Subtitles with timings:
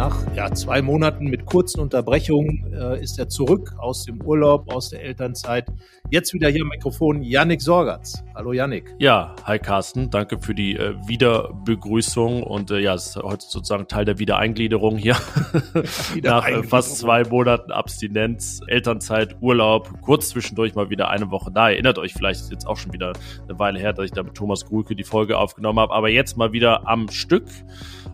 [0.00, 4.88] nach ja, zwei Monaten mit kurzen Unterbrechungen äh, ist er zurück aus dem Urlaub, aus
[4.88, 5.66] der Elternzeit.
[6.08, 8.24] Jetzt wieder hier am Mikrofon Yannick Sorgatz.
[8.34, 8.94] Hallo Yannick.
[8.98, 10.08] Ja, hi Carsten.
[10.08, 14.96] Danke für die äh, Wiederbegrüßung und äh, ja, es ist heute sozusagen Teil der Wiedereingliederung
[14.96, 15.16] hier.
[16.22, 21.68] nach äh, fast zwei Monaten Abstinenz, Elternzeit, Urlaub, kurz zwischendurch mal wieder eine Woche da.
[21.68, 23.12] Erinnert euch vielleicht, ist jetzt auch schon wieder
[23.46, 26.38] eine Weile her, dass ich da mit Thomas Grulke die Folge aufgenommen habe, aber jetzt
[26.38, 27.44] mal wieder am Stück.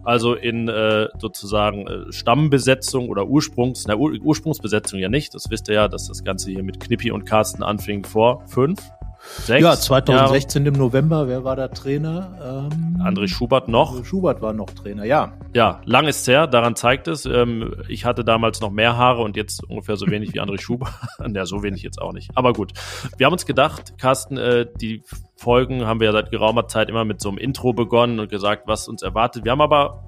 [0.06, 5.34] Also in äh, sozusagen äh, Stammbesetzung oder Ursprungs, na, Ur Ursprungsbesetzung ja nicht.
[5.34, 8.80] Das wisst ihr ja, dass das Ganze hier mit Knippi und Carsten anfing vor fünf,
[9.26, 10.74] Sechs ja, 2016 Jahre.
[10.74, 12.68] im November, wer war da Trainer?
[12.72, 14.04] Ähm, André Schubert noch.
[14.04, 15.32] Schubert war noch Trainer, ja.
[15.54, 17.26] Ja, lang ist her, daran zeigt es.
[17.26, 20.92] Ähm, ich hatte damals noch mehr Haare und jetzt ungefähr so wenig wie André Schubert.
[21.34, 22.30] ja, so wenig jetzt auch nicht.
[22.34, 22.72] Aber gut.
[23.16, 25.02] Wir haben uns gedacht, Carsten, äh, die
[25.36, 28.66] Folgen haben wir ja seit geraumer Zeit immer mit so einem Intro begonnen und gesagt,
[28.66, 29.44] was uns erwartet.
[29.44, 30.04] Wir haben aber,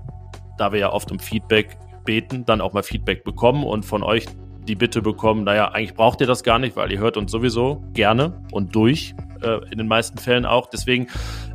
[0.56, 4.26] da wir ja oft um Feedback beten, dann auch mal Feedback bekommen und von euch
[4.68, 7.82] die Bitte bekommen, naja, eigentlich braucht ihr das gar nicht, weil ihr hört uns sowieso
[7.94, 10.66] gerne und durch, äh, in den meisten Fällen auch.
[10.66, 11.08] Deswegen,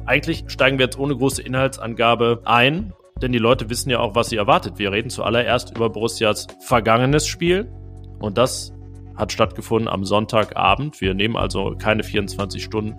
[0.06, 4.30] eigentlich steigen wir jetzt ohne große Inhaltsangabe ein, denn die Leute wissen ja auch, was
[4.30, 4.80] sie erwartet.
[4.80, 7.72] Wir reden zuallererst über Borussias vergangenes Spiel
[8.20, 8.74] und das
[9.16, 11.00] hat stattgefunden am Sonntagabend.
[11.00, 12.96] Wir nehmen also keine 24 Stunden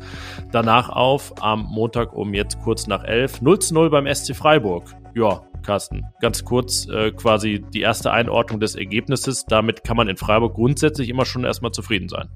[0.52, 1.34] danach auf.
[1.42, 3.42] Am Montag um jetzt kurz nach 11.
[3.42, 4.94] 0 zu 0 beim SC Freiburg.
[5.14, 9.44] Ja, Carsten, ganz kurz äh, quasi die erste Einordnung des Ergebnisses.
[9.46, 12.28] Damit kann man in Freiburg grundsätzlich immer schon erstmal zufrieden sein.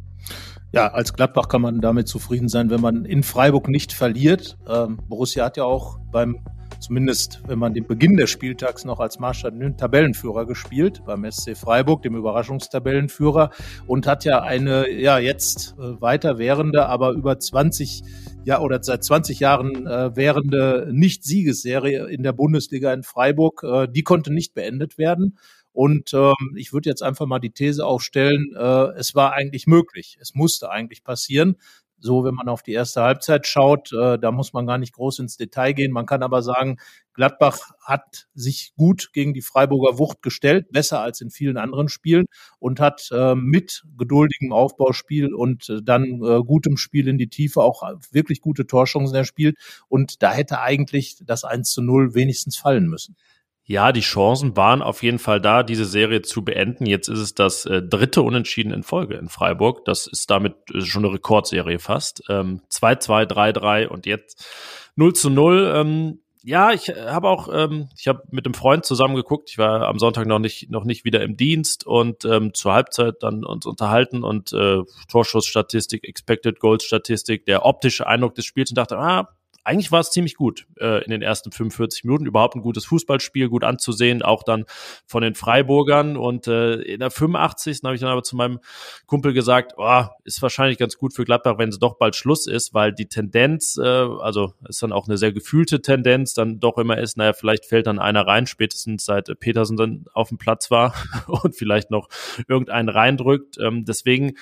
[0.73, 4.59] Ja, als Gladbach kann man damit zufrieden sein, wenn man in Freiburg nicht verliert.
[4.69, 6.45] Ähm, Borussia hat ja auch beim
[6.79, 11.57] zumindest wenn man den Beginn des Spieltags noch als Maßstab nimmt, Tabellenführer gespielt beim SC
[11.57, 13.51] Freiburg, dem Überraschungstabellenführer
[13.87, 18.03] und hat ja eine ja jetzt äh, weiter währende, aber über 20
[18.45, 24.03] ja oder seit 20 Jahren äh, währende Nicht-Siegesserie in der Bundesliga in Freiburg, äh, die
[24.03, 25.39] konnte nicht beendet werden.
[25.73, 30.19] Und ähm, ich würde jetzt einfach mal die These aufstellen, äh, es war eigentlich möglich.
[30.21, 31.57] Es musste eigentlich passieren
[32.01, 35.19] so, wenn man auf die erste Halbzeit schaut, äh, da muss man gar nicht groß
[35.19, 35.93] ins Detail gehen.
[35.93, 36.79] Man kann aber sagen,
[37.13, 42.27] Gladbach hat sich gut gegen die Freiburger Wucht gestellt, besser als in vielen anderen Spielen
[42.61, 47.63] und hat äh, mit geduldigem Aufbauspiel und äh, dann äh, gutem Spiel in die Tiefe
[47.63, 47.83] auch
[48.13, 49.57] wirklich gute Torchancen erspielt.
[49.89, 53.17] Und da hätte eigentlich das 1 zu 0 wenigstens fallen müssen.
[53.71, 56.87] Ja, die Chancen waren auf jeden Fall da, diese Serie zu beenden.
[56.87, 59.85] Jetzt ist es das äh, dritte Unentschieden in Folge in Freiburg.
[59.85, 62.23] Das ist damit äh, schon eine Rekordserie fast.
[62.31, 64.47] Ähm, 2-2, 3-3 und jetzt
[64.97, 65.71] 0 zu 0.
[65.77, 69.51] Ähm, ja, ich habe auch, ähm, ich habe mit einem Freund zusammen geguckt.
[69.51, 73.17] Ich war am Sonntag noch nicht noch nicht wieder im Dienst und ähm, zur Halbzeit
[73.21, 74.79] dann uns unterhalten und äh,
[75.11, 79.29] Torschussstatistik, Expected Goals Statistik, der optische Eindruck des Spiels und dachte, ah,
[79.65, 82.27] eigentlich war es ziemlich gut äh, in den ersten 45 Minuten.
[82.27, 84.65] Überhaupt ein gutes Fußballspiel, gut anzusehen, auch dann
[85.07, 86.17] von den Freiburgern.
[86.17, 87.81] Und äh, in der 85.
[87.85, 88.61] habe ich dann aber zu meinem
[89.07, 92.75] Kumpel gesagt, oh, ist wahrscheinlich ganz gut für Gladbach, wenn es doch bald Schluss ist,
[92.75, 96.99] weil die Tendenz, äh, also ist dann auch eine sehr gefühlte Tendenz, dann doch immer
[96.99, 100.95] ist, naja, vielleicht fällt dann einer rein, spätestens seit Petersen dann auf dem Platz war
[101.27, 102.09] und vielleicht noch
[102.49, 103.59] irgendeinen reindrückt.
[103.59, 104.35] Ähm, deswegen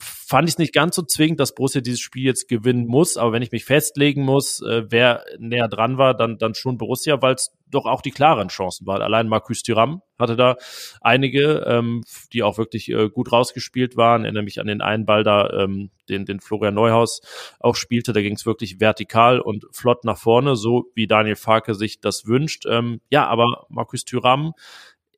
[0.00, 3.16] fand ich es nicht ganz so zwingend, dass Borussia dieses Spiel jetzt gewinnen muss.
[3.16, 7.20] Aber wenn ich mich festlegen muss, äh, wer näher dran war, dann, dann schon Borussia,
[7.20, 9.02] weil es doch auch die klaren Chancen waren.
[9.02, 10.56] Allein Marcus Thuram hatte da
[11.00, 12.02] einige, ähm,
[12.32, 14.24] die auch wirklich äh, gut rausgespielt waren.
[14.24, 17.20] Erinnere mich an den einen Ball da, ähm, den, den Florian Neuhaus
[17.60, 18.12] auch spielte.
[18.12, 22.26] Da ging es wirklich vertikal und flott nach vorne, so wie Daniel Farke sich das
[22.26, 22.64] wünscht.
[22.66, 24.54] Ähm, ja, aber Marcus Thuram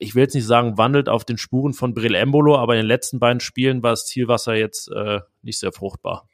[0.02, 2.86] ich will jetzt nicht sagen, wandelt auf den Spuren von Brill Embolo, aber in den
[2.86, 6.28] letzten beiden Spielen war das Zielwasser jetzt äh, nicht sehr fruchtbar.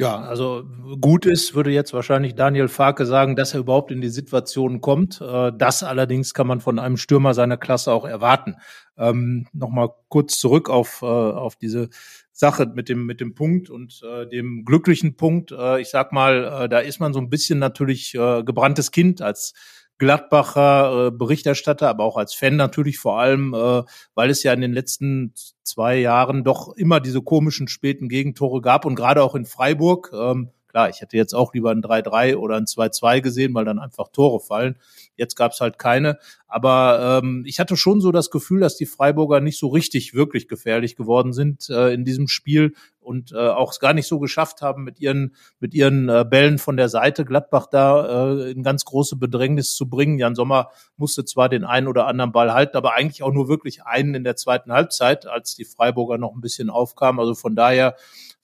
[0.00, 0.64] Ja, also
[1.00, 5.20] gut ist, würde jetzt wahrscheinlich Daniel Farke sagen, dass er überhaupt in die Situation kommt.
[5.20, 8.54] Äh, das allerdings kann man von einem Stürmer seiner Klasse auch erwarten.
[8.96, 11.88] Ähm, Nochmal kurz zurück auf, äh, auf diese
[12.30, 15.52] Sache mit dem, mit dem Punkt und äh, dem glücklichen Punkt.
[15.80, 19.54] Ich sag mal, da ist man so ein bisschen natürlich gebranntes Kind als
[19.98, 23.82] Gladbacher äh, Berichterstatter, aber auch als Fan natürlich vor allem, äh,
[24.14, 28.84] weil es ja in den letzten zwei Jahren doch immer diese komischen späten Gegentore gab
[28.84, 30.10] und gerade auch in Freiburg.
[30.14, 33.80] Ähm, klar, ich hätte jetzt auch lieber ein 3-3 oder ein 2-2 gesehen, weil dann
[33.80, 34.76] einfach Tore fallen.
[35.16, 36.18] Jetzt gab's halt keine.
[36.46, 40.46] Aber ähm, ich hatte schon so das Gefühl, dass die Freiburger nicht so richtig wirklich
[40.46, 44.62] gefährlich geworden sind äh, in diesem Spiel und äh, auch es gar nicht so geschafft
[44.62, 48.84] haben, mit ihren, mit ihren äh, Bällen von der Seite Gladbach da äh, in ganz
[48.84, 50.18] große Bedrängnis zu bringen.
[50.18, 53.82] Jan Sommer musste zwar den einen oder anderen Ball halten, aber eigentlich auch nur wirklich
[53.82, 57.18] einen in der zweiten Halbzeit, als die Freiburger noch ein bisschen aufkamen.
[57.18, 57.96] Also von daher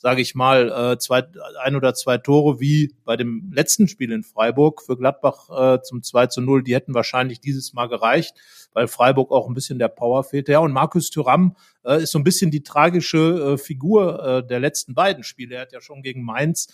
[0.04, 1.24] sage ich mal, äh, zwei,
[1.62, 6.02] ein oder zwei Tore wie bei dem letzten Spiel in Freiburg für Gladbach äh, zum
[6.02, 8.34] 2 zu 0, die hätten wahrscheinlich dieses Mal gereicht,
[8.74, 10.52] weil Freiburg auch ein bisschen der Power fehlte.
[10.52, 11.56] Ja, und Markus Thüram
[11.86, 15.54] äh, ist so ein bisschen die tragische äh, Figur äh, der letzten beiden Spiele.
[15.54, 16.68] Er hat ja schon gegen Mainz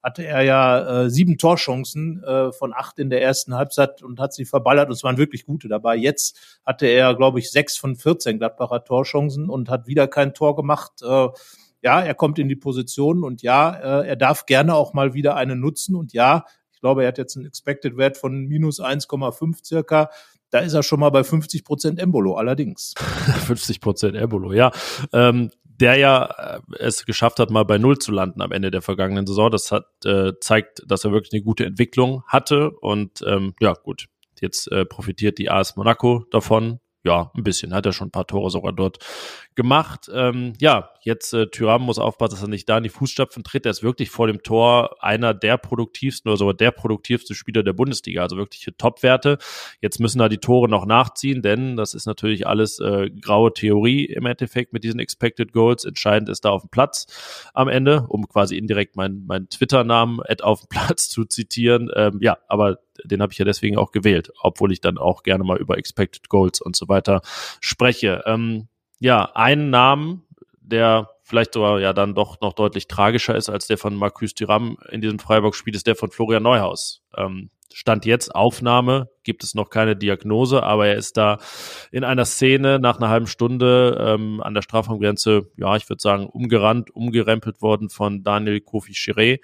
[0.00, 4.32] hatte er ja äh, sieben Torchancen äh, von acht in der ersten Halbzeit und hat
[4.32, 5.96] sie verballert und es waren wirklich gute dabei.
[5.96, 10.54] Jetzt hatte er, glaube ich, sechs von 14 Gladbacher Torchancen und hat wieder kein Tor
[10.54, 11.02] gemacht.
[11.02, 11.26] Äh,
[11.86, 15.36] ja, er kommt in die Position und ja, äh, er darf gerne auch mal wieder
[15.36, 19.64] eine nutzen und ja, ich glaube, er hat jetzt einen Expected Wert von minus 1,5
[19.64, 20.10] circa.
[20.50, 22.94] Da ist er schon mal bei 50 Prozent Embolo allerdings.
[23.46, 24.72] 50 Prozent Embolo, ja.
[25.12, 28.82] Ähm, der ja äh, es geschafft hat, mal bei Null zu landen am Ende der
[28.82, 29.52] vergangenen Saison.
[29.52, 32.72] Das hat äh, zeigt, dass er wirklich eine gute Entwicklung hatte.
[32.72, 34.06] Und ähm, ja, gut,
[34.40, 37.72] jetzt äh, profitiert die AS Monaco davon ja, ein bisschen.
[37.72, 38.98] Hat er schon ein paar Tore sogar dort
[39.54, 40.10] gemacht.
[40.12, 43.64] Ähm, ja, jetzt äh, Thuram muss aufpassen, dass er nicht da in die Fußstapfen tritt.
[43.64, 47.72] Er ist wirklich vor dem Tor einer der produktivsten oder sogar der produktivste Spieler der
[47.72, 48.22] Bundesliga.
[48.22, 49.38] Also wirkliche Topwerte.
[49.80, 54.04] Jetzt müssen da die Tore noch nachziehen, denn das ist natürlich alles äh, graue Theorie
[54.04, 55.84] im Endeffekt mit diesen Expected Goals.
[55.84, 57.06] Entscheidend ist da auf dem Platz
[57.54, 61.88] am Ende, um quasi indirekt meinen mein Twitter-Namen auf dem Platz zu zitieren.
[61.94, 65.44] Ähm, ja, aber den habe ich ja deswegen auch gewählt, obwohl ich dann auch gerne
[65.44, 67.22] mal über Expected Goals und so weiter
[67.60, 68.22] spreche.
[68.26, 70.22] Ähm, ja, einen Namen,
[70.60, 74.78] der vielleicht sogar ja dann doch noch deutlich tragischer ist als der von Marcus Thuram
[74.90, 77.02] in diesem Freiburg-Spiel, ist der von Florian Neuhaus.
[77.16, 81.38] Ähm, Stand jetzt Aufnahme, gibt es noch keine Diagnose, aber er ist da
[81.92, 86.26] in einer Szene nach einer halben Stunde ähm, an der Strafraumgrenze, ja, ich würde sagen,
[86.26, 89.40] umgerannt, umgerempelt worden von Daniel Kofi Chiré.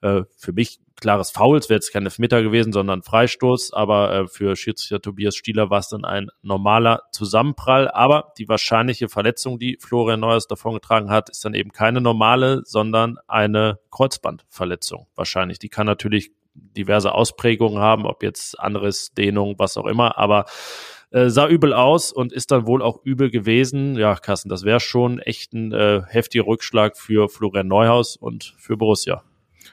[0.00, 4.26] Äh, für mich klares Foul, es wäre jetzt kein Elfmeter gewesen, sondern Freistoß, aber äh,
[4.28, 9.78] für Schiedsrichter Tobias Stieler war es dann ein normaler Zusammenprall, aber die wahrscheinliche Verletzung, die
[9.80, 15.58] Florian Neuers davongetragen hat, ist dann eben keine normale, sondern eine Kreuzbandverletzung wahrscheinlich.
[15.58, 20.46] Die kann natürlich diverse Ausprägungen haben, ob jetzt anderes Dehnung, was auch immer, aber
[21.10, 23.96] äh, sah übel aus und ist dann wohl auch übel gewesen.
[23.96, 28.76] Ja, Carsten, das wäre schon echt ein äh, heftiger Rückschlag für Florian Neuhaus und für
[28.76, 29.22] Borussia.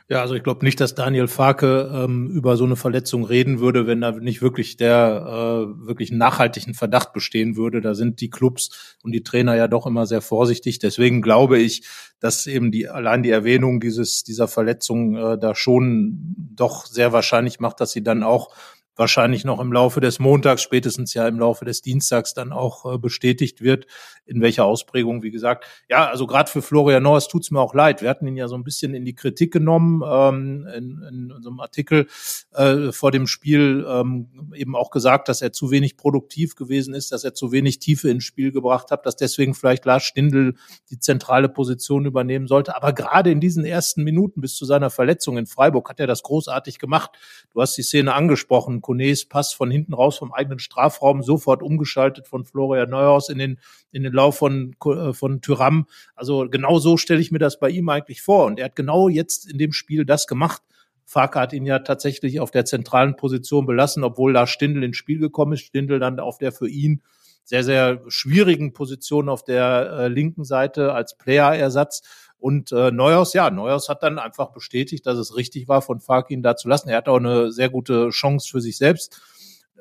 [0.10, 3.88] Ja, also ich glaube nicht, dass Daniel Farke ähm, über so eine Verletzung reden würde,
[3.88, 7.82] wenn da nicht wirklich der äh, wirklich nachhaltigen Verdacht bestehen würde.
[7.82, 10.80] Da sind die Clubs und die Trainer ja doch immer sehr vorsichtig.
[10.80, 11.84] Deswegen glaube ich,
[12.20, 17.60] dass eben die allein die Erwähnung dieses dieser Verletzung äh, da schon doch sehr wahrscheinlich
[17.60, 18.54] macht, dass sie dann auch
[18.96, 22.98] wahrscheinlich noch im Laufe des Montags, spätestens ja im Laufe des Dienstags dann auch äh,
[22.98, 23.88] bestätigt wird,
[24.26, 25.66] in welcher Ausprägung, wie gesagt.
[25.90, 28.02] Ja, also gerade für Florian Norris tut's mir auch leid.
[28.02, 31.60] Wir hatten ihn ja so ein bisschen in die Kritik genommen, ähm, in, in unserem
[31.60, 32.08] Artikel
[32.54, 37.12] äh, vor dem Spiel ähm, eben auch gesagt, dass er zu wenig produktiv gewesen ist,
[37.12, 40.54] dass er zu wenig Tiefe ins Spiel gebracht hat, dass deswegen vielleicht Lars Stindl
[40.90, 42.76] die zentrale Position übernehmen sollte.
[42.76, 46.22] Aber gerade in diesen ersten Minuten bis zu seiner Verletzung in Freiburg hat er das
[46.24, 47.12] großartig gemacht.
[47.52, 52.28] Du hast die Szene angesprochen Konés Pass von hinten raus vom eigenen Strafraum sofort umgeschaltet
[52.28, 53.60] von Florian Neuhaus in den,
[53.92, 55.88] in den Lauf von, äh, von Tyram.
[56.16, 58.46] Also genau so stelle ich mir das bei ihm eigentlich vor.
[58.46, 60.62] Und er hat genau jetzt in dem Spiel das gemacht.
[61.06, 65.20] Farke hat ihn ja tatsächlich auf der zentralen Position belassen, obwohl da Stindl ins Spiel
[65.20, 65.62] gekommen ist.
[65.62, 67.02] Stindl dann auf der für ihn
[67.44, 72.02] sehr, sehr schwierigen Position auf der äh, linken Seite als Player-Ersatz.
[72.44, 76.44] Und äh, Neuhaus, ja, Neuhaus hat dann einfach bestätigt, dass es richtig war, von Farkin
[76.44, 76.90] da zu lassen.
[76.90, 79.22] Er hat auch eine sehr gute Chance für sich selbst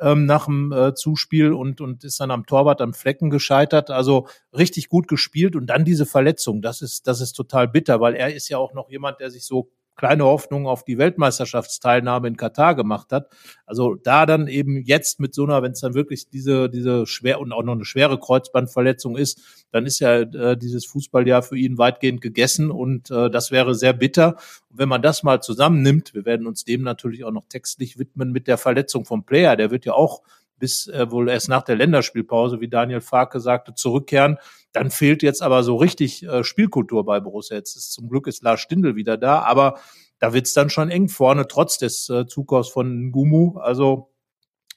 [0.00, 3.90] ähm, nach dem äh, Zuspiel und, und ist dann am Torwart am Flecken gescheitert.
[3.90, 6.62] Also richtig gut gespielt und dann diese Verletzung.
[6.62, 9.45] Das ist, das ist total bitter, weil er ist ja auch noch jemand, der sich
[9.45, 13.28] so kleine Hoffnung auf die Weltmeisterschaftsteilnahme in Katar gemacht hat.
[13.66, 17.40] Also da dann eben jetzt mit so einer, wenn es dann wirklich diese diese schwer
[17.40, 21.78] und auch noch eine schwere Kreuzbandverletzung ist, dann ist ja äh, dieses Fußballjahr für ihn
[21.78, 24.37] weitgehend gegessen und äh, das wäre sehr bitter.
[24.70, 28.32] Und wenn man das mal zusammennimmt, wir werden uns dem natürlich auch noch textlich widmen
[28.32, 30.22] mit der Verletzung vom Player, der wird ja auch
[30.62, 34.38] bis äh, wohl erst nach der Länderspielpause, wie Daniel Farke sagte, zurückkehren.
[34.71, 37.57] Dann fehlt jetzt aber so richtig äh, Spielkultur bei Borussia.
[37.57, 39.81] Jetzt ist zum Glück ist Lars Stindl wieder da, aber
[40.21, 43.59] da wird's dann schon eng vorne, trotz des äh, Zukaufs von Gumu.
[43.59, 44.12] Also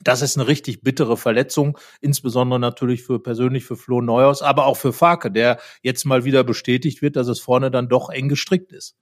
[0.01, 4.77] das ist eine richtig bittere Verletzung, insbesondere natürlich für persönlich für Flo Neuhaus, aber auch
[4.77, 8.72] für Farke, der jetzt mal wieder bestätigt wird, dass es vorne dann doch eng gestrickt
[8.72, 8.98] ist.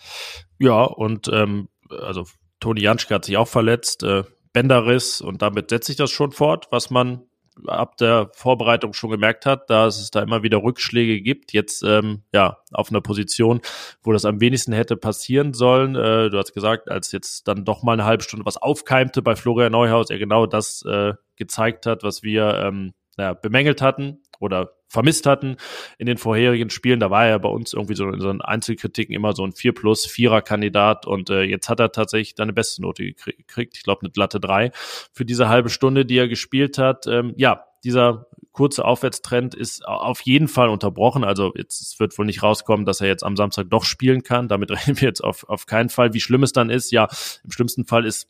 [0.60, 2.26] Ja, und ähm, also
[2.60, 4.24] Toni Janschke hat sich auch verletzt, äh,
[4.54, 7.24] Bänderriss und damit setzt sich das schon fort, was man
[7.68, 11.54] ab der Vorbereitung schon gemerkt hat, dass es da immer wieder Rückschläge gibt.
[11.54, 13.62] Jetzt ähm, ja auf einer Position,
[14.02, 15.96] wo das am wenigsten hätte passieren sollen.
[15.96, 19.36] Äh, du hast gesagt, als jetzt dann doch mal eine halbe Stunde was aufkeimte bei
[19.36, 24.74] Florian Neuhaus, er genau das äh, gezeigt hat, was wir ähm, ja, bemängelt hatten oder
[24.94, 25.58] vermisst hatten
[25.98, 27.00] in den vorherigen Spielen.
[27.00, 30.08] Da war er bei uns irgendwie so in so Einzelkritiken immer so ein 4 plus,
[30.08, 33.76] 4er Kandidat und äh, jetzt hat er tatsächlich eine beste Note gekriegt.
[33.76, 34.72] Ich glaube eine glatte 3
[35.12, 37.08] für diese halbe Stunde, die er gespielt hat.
[37.08, 41.24] Ähm, ja, dieser kurze Aufwärtstrend ist auf jeden Fall unterbrochen.
[41.24, 44.48] Also jetzt wird wohl nicht rauskommen, dass er jetzt am Samstag doch spielen kann.
[44.48, 46.14] Damit reden wir jetzt auf, auf keinen Fall.
[46.14, 47.08] Wie schlimm es dann ist, ja,
[47.44, 48.30] im schlimmsten Fall ist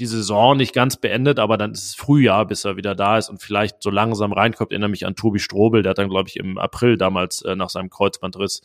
[0.00, 3.28] die Saison nicht ganz beendet, aber dann ist es Frühjahr, bis er wieder da ist
[3.28, 4.72] und vielleicht so langsam reinkommt.
[4.72, 7.70] Erinnere mich an Tobi Strobel, der hat dann, glaube ich, im April damals äh, nach
[7.70, 8.62] seinem Kreuzbandriss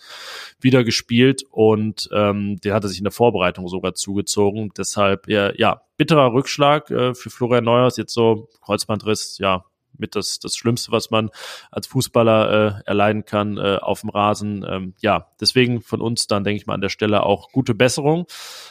[0.59, 4.71] wieder gespielt und ähm, der hatte sich in der Vorbereitung sogar zugezogen.
[4.77, 9.65] Deshalb, ja, ja bitterer Rückschlag äh, für Florian Neuers, jetzt so Kreuzbandriss, ja,
[9.99, 11.29] mit das, das Schlimmste, was man
[11.71, 14.65] als Fußballer äh, erleiden kann äh, auf dem Rasen.
[14.67, 18.25] Ähm, ja, deswegen von uns dann, denke ich mal, an der Stelle auch gute Besserung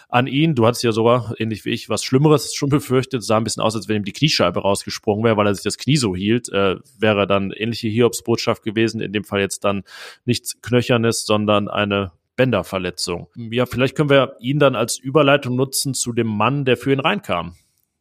[0.09, 0.55] an ihn.
[0.55, 3.23] Du hattest ja sogar, ähnlich wie ich, was Schlimmeres schon befürchtet.
[3.23, 5.65] Es sah ein bisschen aus, als wenn ihm die Kniescheibe rausgesprungen wäre, weil er sich
[5.65, 6.49] das Knie so hielt.
[6.51, 9.01] Äh, wäre dann ähnliche Hiobsbotschaft gewesen.
[9.01, 9.85] In dem Fall jetzt dann
[10.25, 13.29] nichts Knöchernes, sondern eine Bänderverletzung.
[13.37, 17.01] Ja, vielleicht können wir ihn dann als Überleitung nutzen zu dem Mann, der für ihn
[17.01, 17.55] reinkam.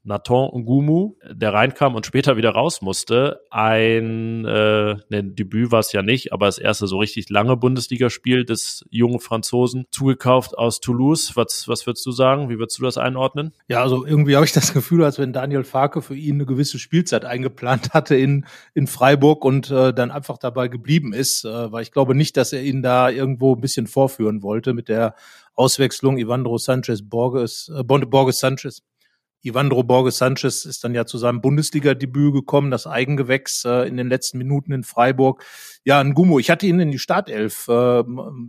[0.06, 3.42] Nathan Ngumu, der reinkam und später wieder raus musste.
[3.50, 8.44] Ein äh, ne, Debüt war es ja nicht, aber das erste so richtig lange Bundesligaspiel
[8.44, 11.36] des jungen Franzosen, zugekauft aus Toulouse.
[11.36, 12.50] Was, was würdest du sagen?
[12.50, 13.54] Wie würdest du das einordnen?
[13.68, 16.80] Ja, also irgendwie habe ich das Gefühl, als wenn Daniel Farke für ihn eine gewisse
[16.80, 21.84] Spielzeit eingeplant hatte in, in Freiburg und äh, dann einfach dabei geblieben ist, äh, weil
[21.84, 25.16] ich glaube nicht, dass er ihn da irgendwo ein bisschen vorführen wollte mit der
[25.56, 28.82] Auswechslung Ivandro Sanchez Borges, äh, Borges Sanchez
[29.44, 34.08] Ivandro Borges Sanchez ist dann ja zu seinem Bundesliga-Debüt gekommen, das Eigengewächs äh, in den
[34.08, 35.44] letzten Minuten in Freiburg.
[35.84, 36.40] Ja, ein Gummo.
[36.40, 38.04] Ich hatte ihn in die Startelf äh,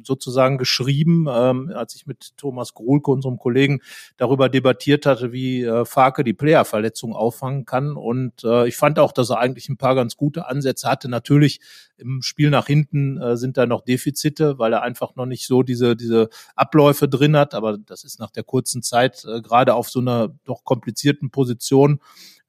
[0.05, 3.81] sozusagen geschrieben, ähm, als ich mit Thomas Gruhlke, unserem Kollegen,
[4.17, 7.97] darüber debattiert hatte, wie äh, Farke die Player-Verletzung auffangen kann.
[7.97, 11.09] Und äh, ich fand auch, dass er eigentlich ein paar ganz gute Ansätze hatte.
[11.09, 11.59] Natürlich
[11.97, 15.65] im Spiel nach hinten äh, sind da noch Defizite, weil er einfach noch nicht so
[15.65, 17.53] diese, diese Abläufe drin hat.
[17.55, 22.01] Aber das ist nach der kurzen Zeit äh, gerade auf so einer doch komplizierten Position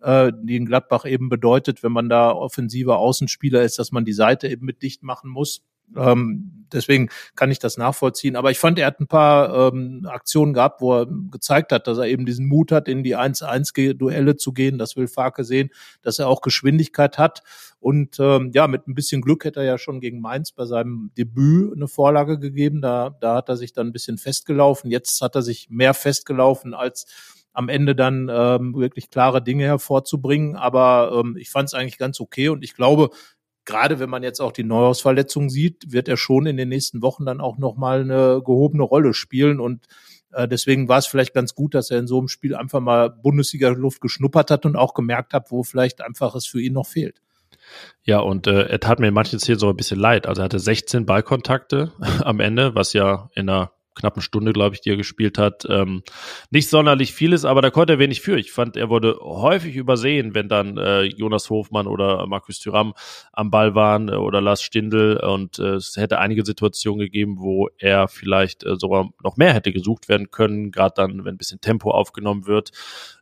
[0.01, 4.13] äh, die in Gladbach eben bedeutet, wenn man da offensiver Außenspieler ist, dass man die
[4.13, 5.63] Seite eben mit dicht machen muss.
[5.95, 8.35] Ähm, deswegen kann ich das nachvollziehen.
[8.35, 11.97] Aber ich fand, er hat ein paar ähm, Aktionen gehabt, wo er gezeigt hat, dass
[11.97, 14.77] er eben diesen Mut hat, in die 1-1-Duelle zu gehen.
[14.77, 15.69] Das will Farke sehen,
[16.01, 17.43] dass er auch Geschwindigkeit hat.
[17.79, 21.11] Und ähm, ja, mit ein bisschen Glück hätte er ja schon gegen Mainz bei seinem
[21.17, 22.81] Debüt eine Vorlage gegeben.
[22.81, 24.89] Da, da hat er sich dann ein bisschen festgelaufen.
[24.89, 27.05] Jetzt hat er sich mehr festgelaufen als
[27.55, 30.55] am Ende dann ähm, wirklich klare Dinge hervorzubringen.
[30.55, 33.09] Aber ähm, ich fand es eigentlich ganz okay und ich glaube,
[33.65, 37.25] gerade wenn man jetzt auch die Neuhausverletzung sieht, wird er schon in den nächsten Wochen
[37.25, 39.85] dann auch nochmal eine gehobene Rolle spielen und
[40.31, 43.09] äh, Deswegen war es vielleicht ganz gut, dass er in so einem Spiel einfach mal
[43.09, 47.21] Bundesliga-Luft geschnuppert hat und auch gemerkt hat, wo vielleicht einfach es für ihn noch fehlt.
[48.03, 50.27] Ja, und äh, er tat mir in manchen Szenen so ein bisschen leid.
[50.27, 51.91] Also er hatte 16 Ballkontakte
[52.23, 55.65] am Ende, was ja in einer knappen Stunde, glaube ich, die er gespielt hat.
[55.69, 56.03] Ähm,
[56.51, 58.37] nicht sonderlich vieles, aber da konnte er wenig für.
[58.37, 62.93] Ich fand, er wurde häufig übersehen, wenn dann äh, Jonas Hofmann oder Markus Thüram
[63.31, 67.69] am Ball waren äh, oder Lars Stindl und äh, es hätte einige Situationen gegeben, wo
[67.77, 71.61] er vielleicht äh, sogar noch mehr hätte gesucht werden können, gerade dann, wenn ein bisschen
[71.61, 72.71] Tempo aufgenommen wird.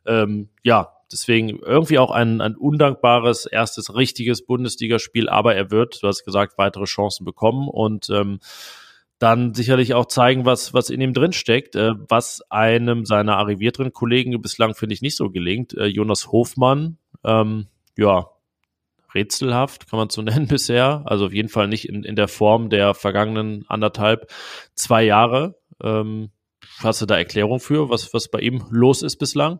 [0.06, 6.08] Ähm, ja, deswegen irgendwie auch ein, ein undankbares erstes richtiges Bundesligaspiel, aber er wird, du
[6.08, 8.40] hast gesagt, weitere Chancen bekommen und ähm,
[9.24, 13.90] dann sicherlich auch zeigen, was, was in ihm drin steckt, äh, was einem seiner arrivierteren
[13.90, 15.72] Kollegen bislang, finde ich, nicht so gelingt.
[15.72, 18.26] Äh, Jonas Hofmann, ähm, ja,
[19.14, 21.04] rätselhaft, kann man so nennen bisher.
[21.06, 24.30] Also auf jeden Fall nicht in, in der Form der vergangenen anderthalb,
[24.74, 25.58] zwei Jahre.
[25.82, 26.30] Ähm,
[26.80, 29.58] hast du da Erklärung für, was, was bei ihm los ist bislang?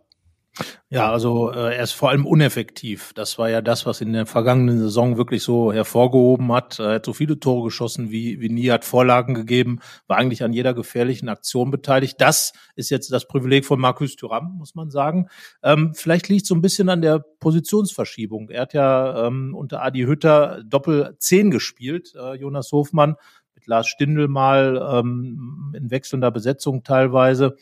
[0.88, 3.12] Ja, also äh, er ist vor allem uneffektiv.
[3.14, 6.78] Das war ja das, was in der vergangenen Saison wirklich so hervorgehoben hat.
[6.78, 10.52] Er hat so viele Tore geschossen wie, wie nie, hat Vorlagen gegeben, war eigentlich an
[10.52, 12.20] jeder gefährlichen Aktion beteiligt.
[12.20, 15.28] Das ist jetzt das Privileg von Markus Thuram, muss man sagen.
[15.62, 18.50] Ähm, vielleicht liegt so ein bisschen an der Positionsverschiebung.
[18.50, 23.16] Er hat ja ähm, unter Adi Hütter Doppel 10 gespielt, äh, Jonas Hofmann
[23.54, 27.56] mit Lars Stindl mal ähm, in wechselnder Besetzung teilweise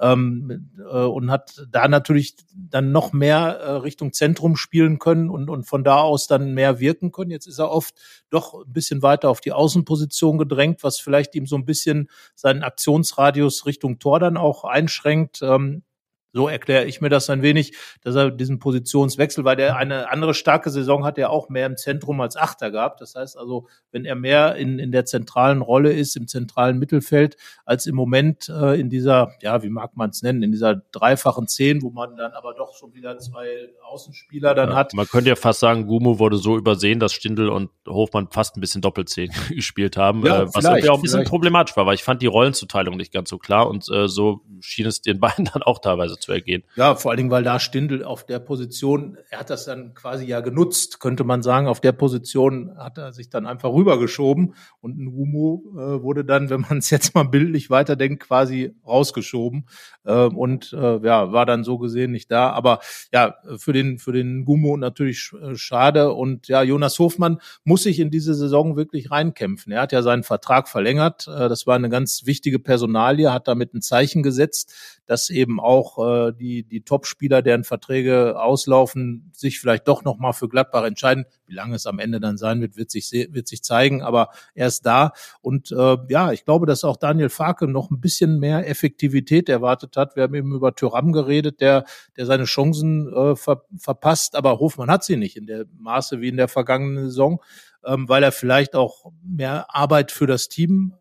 [0.00, 5.50] ähm, äh, und hat da natürlich dann noch mehr äh, Richtung Zentrum spielen können und,
[5.50, 7.30] und von da aus dann mehr wirken können.
[7.30, 7.94] Jetzt ist er oft
[8.30, 12.62] doch ein bisschen weiter auf die Außenposition gedrängt, was vielleicht ihm so ein bisschen seinen
[12.62, 15.40] Aktionsradius Richtung Tor dann auch einschränkt.
[15.42, 15.82] Ähm,
[16.32, 20.34] So erkläre ich mir das ein wenig, dass er diesen Positionswechsel, weil der eine andere
[20.34, 23.00] starke Saison hat er auch mehr im Zentrum als Achter gehabt.
[23.00, 27.36] Das heißt also, wenn er mehr in, in der zentralen Rolle ist, im zentralen Mittelfeld,
[27.64, 31.48] als im Moment äh, in dieser, ja, wie mag man es nennen, in dieser dreifachen
[31.48, 34.92] Zehn, wo man dann aber doch schon wieder zwei Außenspieler dann ja, hat.
[34.94, 38.60] Man könnte ja fast sagen, Gumu wurde so übersehen, dass Stindl und Hofmann fast ein
[38.60, 42.04] bisschen Doppelzehn gespielt haben, ja, äh, was irgendwie auch ein bisschen problematisch war, weil ich
[42.04, 45.62] fand die Rollenzuteilung nicht ganz so klar und äh, so schien es den beiden dann
[45.62, 46.64] auch teilweise zu ergehen.
[46.76, 50.26] Ja, vor allen Dingen, weil da Stindl auf der Position, er hat das dann quasi
[50.26, 54.98] ja genutzt, könnte man sagen, auf der Position hat er sich dann einfach rübergeschoben und
[54.98, 59.66] ein Humo äh, wurde dann, wenn man es jetzt mal bildlich weiterdenkt, quasi rausgeschoben
[60.04, 62.50] äh, und äh, ja, war dann so gesehen nicht da.
[62.50, 62.80] Aber
[63.12, 68.00] ja, für den, für den Gumo natürlich äh, schade und ja, Jonas Hofmann muss sich
[68.00, 69.72] in diese Saison wirklich reinkämpfen.
[69.72, 73.74] Er hat ja seinen Vertrag verlängert, äh, das war eine ganz wichtige Personalie, hat damit
[73.74, 74.74] ein Zeichen gesetzt,
[75.06, 80.48] dass eben auch äh, die, die Top-Spieler, deren Verträge auslaufen, sich vielleicht doch nochmal für
[80.48, 81.24] Gladbach entscheiden.
[81.46, 84.66] Wie lange es am Ende dann sein wird, wird sich, wird sich zeigen, aber er
[84.66, 85.12] ist da.
[85.40, 89.96] Und äh, ja, ich glaube, dass auch Daniel Farke noch ein bisschen mehr Effektivität erwartet
[89.96, 90.16] hat.
[90.16, 91.84] Wir haben eben über Thuram geredet, der,
[92.16, 96.28] der seine Chancen äh, ver, verpasst, aber Hofmann hat sie nicht in der Maße wie
[96.28, 97.42] in der vergangenen Saison,
[97.84, 100.94] ähm, weil er vielleicht auch mehr Arbeit für das Team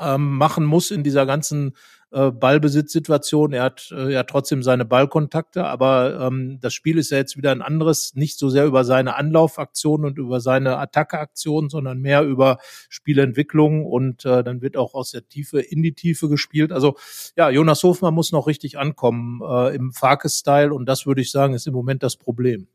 [0.00, 1.74] ähm, machen muss in dieser ganzen
[2.14, 3.52] äh, Ballbesitzsituation.
[3.52, 7.50] Er hat äh, ja trotzdem seine Ballkontakte, aber ähm, das Spiel ist ja jetzt wieder
[7.50, 12.58] ein anderes, nicht so sehr über seine Anlaufaktionen und über seine Attackeaktionen, sondern mehr über
[12.88, 16.70] Spielentwicklung und äh, dann wird auch aus der Tiefe in die Tiefe gespielt.
[16.70, 16.96] Also
[17.36, 21.54] ja, Jonas Hofmann muss noch richtig ankommen äh, im Farke-Style und das würde ich sagen,
[21.54, 22.68] ist im Moment das Problem.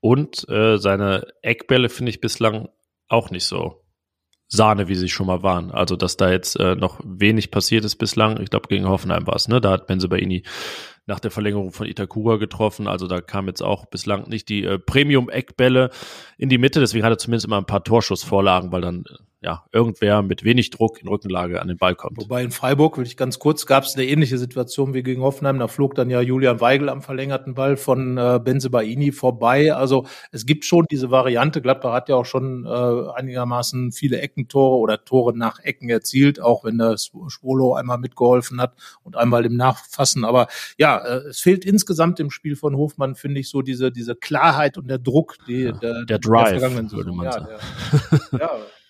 [0.00, 2.68] Und äh, seine Eckbälle finde ich bislang
[3.06, 3.81] auch nicht so
[4.54, 5.70] Sahne, wie sie schon mal waren.
[5.70, 8.38] Also, dass da jetzt äh, noch wenig passiert ist bislang.
[8.40, 9.62] Ich glaube, gegen Hoffenheim war es, ne?
[9.62, 10.42] Da hat Benzebaini
[11.06, 12.86] nach der Verlängerung von Itakura getroffen.
[12.86, 15.90] Also da kam jetzt auch bislang nicht die äh, Premium-Eckbälle
[16.36, 16.80] in die Mitte.
[16.80, 20.70] Deswegen hat er zumindest immer ein paar Torschussvorlagen, weil dann äh, ja, irgendwer mit wenig
[20.70, 22.16] Druck in Rückenlage an den Ball kommt.
[22.16, 25.58] Wobei in Freiburg, will ich ganz kurz, gab es eine ähnliche Situation wie gegen Hoffenheim.
[25.58, 29.74] Da flog dann ja Julian Weigel am verlängerten Ball von äh, Benzebaini vorbei.
[29.74, 31.60] Also es gibt schon diese Variante.
[31.60, 36.62] Gladbach hat ja auch schon äh, einigermaßen viele Eckentore oder Tore nach Ecken erzielt, auch
[36.62, 40.24] wenn der Schwolo einmal mitgeholfen hat und einmal im Nachfassen.
[40.24, 40.46] Aber
[40.78, 44.78] ja, äh, es fehlt insgesamt im Spiel von Hofmann, finde ich, so diese, diese Klarheit
[44.78, 47.46] und der Druck, die, ja, der, der Drive, der würde man ja, sagen.
[48.32, 48.50] Der, ja,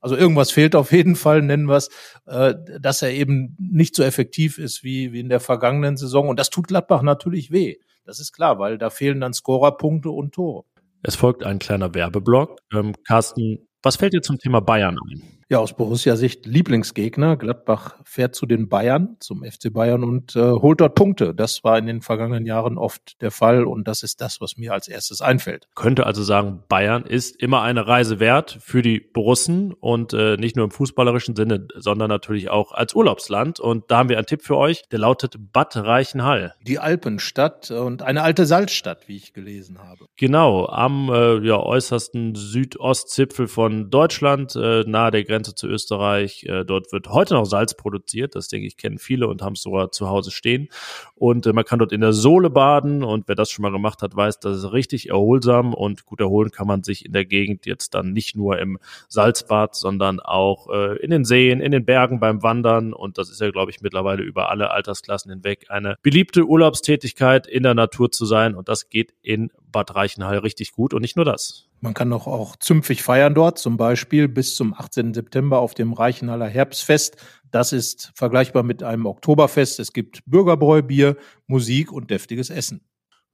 [0.00, 1.88] also irgendwas fehlt auf jeden Fall, nennen wir es,
[2.26, 6.28] äh, dass er eben nicht so effektiv ist wie, wie in der vergangenen Saison.
[6.28, 7.76] Und das tut Gladbach natürlich weh.
[8.04, 10.64] Das ist klar, weil da fehlen dann Scorerpunkte und Tore.
[11.02, 12.60] Es folgt ein kleiner Werbeblock.
[12.72, 15.35] Ähm, Carsten, was fällt dir zum Thema Bayern ein?
[15.48, 17.36] Ja, aus Borussia-Sicht Lieblingsgegner.
[17.36, 21.36] Gladbach fährt zu den Bayern, zum FC Bayern und äh, holt dort Punkte.
[21.36, 24.72] Das war in den vergangenen Jahren oft der Fall und das ist das, was mir
[24.72, 25.68] als erstes einfällt.
[25.76, 30.56] Könnte also sagen, Bayern ist immer eine Reise wert für die Borussen und äh, nicht
[30.56, 33.60] nur im fußballerischen Sinne, sondern natürlich auch als Urlaubsland.
[33.60, 36.54] Und da haben wir einen Tipp für euch, der lautet Bad Reichenhall.
[36.66, 40.06] Die Alpenstadt und eine alte Salzstadt, wie ich gelesen habe.
[40.16, 46.44] Genau, am äh, ja, äußersten Südostzipfel von Deutschland, äh, nahe der Grenze Grenze zu Österreich.
[46.44, 48.34] Äh, dort wird heute noch Salz produziert.
[48.34, 50.68] Das denke ich, kennen viele und haben es sogar zu Hause stehen.
[51.14, 53.04] Und äh, man kann dort in der Sohle baden.
[53.04, 55.74] Und wer das schon mal gemacht hat, weiß, das ist richtig erholsam.
[55.74, 59.74] Und gut erholen kann man sich in der Gegend jetzt dann nicht nur im Salzbad,
[59.74, 62.94] sondern auch äh, in den Seen, in den Bergen beim Wandern.
[62.94, 67.62] Und das ist ja, glaube ich, mittlerweile über alle Altersklassen hinweg eine beliebte Urlaubstätigkeit in
[67.62, 68.54] der Natur zu sein.
[68.54, 70.94] Und das geht in Bad Reichenhall richtig gut.
[70.94, 71.68] Und nicht nur das.
[71.86, 75.14] Man kann doch auch zümpfig feiern dort, zum Beispiel bis zum 18.
[75.14, 77.16] September auf dem Reichenhaller Herbstfest.
[77.52, 79.78] Das ist vergleichbar mit einem Oktoberfest.
[79.78, 82.80] Es gibt Bürgerbräubier, Musik und deftiges Essen.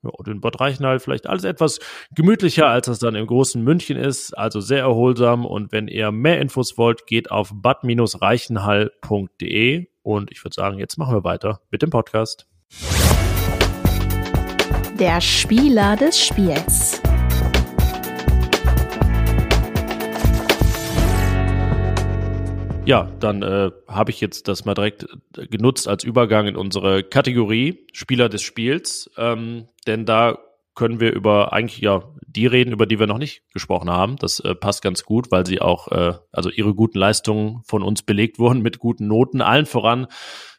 [0.02, 1.78] Ja, und in Bad Reichenhall vielleicht alles etwas
[2.14, 4.36] gemütlicher, als es dann im großen München ist.
[4.36, 5.46] Also sehr erholsam.
[5.46, 9.86] Und wenn ihr mehr Infos wollt, geht auf bad-reichenhall.de.
[10.02, 12.46] Und ich würde sagen, jetzt machen wir weiter mit dem Podcast.
[15.00, 17.01] Der Spieler des Spiels.
[22.84, 27.04] Ja, dann äh, habe ich jetzt das mal direkt äh, genutzt als Übergang in unsere
[27.04, 30.38] Kategorie Spieler des Spiels, ähm, denn da
[30.74, 34.16] können wir über eigentlich ja die reden, über die wir noch nicht gesprochen haben.
[34.16, 38.02] Das äh, passt ganz gut, weil sie auch äh, also ihre guten Leistungen von uns
[38.02, 40.08] belegt wurden mit guten Noten, allen voran,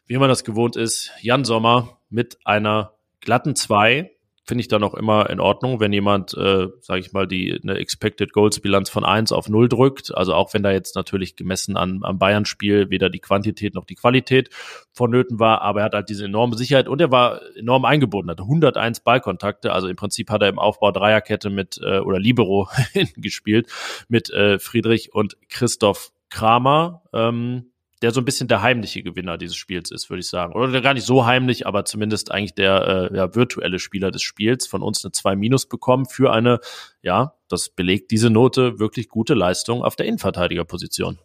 [0.06, 4.13] wie man das gewohnt ist, Jan Sommer mit einer glatten zwei
[4.44, 7.78] finde ich dann auch immer in Ordnung, wenn jemand, äh, sage ich mal, die eine
[7.78, 10.14] Expected Goals Bilanz von eins auf null drückt.
[10.14, 13.94] Also auch wenn da jetzt natürlich gemessen an, am Bayern-Spiel weder die Quantität noch die
[13.94, 14.50] Qualität
[14.92, 18.42] vonnöten war, aber er hat halt diese enorme Sicherheit und er war enorm eingebunden, hatte
[18.42, 19.72] 101 Ballkontakte.
[19.72, 22.68] Also im Prinzip hat er im Aufbau Dreierkette mit äh, oder Libero
[23.16, 23.68] gespielt
[24.08, 27.02] mit äh, Friedrich und Christoph Kramer.
[27.14, 27.70] Ähm,
[28.04, 30.52] der so ein bisschen der heimliche Gewinner dieses Spiels ist, würde ich sagen.
[30.52, 34.66] Oder gar nicht so heimlich, aber zumindest eigentlich der äh, ja, virtuelle Spieler des Spiels
[34.66, 36.60] von uns eine 2 Minus bekommen für eine,
[37.00, 41.18] ja, das belegt diese Note, wirklich gute Leistung auf der Innenverteidigerposition.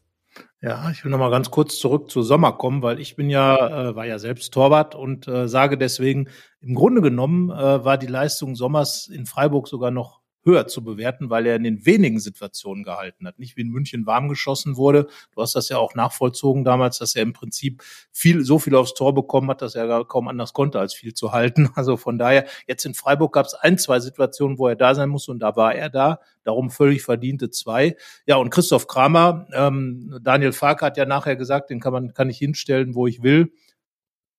[0.61, 3.89] Ja, ich will noch mal ganz kurz zurück zu Sommer kommen, weil ich bin ja,
[3.89, 6.29] äh, war ja selbst Torwart und äh, sage deswegen,
[6.61, 11.29] im Grunde genommen äh, war die Leistung Sommers in Freiburg sogar noch höher zu bewerten,
[11.29, 13.39] weil er in den wenigen Situationen gehalten hat.
[13.39, 15.07] Nicht wie in München warm geschossen wurde.
[15.33, 18.93] Du hast das ja auch nachvollzogen damals, dass er im Prinzip viel, so viel aufs
[18.93, 21.69] Tor bekommen hat, dass er gar kaum anders konnte, als viel zu halten.
[21.79, 25.07] Also von daher, jetzt in Freiburg gab es ein, zwei Situationen, wo er da sein
[25.07, 26.19] muss und da war er da.
[26.43, 27.95] Darum völlig verdiente zwei.
[28.25, 32.29] Ja, und Christoph Kramer, ähm, Daniel Farke hat ja nachher gesagt, den kann man, kann
[32.29, 33.53] ich hinstellen, wo ich will.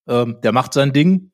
[0.07, 1.31] Ähm, der macht sein Ding.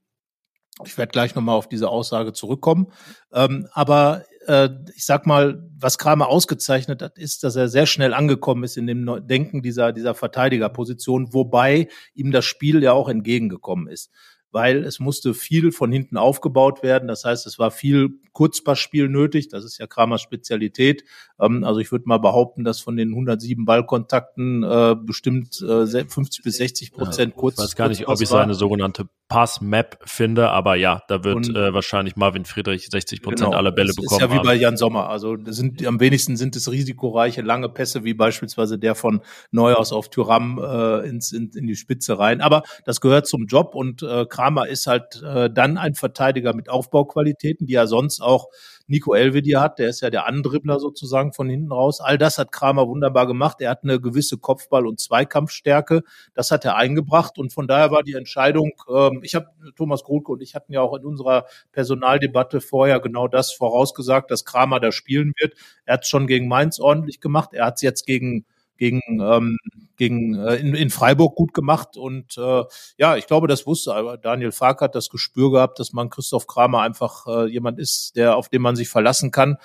[0.85, 2.93] Ich werde gleich nochmal auf diese Aussage zurückkommen.
[3.33, 8.15] Ähm, aber äh, ich sag mal, was Kramer ausgezeichnet hat, ist, dass er sehr schnell
[8.15, 13.89] angekommen ist in dem Denken dieser, dieser Verteidigerposition, wobei ihm das Spiel ja auch entgegengekommen
[13.89, 14.11] ist
[14.57, 17.09] weil es musste viel von hinten aufgebaut werden.
[17.09, 19.49] Das heißt, es war viel Kurzpassspiel nötig.
[19.49, 21.05] Das ist ja Kramers Spezialität.
[21.39, 26.43] Ähm, also ich würde mal behaupten, dass von den 107 Ballkontakten äh, bestimmt äh, 50
[26.43, 27.59] bis 60 Prozent ja, kurz.
[27.59, 31.55] Ich weiß gar nicht, ob ich seine sogenannte Pass-Map finde, aber ja, da wird und,
[31.55, 34.23] äh, wahrscheinlich Marvin Friedrich 60 Prozent genau, aller Bälle bekommen.
[34.23, 35.11] Ist ja wie bei Jan Sommer.
[35.11, 40.09] Also sind am wenigsten sind es risikoreiche lange Pässe, wie beispielsweise der von Neuhaus auf
[40.09, 42.41] Tyram äh, ins, in, in die Spitze rein.
[42.41, 46.69] Aber das gehört zum Job und äh, Kramer ist halt äh, dann ein Verteidiger mit
[46.69, 48.49] Aufbauqualitäten, die er sonst auch
[48.87, 49.79] Nico Elvedi hat.
[49.79, 52.01] Der ist ja der Andribbler sozusagen von hinten raus.
[52.01, 53.61] All das hat Kramer wunderbar gemacht.
[53.61, 56.03] Er hat eine gewisse Kopfball- und Zweikampfstärke.
[56.35, 60.33] Das hat er eingebracht und von daher war die Entscheidung, ähm, ich habe Thomas Grolke
[60.33, 64.93] und ich hatten ja auch in unserer Personaldebatte vorher genau das vorausgesagt, dass Kramer da
[64.93, 65.55] spielen wird.
[65.85, 67.51] Er hat es schon gegen Mainz ordentlich gemacht.
[67.53, 68.45] Er hat es jetzt gegen
[68.77, 69.59] gegen, ähm,
[69.97, 71.97] gegen äh, in, in Freiburg gut gemacht.
[71.97, 72.65] Und äh,
[72.99, 76.47] ja, ich glaube, das wusste aber Daniel Fark hat das Gespür gehabt, dass man Christoph
[76.47, 79.57] Kramer einfach äh, jemand ist, der auf den man sich verlassen kann.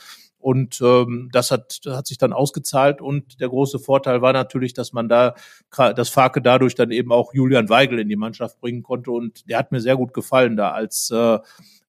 [0.42, 3.02] Und ähm, das hat, hat sich dann ausgezahlt.
[3.02, 5.36] Und der große Vorteil war natürlich, dass man da,
[5.76, 9.12] dass Farke dadurch dann eben auch Julian Weigel in die Mannschaft bringen konnte.
[9.12, 11.40] Und der hat mir sehr gut gefallen da als äh,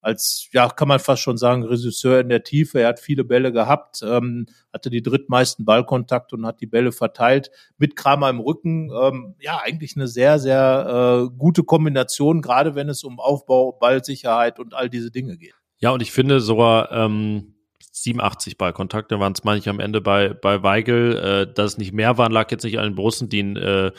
[0.03, 2.81] als, ja, kann man fast schon sagen, Regisseur in der Tiefe.
[2.81, 7.51] Er hat viele Bälle gehabt, ähm, hatte die drittmeisten Ballkontakte und hat die Bälle verteilt.
[7.77, 12.89] Mit Kramer im Rücken, ähm, ja, eigentlich eine sehr, sehr äh, gute Kombination, gerade wenn
[12.89, 15.53] es um Aufbau, Ballsicherheit und all diese Dinge geht.
[15.77, 17.55] Ja, und ich finde sogar, ähm,
[17.95, 21.15] 87 Ballkontakte waren es, meine ich, am Ende bei, bei Weigel.
[21.15, 23.91] Äh, dass es nicht mehr waren, lag jetzt nicht an den Borussen, die ihn äh,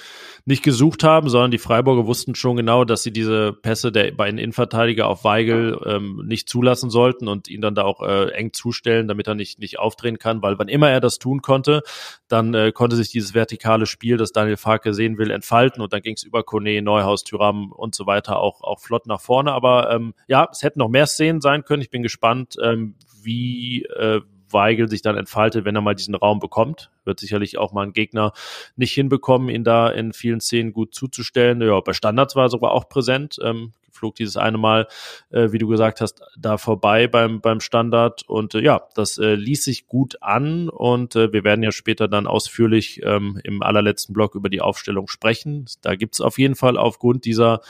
[0.44, 4.38] nicht gesucht haben, sondern die Freiburger wussten schon genau, dass sie diese Pässe der beiden
[4.38, 9.07] Innenverteidiger auf Weigel ähm, nicht zulassen sollten und ihn dann da auch äh, eng zustellen,
[9.07, 11.83] damit er nicht, nicht aufdrehen kann, weil wann immer er das tun konnte,
[12.26, 16.02] dann äh, konnte sich dieses vertikale Spiel, das Daniel Farke sehen will, entfalten und dann
[16.02, 19.52] ging es über Kone, Neuhaus, Tyram und so weiter auch, auch flott nach vorne.
[19.52, 21.80] Aber ähm, ja, es hätten noch mehr Szenen sein können.
[21.80, 24.21] Ich bin gespannt, ähm, wie äh,
[24.55, 26.90] Weigel sich dann entfaltet, wenn er mal diesen Raum bekommt.
[27.05, 28.33] Wird sicherlich auch mal ein Gegner
[28.77, 31.61] nicht hinbekommen, ihn da in vielen Szenen gut zuzustellen.
[31.61, 33.38] Ja, bei Standards war er sogar auch präsent.
[33.43, 34.87] Ähm, flog dieses eine Mal,
[35.31, 38.23] äh, wie du gesagt hast, da vorbei beim, beim Standard.
[38.27, 42.09] Und äh, ja, das äh, ließ sich gut an und äh, wir werden ja später
[42.09, 45.67] dann ausführlich ähm, im allerletzten Block über die Aufstellung sprechen.
[45.83, 47.61] Da gibt's auf jeden Fall aufgrund dieser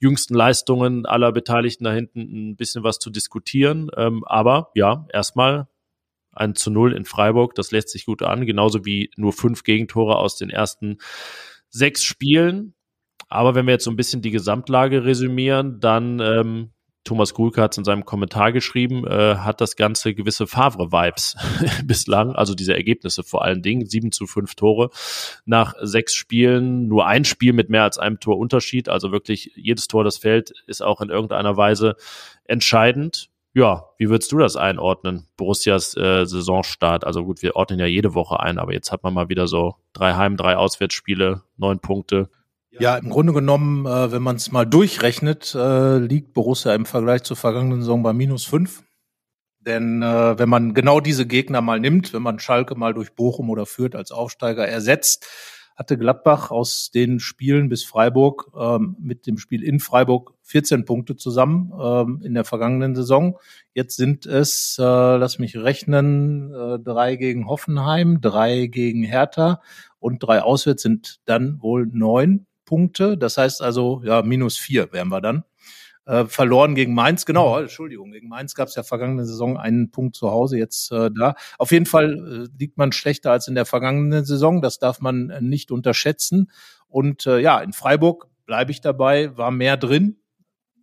[0.00, 3.90] jüngsten Leistungen aller Beteiligten da hinten ein bisschen was zu diskutieren.
[3.96, 5.68] Ähm, aber ja, erstmal
[6.36, 10.16] ein zu null in Freiburg, das lässt sich gut an, genauso wie nur fünf Gegentore
[10.16, 10.98] aus den ersten
[11.68, 12.74] sechs Spielen.
[13.28, 16.70] Aber wenn wir jetzt so ein bisschen die Gesamtlage resümieren, dann ähm,
[17.04, 21.36] Thomas Gulke hat es in seinem Kommentar geschrieben, äh, hat das Ganze gewisse Favre-Vibes
[21.84, 24.90] bislang, also diese Ergebnisse vor allen Dingen, sieben zu fünf Tore
[25.44, 29.86] nach sechs Spielen, nur ein Spiel mit mehr als einem Tor Unterschied, also wirklich jedes
[29.86, 31.96] Tor, das fällt, ist auch in irgendeiner Weise
[32.44, 33.28] entscheidend.
[33.54, 35.28] Ja, wie würdest du das einordnen?
[35.36, 37.04] Borussias äh, Saisonstart.
[37.04, 39.76] Also gut, wir ordnen ja jede Woche ein, aber jetzt hat man mal wieder so
[39.92, 42.28] drei Heim, drei Auswärtsspiele, neun Punkte.
[42.72, 47.22] Ja, im Grunde genommen, äh, wenn man es mal durchrechnet, äh, liegt Borussia im Vergleich
[47.22, 48.82] zur vergangenen Saison bei minus fünf.
[49.60, 53.50] Denn äh, wenn man genau diese Gegner mal nimmt, wenn man Schalke mal durch Bochum
[53.50, 55.26] oder Fürth als Aufsteiger ersetzt,
[55.74, 61.16] hatte Gladbach aus den Spielen bis Freiburg ähm, mit dem Spiel in Freiburg 14 Punkte
[61.16, 63.38] zusammen ähm, in der vergangenen Saison.
[63.72, 69.60] Jetzt sind es, äh, lass mich rechnen, äh, drei gegen Hoffenheim, drei gegen Hertha
[69.98, 73.18] und drei auswärts sind dann wohl neun Punkte.
[73.18, 75.44] Das heißt also, ja, minus vier wären wir dann.
[76.06, 80.14] Äh, verloren gegen Mainz, genau, Entschuldigung, gegen Mainz gab es ja vergangene Saison einen Punkt
[80.16, 81.34] zu Hause, jetzt äh, da.
[81.56, 85.30] Auf jeden Fall äh, liegt man schlechter als in der vergangenen Saison, das darf man
[85.30, 86.50] äh, nicht unterschätzen.
[86.88, 90.18] Und äh, ja, in Freiburg bleibe ich dabei, war mehr drin,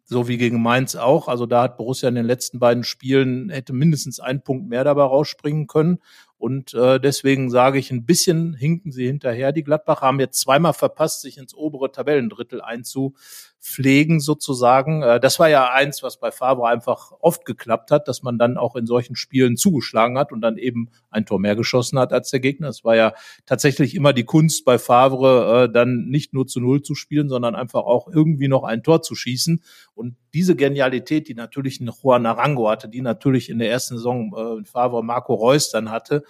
[0.06, 1.28] so wie gegen Mainz auch.
[1.28, 5.04] Also da hat Borussia in den letzten beiden Spielen hätte mindestens einen Punkt mehr dabei
[5.04, 6.00] rausspringen können.
[6.42, 9.52] Und äh, deswegen sage ich, ein bisschen hinken sie hinterher.
[9.52, 15.04] Die Gladbacher haben jetzt zweimal verpasst, sich ins obere Tabellendrittel einzupflegen sozusagen.
[15.04, 18.58] Äh, das war ja eins, was bei Favre einfach oft geklappt hat, dass man dann
[18.58, 22.32] auch in solchen Spielen zugeschlagen hat und dann eben ein Tor mehr geschossen hat als
[22.32, 22.70] der Gegner.
[22.70, 23.14] Es war ja
[23.46, 27.54] tatsächlich immer die Kunst bei Favre, äh, dann nicht nur zu Null zu spielen, sondern
[27.54, 29.62] einfach auch irgendwie noch ein Tor zu schießen.
[29.94, 34.34] Und diese Genialität, die natürlich ein Juan Arango hatte, die natürlich in der ersten Saison
[34.36, 36.24] äh, Favre Marco Reus dann hatte,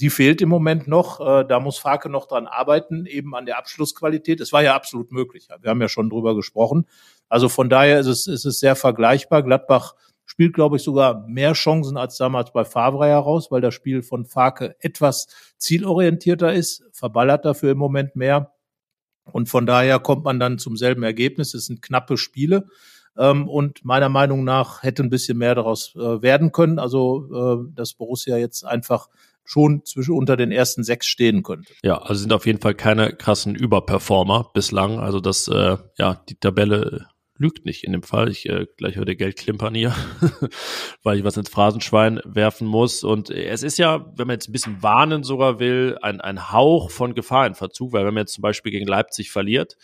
[0.00, 1.20] die fehlt im Moment noch.
[1.20, 4.40] Äh, da muss Farke noch dran arbeiten, eben an der Abschlussqualität.
[4.40, 5.48] Es war ja absolut möglich.
[5.60, 6.86] Wir haben ja schon drüber gesprochen.
[7.28, 9.42] Also von daher ist es, ist es sehr vergleichbar.
[9.42, 14.02] Gladbach spielt, glaube ich, sogar mehr Chancen als damals bei Favre heraus, weil das Spiel
[14.02, 18.52] von Farke etwas zielorientierter ist, verballert dafür im Moment mehr.
[19.24, 21.54] Und von daher kommt man dann zum selben Ergebnis.
[21.54, 22.68] Es sind knappe Spiele.
[23.16, 26.78] Ähm, und meiner Meinung nach hätte ein bisschen mehr daraus äh, werden können.
[26.78, 29.08] Also, äh, dass Borussia jetzt einfach
[29.48, 31.72] schon zwischen unter den ersten sechs stehen könnte.
[31.82, 34.98] Ja, also sind auf jeden Fall keine krassen Überperformer bislang.
[34.98, 37.06] Also das, äh, ja, die Tabelle
[37.38, 38.28] lügt nicht in dem Fall.
[38.28, 39.94] Ich äh, gleich heute Geld klimpern hier,
[41.02, 43.04] weil ich was ins Phrasenschwein werfen muss.
[43.04, 46.90] Und es ist ja, wenn man jetzt ein bisschen warnen sogar will, ein, ein Hauch
[46.90, 49.78] von Gefahr in Verzug, weil wenn man jetzt zum Beispiel gegen Leipzig verliert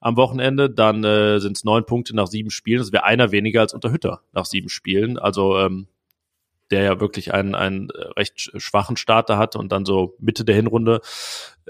[0.00, 2.78] am Wochenende, dann äh, sind es neun Punkte nach sieben Spielen.
[2.78, 5.18] Das wäre einer weniger als unter Hütter nach sieben Spielen.
[5.18, 5.88] Also ähm,
[6.70, 11.00] der ja wirklich einen, einen recht schwachen Starter hatte und dann so Mitte der Hinrunde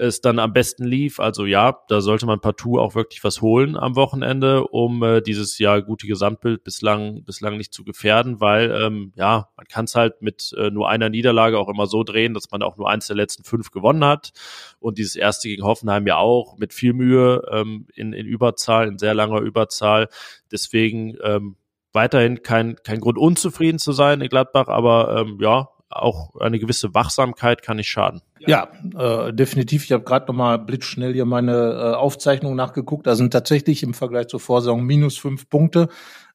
[0.01, 1.19] es dann am besten lief.
[1.19, 5.59] Also ja, da sollte man partout auch wirklich was holen am Wochenende, um äh, dieses
[5.59, 10.21] Jahr gute Gesamtbild bislang bislang nicht zu gefährden, weil ähm, ja, man kann es halt
[10.21, 13.15] mit äh, nur einer Niederlage auch immer so drehen, dass man auch nur eins der
[13.15, 14.31] letzten fünf gewonnen hat
[14.79, 18.97] und dieses erste gegen Hoffenheim ja auch mit viel Mühe ähm, in, in Überzahl, in
[18.97, 20.07] sehr langer Überzahl.
[20.51, 21.55] Deswegen ähm,
[21.93, 26.93] weiterhin kein, kein Grund unzufrieden zu sein in Gladbach, aber ähm, ja, auch eine gewisse
[26.93, 28.21] Wachsamkeit kann nicht schaden.
[28.39, 29.83] Ja, äh, definitiv.
[29.83, 33.05] Ich habe gerade noch mal blitzschnell hier meine äh, Aufzeichnung nachgeguckt.
[33.05, 35.89] Da sind tatsächlich im Vergleich zur Vorsaison minus fünf Punkte.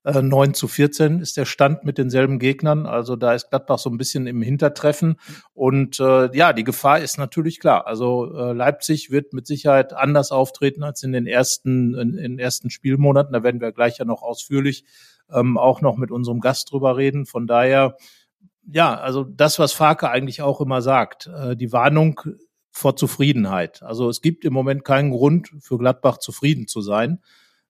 [0.04, 2.86] Äh, 9 zu 14 ist der Stand mit denselben Gegnern.
[2.86, 5.16] Also da ist Gladbach so ein bisschen im Hintertreffen.
[5.52, 7.86] Und äh, ja, die Gefahr ist natürlich klar.
[7.86, 12.38] Also äh, Leipzig wird mit Sicherheit anders auftreten als in den ersten, in, in den
[12.38, 13.32] ersten Spielmonaten.
[13.32, 14.84] Da werden wir gleich ja noch ausführlich
[15.32, 17.26] ähm, auch noch mit unserem Gast drüber reden.
[17.26, 17.96] Von daher,
[18.66, 22.20] ja, also das, was Farke eigentlich auch immer sagt, äh, die Warnung
[22.70, 23.82] vor Zufriedenheit.
[23.82, 27.22] Also es gibt im Moment keinen Grund für Gladbach zufrieden zu sein,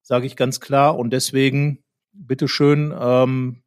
[0.02, 0.98] sage ich ganz klar.
[0.98, 3.62] Und deswegen bitteschön ähm,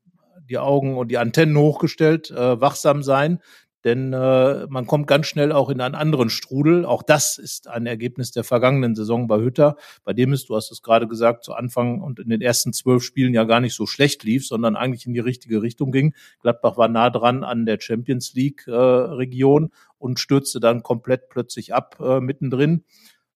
[0.50, 3.40] die Augen und die Antennen hochgestellt, äh, wachsam sein,
[3.84, 6.86] denn äh, man kommt ganz schnell auch in einen anderen Strudel.
[6.86, 10.72] Auch das ist ein Ergebnis der vergangenen Saison bei Hütter, bei dem es, du hast
[10.72, 13.86] es gerade gesagt, zu Anfang und in den ersten zwölf Spielen ja gar nicht so
[13.86, 16.14] schlecht lief, sondern eigentlich in die richtige Richtung ging.
[16.42, 21.74] Gladbach war nah dran an der Champions League äh, Region und stürzte dann komplett plötzlich
[21.74, 22.84] ab äh, mittendrin.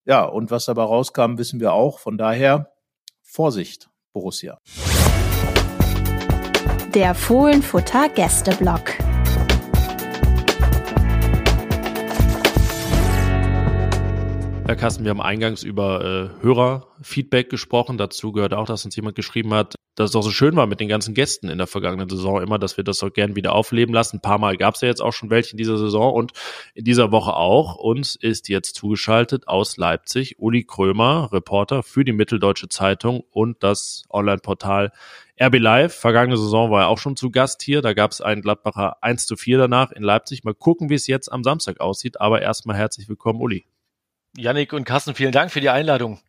[0.06, 2.00] Ja, und was dabei rauskam, wissen wir auch.
[2.00, 2.74] Von daher
[3.22, 4.60] Vorsicht, Borussia.
[6.94, 9.03] Der Fohlenfutter Gästeblock.
[14.74, 18.00] Herr Kassen, wir haben eingangs über äh, Hörerfeedback gesprochen.
[18.00, 20.80] Dazu gehört auch, dass uns jemand geschrieben hat, dass es auch so schön war mit
[20.80, 23.94] den ganzen Gästen in der vergangenen Saison immer, dass wir das auch gern wieder aufleben
[23.94, 24.18] lassen.
[24.18, 26.32] Ein paar Mal gab es ja jetzt auch schon welche in dieser Saison und
[26.74, 27.76] in dieser Woche auch.
[27.76, 34.06] Uns ist jetzt zugeschaltet aus Leipzig Uli Krömer, Reporter für die Mitteldeutsche Zeitung und das
[34.10, 34.92] Online-Portal
[35.40, 35.94] RB Live.
[35.94, 37.84] Vergangene Saison war er auch schon zu Gast hier.
[37.84, 40.44] Da gab es einen Gladbacher 1 zu 4 danach in Leipzig.
[40.44, 42.20] Mal gucken, wie es jetzt am Samstag aussieht.
[42.20, 43.68] Aber erstmal herzlich willkommen, Uli.
[44.38, 46.20] Yannick und Carsten, vielen Dank für die Einladung.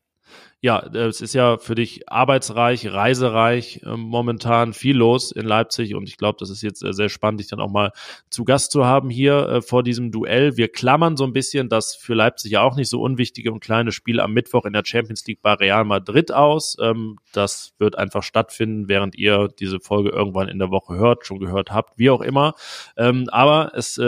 [0.61, 6.09] Ja, es ist ja für dich arbeitsreich, reisereich, äh, momentan viel los in Leipzig und
[6.09, 7.93] ich glaube, das ist jetzt äh, sehr spannend, dich dann auch mal
[8.31, 10.57] zu Gast zu haben hier äh, vor diesem Duell.
[10.57, 13.93] Wir klammern so ein bisschen das für Leipzig ja auch nicht so unwichtige und kleine
[13.93, 16.79] Spiel am Mittwoch in der Champions League bei Real Madrid aus.
[16.81, 21.41] Ähm, das wird einfach stattfinden, während ihr diese Folge irgendwann in der Woche hört, schon
[21.41, 22.55] gehört habt, wie auch immer.
[22.97, 23.99] Ähm, aber es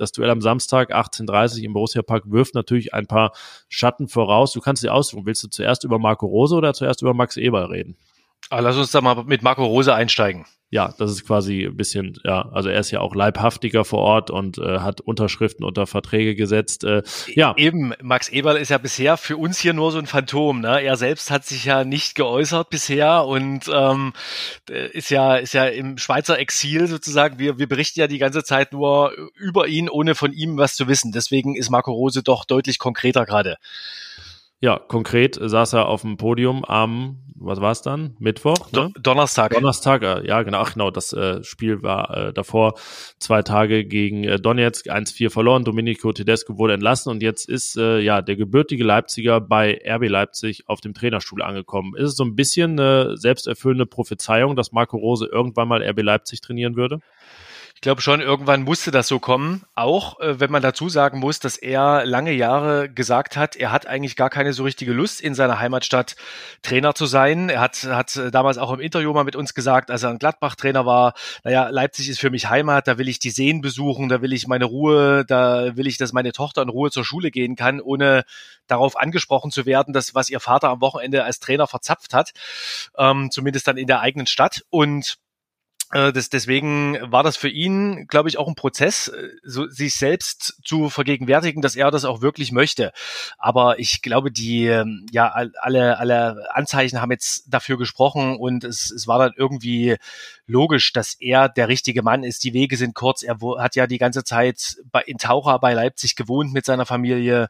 [0.00, 3.32] Das Duell am Samstag 18.30 im Borussia Park wirft natürlich ein paar
[3.68, 4.50] Schatten voraus.
[4.50, 7.68] Du kannst dir aussuchen, willst du zuerst über Marco Rose oder zuerst über Max Eber
[7.68, 7.98] reden?
[8.50, 12.16] Aber lass uns da mal mit Marco Rose einsteigen ja, das ist quasi ein bisschen,
[12.22, 16.36] ja, also er ist ja auch leibhaftiger vor Ort und äh, hat Unterschriften unter Verträge
[16.36, 16.84] gesetzt.
[16.84, 17.02] Äh,
[17.34, 17.54] ja.
[17.56, 20.60] Eben, Max Eberl ist ja bisher für uns hier nur so ein Phantom.
[20.60, 20.80] Ne?
[20.80, 24.12] Er selbst hat sich ja nicht geäußert bisher und ähm,
[24.92, 27.40] ist ja ist ja im Schweizer Exil sozusagen.
[27.40, 30.86] Wir, wir berichten ja die ganze Zeit nur über ihn, ohne von ihm was zu
[30.86, 31.10] wissen.
[31.10, 33.56] Deswegen ist Marco Rose doch deutlich konkreter gerade.
[34.62, 38.14] Ja, konkret saß er auf dem Podium am, was war es dann?
[38.18, 38.70] Mittwoch?
[38.72, 38.92] Ne?
[39.02, 39.54] Donnerstag.
[39.54, 42.74] Donnerstag, äh, ja, genau, ach genau, das äh, Spiel war äh, davor
[43.18, 48.00] zwei Tage gegen äh, Donetsk, 1-4 verloren, Domenico Tedesco wurde entlassen und jetzt ist äh,
[48.00, 51.96] ja der gebürtige Leipziger bei RB Leipzig auf dem Trainerstuhl angekommen.
[51.96, 56.42] Ist es so ein bisschen eine selbsterfüllende Prophezeiung, dass Marco Rose irgendwann mal RB Leipzig
[56.42, 57.00] trainieren würde?
[57.80, 59.62] Ich glaube schon, irgendwann musste das so kommen.
[59.74, 63.86] Auch äh, wenn man dazu sagen muss, dass er lange Jahre gesagt hat, er hat
[63.86, 66.14] eigentlich gar keine so richtige Lust, in seiner Heimatstadt
[66.60, 67.48] Trainer zu sein.
[67.48, 70.84] Er hat, hat damals auch im Interview mal mit uns gesagt, als er ein Gladbach-Trainer
[70.84, 74.34] war, naja, Leipzig ist für mich Heimat, da will ich die Seen besuchen, da will
[74.34, 77.80] ich meine Ruhe, da will ich, dass meine Tochter in Ruhe zur Schule gehen kann,
[77.80, 78.24] ohne
[78.66, 82.32] darauf angesprochen zu werden, dass was ihr Vater am Wochenende als Trainer verzapft hat,
[82.98, 84.64] ähm, zumindest dann in der eigenen Stadt.
[84.68, 85.29] Und äh,
[85.90, 90.60] das, deswegen war das für ihn, glaube ich, auch ein Prozess, äh, so, sich selbst
[90.64, 92.92] zu vergegenwärtigen, dass er das auch wirklich möchte.
[93.38, 98.90] Aber ich glaube, die ähm, ja alle alle Anzeichen haben jetzt dafür gesprochen und es,
[98.90, 99.96] es war dann irgendwie
[100.46, 102.44] logisch, dass er der richtige Mann ist.
[102.44, 103.22] Die Wege sind kurz.
[103.22, 107.48] Er hat ja die ganze Zeit bei, in Taucher bei Leipzig gewohnt mit seiner Familie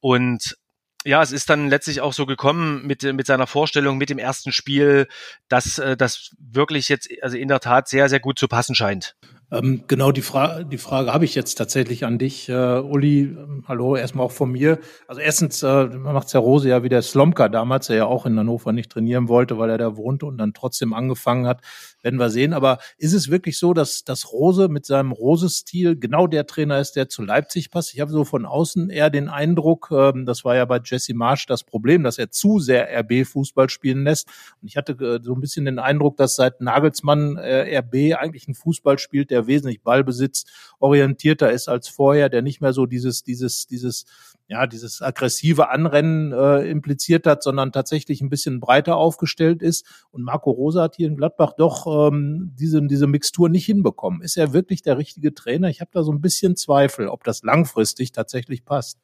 [0.00, 0.56] und
[1.04, 4.52] ja, es ist dann letztlich auch so gekommen mit, mit seiner Vorstellung, mit dem ersten
[4.52, 5.06] Spiel,
[5.48, 9.16] dass äh, das wirklich jetzt, also in der Tat sehr, sehr gut zu passen scheint.
[9.52, 13.24] Ähm, genau die, Fra die Frage habe ich jetzt tatsächlich an dich, äh, Uli.
[13.24, 14.78] Ähm, hallo, erstmal auch von mir.
[15.06, 18.38] Also erstens äh, macht ja Rose ja wie der Slomka damals, der ja auch in
[18.38, 21.60] Hannover nicht trainieren wollte, weil er da wohnte und dann trotzdem angefangen hat.
[22.02, 22.52] Werden wir sehen.
[22.52, 26.96] Aber ist es wirklich so, dass, dass Rose mit seinem Rose-Stil genau der Trainer ist,
[26.96, 27.94] der zu Leipzig passt?
[27.94, 31.46] Ich habe so von außen eher den Eindruck, ähm, das war ja bei Jesse Marsch
[31.46, 34.28] das Problem, dass er zu sehr RB-Fußball spielen lässt.
[34.60, 38.48] Und ich hatte äh, so ein bisschen den Eindruck, dass seit Nagelsmann äh, RB eigentlich
[38.48, 40.44] einen Fußball spielt, der wesentlich Ballbesitz
[40.80, 44.06] orientierter ist als vorher, der nicht mehr so dieses, dieses, dieses,
[44.52, 49.86] ja, dieses aggressive Anrennen äh, impliziert hat, sondern tatsächlich ein bisschen breiter aufgestellt ist.
[50.10, 54.20] Und Marco Rosa hat hier in Gladbach doch ähm, diese, diese Mixtur nicht hinbekommen.
[54.20, 55.70] Ist er wirklich der richtige Trainer?
[55.70, 58.98] Ich habe da so ein bisschen Zweifel, ob das langfristig tatsächlich passt.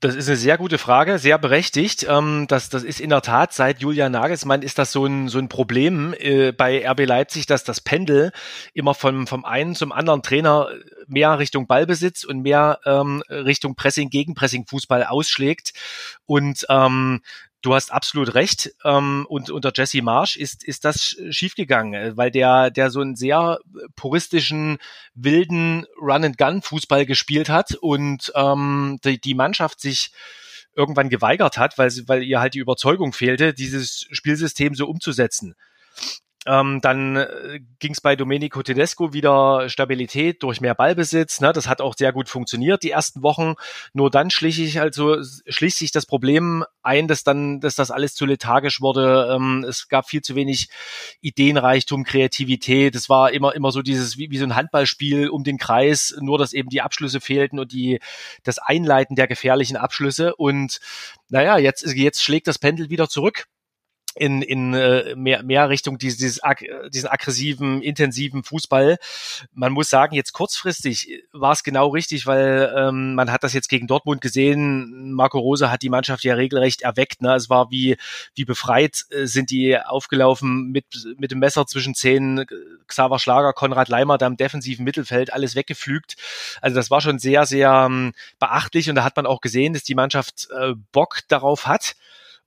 [0.00, 2.06] Das ist eine sehr gute Frage, sehr berechtigt.
[2.08, 5.38] Ähm, das, das ist in der Tat, seit Julian Nagelsmann ist das so ein, so
[5.38, 8.32] ein Problem äh, bei RB Leipzig, dass das Pendel
[8.72, 10.68] immer vom, vom einen zum anderen Trainer
[11.06, 15.72] mehr Richtung Ballbesitz und mehr ähm, Richtung Pressing, Gegenpressing Fußball ausschlägt.
[16.24, 17.20] Und ähm,
[17.62, 18.74] Du hast absolut recht.
[18.84, 23.16] Ähm, und unter Jesse Marsch ist, ist das schiefgegangen, äh, weil der, der so einen
[23.16, 23.58] sehr
[23.96, 24.78] puristischen,
[25.14, 30.12] wilden Run-and-Gun-Fußball gespielt hat und ähm, die, die Mannschaft sich
[30.74, 35.54] irgendwann geweigert hat, weil, sie, weil ihr halt die Überzeugung fehlte, dieses Spielsystem so umzusetzen.
[36.46, 41.42] Ähm, dann äh, ging es bei Domenico Tedesco wieder Stabilität durch mehr Ballbesitz.
[41.42, 41.52] Ne?
[41.52, 43.56] Das hat auch sehr gut funktioniert die ersten Wochen.
[43.92, 48.14] Nur dann schlich ich also schließt sich das Problem ein, dass dann, dass das alles
[48.14, 49.30] zu lethargisch wurde.
[49.34, 50.70] Ähm, es gab viel zu wenig
[51.20, 52.94] Ideenreichtum, Kreativität.
[52.94, 56.38] Es war immer immer so dieses wie, wie so ein Handballspiel um den Kreis, nur
[56.38, 58.00] dass eben die Abschlüsse fehlten und die
[58.44, 60.34] das Einleiten der gefährlichen Abschlüsse.
[60.36, 60.80] Und
[61.28, 63.46] naja, jetzt jetzt schlägt das Pendel wieder zurück
[64.14, 68.98] in, in äh, mehr, mehr Richtung dieses, dieses ag diesen aggressiven, intensiven Fußball.
[69.52, 73.68] Man muss sagen, jetzt kurzfristig war es genau richtig, weil ähm, man hat das jetzt
[73.68, 75.12] gegen Dortmund gesehen.
[75.12, 77.22] Marco Rose hat die Mannschaft ja regelrecht erweckt.
[77.22, 77.34] Ne?
[77.34, 77.96] Es war wie,
[78.34, 80.86] wie befreit äh, sind die aufgelaufen mit,
[81.18, 82.46] mit dem Messer zwischen Zähnen.
[82.88, 86.16] Xaver Schlager, Konrad Leimer da im defensiven Mittelfeld, alles weggepflügt.
[86.60, 89.84] Also das war schon sehr, sehr ähm, beachtlich und da hat man auch gesehen, dass
[89.84, 91.94] die Mannschaft äh, Bock darauf hat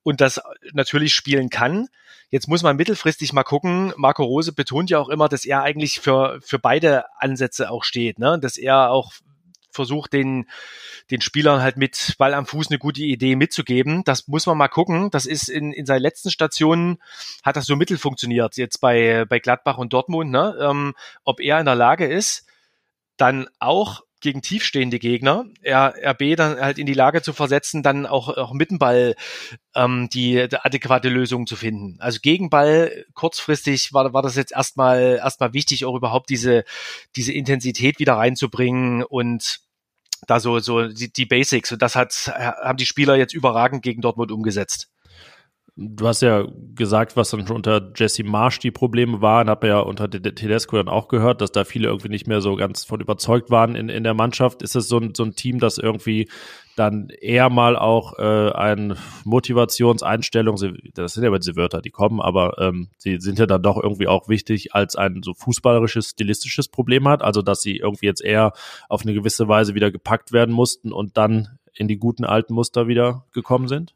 [0.04, 0.42] und das
[0.74, 1.88] natürlich spielen kann.
[2.30, 3.94] Jetzt muss man mittelfristig mal gucken.
[3.96, 8.20] Marco Rose betont ja auch immer, dass er eigentlich für, für beide Ansätze auch steht,
[8.20, 8.40] ne?
[8.40, 9.14] dass er auch
[9.74, 10.48] versucht, den,
[11.12, 14.04] den Spielern halt mit Ball am Fuß eine gute Idee mitzugeben.
[14.04, 15.10] Das muss man mal gucken.
[15.12, 17.00] Das ist in, in seinen letzten Stationen,
[17.44, 20.56] hat das so mittel funktioniert, jetzt bei, bei Gladbach und Dortmund, ne?
[20.60, 22.46] ähm, ob er in der Lage ist,
[23.18, 28.30] dann auch gegen tiefstehende Gegner, RB dann halt in die Lage zu versetzen, dann auch,
[28.30, 29.16] auch mit dem Ball
[29.76, 31.98] ähm, die, die adäquate Lösung zu finden.
[32.00, 36.64] Also Gegenball kurzfristig war, war das jetzt erstmal erstmal wichtig, auch überhaupt diese,
[37.16, 39.60] diese Intensität wieder reinzubringen und
[40.26, 41.74] da so, so die, die Basics.
[41.74, 44.90] Und das hat, haben die Spieler jetzt überragend gegen Dortmund umgesetzt.
[45.76, 46.46] Du hast ja
[46.76, 50.88] gesagt, was dann schon unter Jesse Marsch die Probleme waren, habe ja unter Tedesco dann
[50.88, 54.04] auch gehört, dass da viele irgendwie nicht mehr so ganz von überzeugt waren in, in
[54.04, 54.62] der Mannschaft.
[54.62, 56.30] Ist es so ein, so ein Team, das irgendwie
[56.76, 60.58] dann eher mal auch äh, ein Motivationseinstellung,
[60.94, 63.82] das sind ja immer diese Wörter, die kommen, aber ähm, sie sind ja dann doch
[63.82, 68.24] irgendwie auch wichtig, als ein so fußballerisches, stilistisches Problem hat, also dass sie irgendwie jetzt
[68.24, 68.54] eher
[68.90, 72.88] auf eine gewisse Weise wieder gepackt werden mussten und dann in die guten alten Muster
[72.88, 73.96] wieder gekommen sind?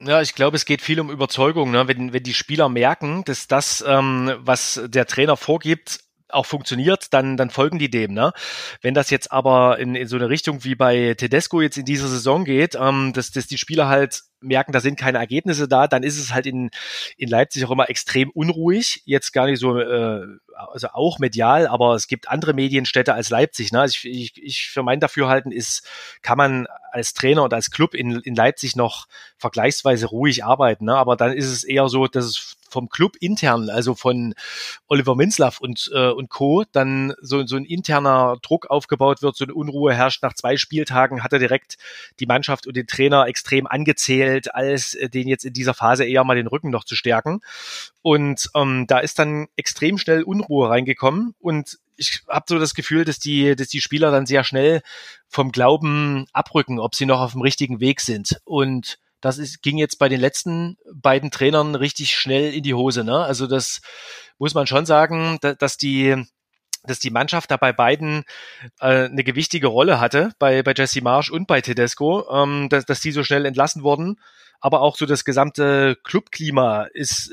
[0.00, 1.70] Ja, ich glaube, es geht viel um Überzeugung.
[1.70, 1.88] Ne?
[1.88, 7.36] Wenn, wenn die Spieler merken, dass das, ähm, was der Trainer vorgibt, auch funktioniert, dann,
[7.36, 8.12] dann folgen die dem.
[8.12, 8.32] Ne?
[8.82, 12.08] Wenn das jetzt aber in, in so eine Richtung wie bei Tedesco jetzt in dieser
[12.08, 16.02] Saison geht, ähm, dass, dass die Spieler halt merken, da sind keine Ergebnisse da, dann
[16.02, 16.70] ist es halt in,
[17.16, 19.02] in Leipzig auch immer extrem unruhig.
[19.04, 23.72] Jetzt gar nicht so, äh, also auch medial, aber es gibt andere Medienstädte als Leipzig.
[23.72, 23.80] Ne?
[23.80, 25.86] Also ich, ich, ich für mein Dafürhalten ist,
[26.22, 29.06] kann man als Trainer und als Club in, in Leipzig noch
[29.38, 30.86] vergleichsweise ruhig arbeiten.
[30.86, 30.96] Ne?
[30.96, 34.34] Aber dann ist es eher so, dass es vom Club intern, also von
[34.86, 39.46] Oliver Minzlaff und, äh, und Co., dann so, so ein interner Druck aufgebaut wird, so
[39.46, 40.22] eine Unruhe herrscht.
[40.22, 41.78] Nach zwei Spieltagen hat er direkt
[42.20, 46.22] die Mannschaft und den Trainer extrem angezählt, als äh, den jetzt in dieser Phase eher
[46.24, 47.40] mal den Rücken noch zu stärken.
[48.02, 53.06] Und ähm, da ist dann extrem schnell Unruhe reingekommen und ich habe so das Gefühl,
[53.06, 54.82] dass die, dass die Spieler dann sehr schnell
[55.28, 58.38] vom Glauben abrücken, ob sie noch auf dem richtigen Weg sind.
[58.44, 63.02] Und das ist, ging jetzt bei den letzten beiden Trainern richtig schnell in die Hose.
[63.02, 63.18] Ne?
[63.18, 63.80] Also das
[64.38, 66.14] muss man schon sagen, da, dass die
[66.84, 68.22] dass die Mannschaft da bei beiden
[68.78, 73.00] äh, eine gewichtige Rolle hatte, bei, bei Jesse Marsch und bei Tedesco, ähm, dass, dass
[73.00, 74.20] die so schnell entlassen wurden.
[74.60, 77.32] Aber auch so das gesamte Clubklima ist,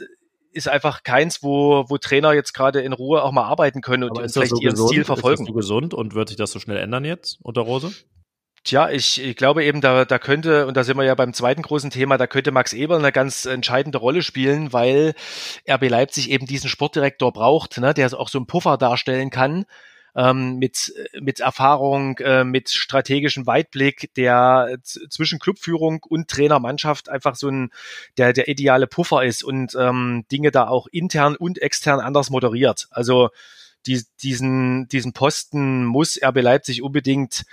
[0.51, 4.17] ist einfach keins, wo, wo Trainer jetzt gerade in Ruhe auch mal arbeiten können und,
[4.31, 4.89] vielleicht so ihren gesund?
[4.89, 5.43] Stil verfolgen.
[5.43, 7.91] Ist das so gesund und wird sich das so schnell ändern jetzt unter Rose?
[8.64, 11.61] Tja, ich, ich glaube eben, da, da könnte, und da sind wir ja beim zweiten
[11.61, 15.16] großen Thema, da könnte Max Eber eine ganz entscheidende Rolle spielen, weil
[15.70, 19.66] RB Leipzig eben diesen Sportdirektor braucht, ne, der auch so einen Puffer darstellen kann,
[20.16, 27.49] ähm, mit, mit Erfahrung, äh, mit strategischem Weitblick, der zwischen Clubführung und Trainermannschaft einfach so
[27.49, 27.70] ein,
[28.18, 32.88] der, der ideale Puffer ist und ähm, Dinge da auch intern und extern anders moderiert.
[32.91, 33.30] Also
[33.88, 37.43] die, diesen, diesen Posten muss RB Leipzig unbedingt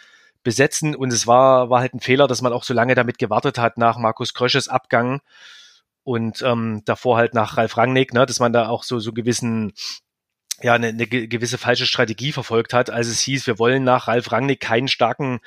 [0.43, 0.95] besetzen.
[0.95, 3.79] Und es war, war halt ein Fehler, dass man auch so lange damit gewartet hat
[3.79, 5.21] nach Markus Krösches Abgang
[6.03, 9.73] und ähm, davor halt nach Ralf Rangnick, ne, dass man da auch so, so gewissen
[10.63, 14.31] ja, eine, eine gewisse falsche Strategie verfolgt hat, als es hieß, wir wollen nach Ralf
[14.31, 15.41] Rangnick keinen starken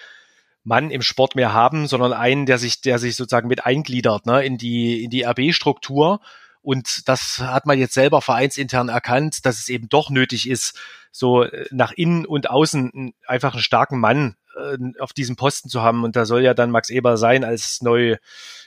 [0.64, 4.44] Mann im Sport mehr haben, sondern einen, der sich, der sich sozusagen mit eingliedert, ne,
[4.46, 6.22] in die, in die RB-Struktur.
[6.62, 10.80] Und das hat man jetzt selber vereinsintern erkannt, dass es eben doch nötig ist,
[11.12, 15.82] so äh, nach innen und außen einfach einen starken Mann äh, auf diesem Posten zu
[15.82, 16.04] haben.
[16.04, 18.18] Und da soll ja dann Max Eber sein als neu,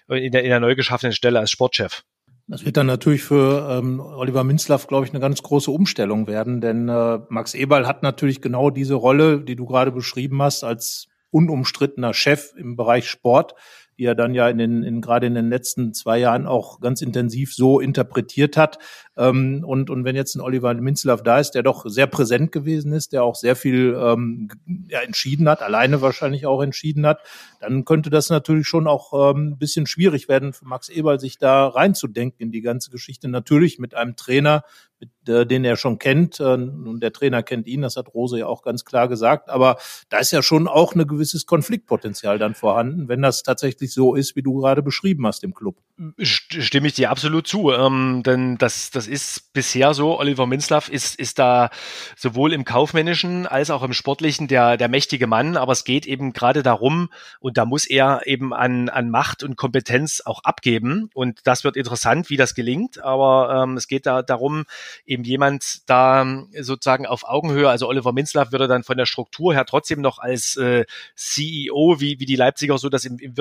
[0.09, 2.05] in der, in der neu geschaffenen Stelle als Sportchef.
[2.49, 6.61] Das wird dann natürlich für ähm, Oliver Minzlaff, glaube ich, eine ganz große Umstellung werden,
[6.61, 11.09] denn äh, Max Eberl hat natürlich genau diese Rolle, die du gerade beschrieben hast, als
[11.31, 13.55] unumstrittener Chef im Bereich Sport
[13.99, 17.01] die er dann ja in den, in, gerade in den letzten zwei Jahren auch ganz
[17.03, 18.79] intensiv so interpretiert hat.
[19.17, 22.93] Ähm, und, und wenn jetzt ein Oliver Minzlaff da ist, der doch sehr präsent gewesen
[22.93, 24.49] ist, der auch sehr viel ähm,
[24.89, 27.21] ja, entschieden hat, alleine wahrscheinlich auch entschieden hat,
[27.61, 31.67] dann könnte das natürlich schon auch ähm, bisschen schwierig werden für Max Eberl, sich da
[31.67, 33.29] reinzudenken in die ganze Geschichte.
[33.29, 34.65] Natürlich mit einem Trainer,
[35.01, 36.41] mit, äh, den er schon kennt.
[36.41, 39.49] Äh, und der Trainer kennt ihn, das hat Rose ja auch ganz klar gesagt.
[39.49, 39.79] Aber
[40.09, 44.37] da ist ja schon auch ein gewisses Konfliktpotenzial dann vorhanden, wenn das tatsächlich so ist,
[44.37, 45.77] wie du gerade beschrieben hast im Club.
[46.21, 47.73] Stimme ich dir absolut zu.
[47.73, 50.19] Ähm, denn das, das ist bisher so.
[50.19, 51.71] Oliver Minzlaff ist, ist da
[52.17, 55.57] sowohl im kaufmännischen als auch im sportlichen der, der mächtige Mann.
[55.57, 57.09] Aber es geht eben gerade darum,
[57.41, 61.11] und da muss er eben an, an Macht und Kompetenz auch abgeben.
[61.15, 63.03] Und das wird interessant, wie das gelingt.
[63.03, 64.65] Aber ähm, es geht da darum,
[65.07, 66.27] eben jemand da
[66.61, 70.57] sozusagen auf Augenhöhe, also Oliver Minzlaff würde dann von der Struktur her trotzdem noch als
[70.57, 70.85] äh,
[71.15, 73.37] CEO, wie, wie die Leipziger so das im, im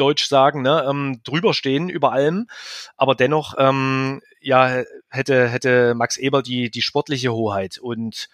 [0.00, 2.46] Wirtschaftsdeutsch sagen, ne, ähm, drüber stehen über allem.
[2.96, 8.28] Aber dennoch, ähm, ja, hätte, hätte Max Eber die, die sportliche Hoheit und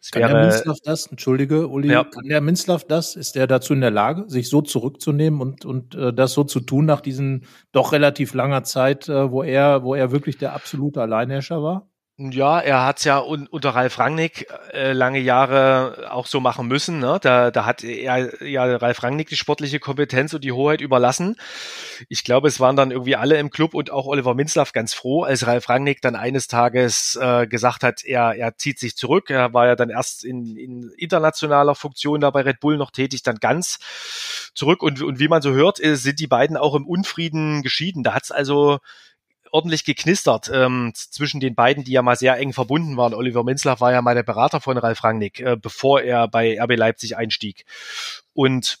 [0.00, 2.04] es kann wäre, der Minzlaff das, entschuldige, Uli, ja.
[2.04, 5.96] kann der Minzlaff das, ist der dazu in der Lage, sich so zurückzunehmen und, und
[5.96, 9.96] äh, das so zu tun nach diesen doch relativ langer Zeit, äh, wo er, wo
[9.96, 11.88] er wirklich der absolute Alleinherrscher war?
[12.20, 16.98] Ja, er hat's ja un unter Ralf Rangnick äh, lange Jahre auch so machen müssen.
[16.98, 17.20] Ne?
[17.22, 21.36] Da, da hat er ja Ralf Rangnick die sportliche Kompetenz und die Hoheit überlassen.
[22.08, 25.22] Ich glaube, es waren dann irgendwie alle im Club und auch Oliver Minzlaff ganz froh,
[25.22, 29.30] als Ralf Rangnick dann eines Tages äh, gesagt hat, er, er zieht sich zurück.
[29.30, 33.22] Er war ja dann erst in, in internationaler Funktion da bei Red Bull noch tätig,
[33.22, 33.78] dann ganz
[34.56, 34.82] zurück.
[34.82, 38.02] Und, und wie man so hört, äh, sind die beiden auch im Unfrieden geschieden.
[38.02, 38.80] Da hat's also
[39.52, 43.14] ordentlich geknistert ähm, zwischen den beiden, die ja mal sehr eng verbunden waren.
[43.14, 46.76] Oliver Minzlaff war ja mal der Berater von Ralf Rangnick, äh, bevor er bei RB
[46.76, 47.64] Leipzig einstieg.
[48.34, 48.78] Und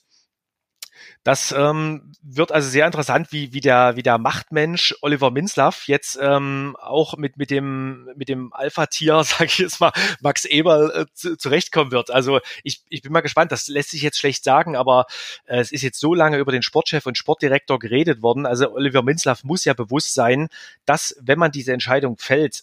[1.28, 6.18] das ähm, wird also sehr interessant, wie, wie, der, wie der Machtmensch Oliver Minzlaff jetzt
[6.18, 11.04] ähm, auch mit, mit dem, mit dem Alpha-Tier, sage ich jetzt mal, Max Eberl äh,
[11.12, 12.10] zu, zurechtkommen wird.
[12.10, 15.04] Also ich, ich bin mal gespannt, das lässt sich jetzt schlecht sagen, aber
[15.44, 18.46] äh, es ist jetzt so lange über den Sportchef und Sportdirektor geredet worden.
[18.46, 20.48] Also Oliver Minzlaff muss ja bewusst sein,
[20.86, 22.62] dass, wenn man diese Entscheidung fällt,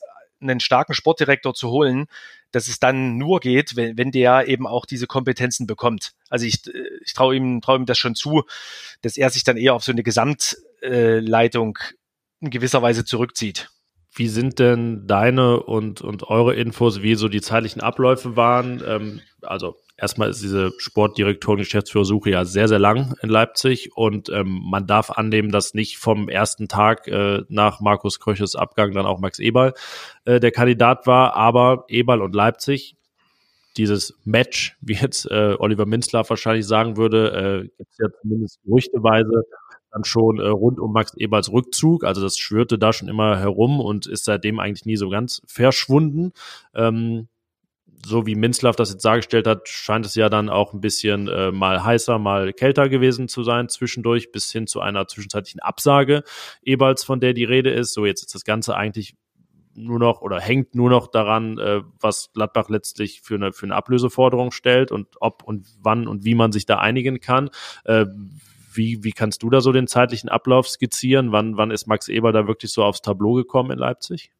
[0.50, 2.06] einen starken Sportdirektor zu holen,
[2.52, 6.14] dass es dann nur geht, wenn, wenn der eben auch diese Kompetenzen bekommt.
[6.30, 6.62] Also ich,
[7.04, 8.44] ich traue ihm, traue ihm das schon zu,
[9.02, 11.78] dass er sich dann eher auf so eine Gesamtleitung
[12.40, 13.70] in gewisser Weise zurückzieht.
[14.14, 18.82] Wie sind denn deine und, und eure Infos, wie so die zeitlichen Abläufe waren?
[18.88, 24.62] Ähm, also erstmal ist diese Sportdirektoren, Geschäftsführersuche ja sehr, sehr lang in Leipzig und ähm,
[24.64, 29.20] man darf annehmen, dass nicht vom ersten Tag äh, nach Markus Kröches Abgang dann auch
[29.20, 29.74] Max Eberl
[30.26, 32.96] äh, der Kandidat war, aber Eberl und Leipzig,
[33.78, 38.60] dieses Match, wie jetzt äh, Oliver Minzler wahrscheinlich sagen würde, äh, gibt es ja zumindest
[38.64, 39.44] gerüchteweise
[39.92, 42.04] dann schon äh, rund um Max Eberls Rückzug.
[42.04, 46.34] Also das schwörte da schon immer herum und ist seitdem eigentlich nie so ganz verschwunden.
[46.74, 47.28] Ähm,
[48.06, 51.52] so wie Minzlaff das jetzt dargestellt hat, scheint es ja dann auch ein bisschen äh,
[51.52, 56.24] mal heißer, mal kälter gewesen zu sein zwischendurch, bis hin zu einer zwischenzeitlichen Absage
[56.64, 57.94] Eberls, von der die Rede ist.
[57.94, 59.16] So, jetzt ist das Ganze eigentlich
[59.76, 63.76] nur noch oder hängt nur noch daran, äh, was Gladbach letztlich für eine, für eine
[63.76, 67.50] Ablöseforderung stellt und ob und wann und wie man sich da einigen kann.
[67.84, 68.06] Äh,
[68.74, 71.32] wie, wie kannst du da so den zeitlichen Ablauf skizzieren?
[71.32, 74.32] Wann, wann ist Max Eber da wirklich so aufs Tableau gekommen in Leipzig?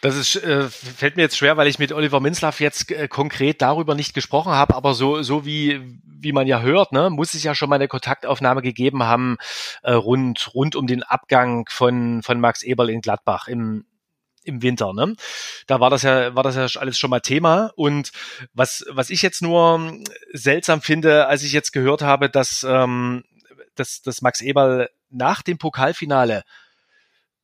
[0.00, 3.62] Das ist, äh, fällt mir jetzt schwer, weil ich mit Oliver Minzlaff jetzt äh, konkret
[3.62, 7.42] darüber nicht gesprochen habe, aber so, so wie, wie man ja hört, ne, muss es
[7.42, 9.36] ja schon mal eine Kontaktaufnahme gegeben haben,
[9.82, 13.84] äh, rund, rund um den Abgang von, von Max Eberl in Gladbach im,
[14.44, 14.92] im Winter.
[14.92, 15.14] Ne?
[15.66, 17.70] Da war das ja, war das ja alles schon mal Thema.
[17.76, 18.12] Und
[18.52, 19.98] was, was ich jetzt nur
[20.32, 23.24] seltsam finde, als ich jetzt gehört habe, dass, ähm,
[23.74, 26.42] dass, dass Max Eberl nach dem Pokalfinale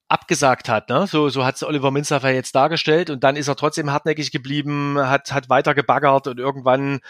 [0.08, 0.88] abgesagt hat.
[0.88, 1.06] Ne?
[1.06, 4.98] So, so hat es Oliver Minzlafer jetzt dargestellt und dann ist er trotzdem hartnäckig geblieben,
[4.98, 7.00] hat, hat weiter gebaggert und irgendwann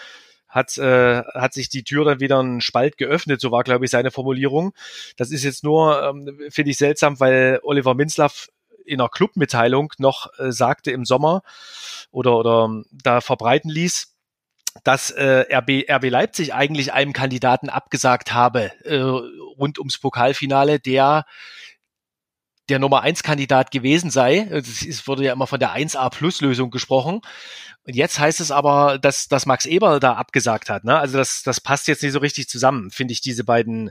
[0.48, 3.90] hat, äh, hat sich die Tür dann wieder ein Spalt geöffnet, so war, glaube ich,
[3.90, 4.72] seine Formulierung.
[5.16, 8.48] Das ist jetzt nur, ähm, finde ich seltsam, weil Oliver Minzlaff
[8.84, 11.42] in einer Clubmitteilung noch äh, sagte im Sommer
[12.10, 14.14] oder, oder da verbreiten ließ,
[14.84, 21.26] dass äh, RB, RB Leipzig eigentlich einem Kandidaten abgesagt habe äh, rund ums Pokalfinale, der
[22.68, 24.40] der Nummer eins Kandidat gewesen sei.
[24.50, 27.20] Es wurde ja immer von der 1A Plus Lösung gesprochen.
[27.86, 30.84] Und jetzt heißt es aber, dass, dass Max Eber da abgesagt hat.
[30.84, 30.98] Ne?
[30.98, 33.90] Also das, das passt jetzt nicht so richtig zusammen, finde ich, diese beiden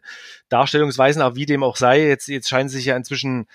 [0.49, 1.21] Darstellungsweisen.
[1.21, 3.47] Aber wie dem auch sei, jetzt, jetzt scheinen sie sich ja inzwischen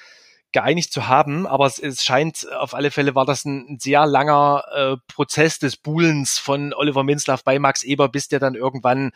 [0.53, 4.07] geeinigt zu haben, aber es, es scheint auf alle Fälle war das ein, ein sehr
[4.07, 9.13] langer äh, Prozess des Buhlens von Oliver Minzlaff bei Max Eber, bis der dann irgendwann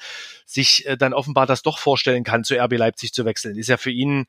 [0.47, 3.59] sich äh, dann offenbar das doch vorstellen kann, zu RB Leipzig zu wechseln.
[3.59, 4.27] Ist ja für ihn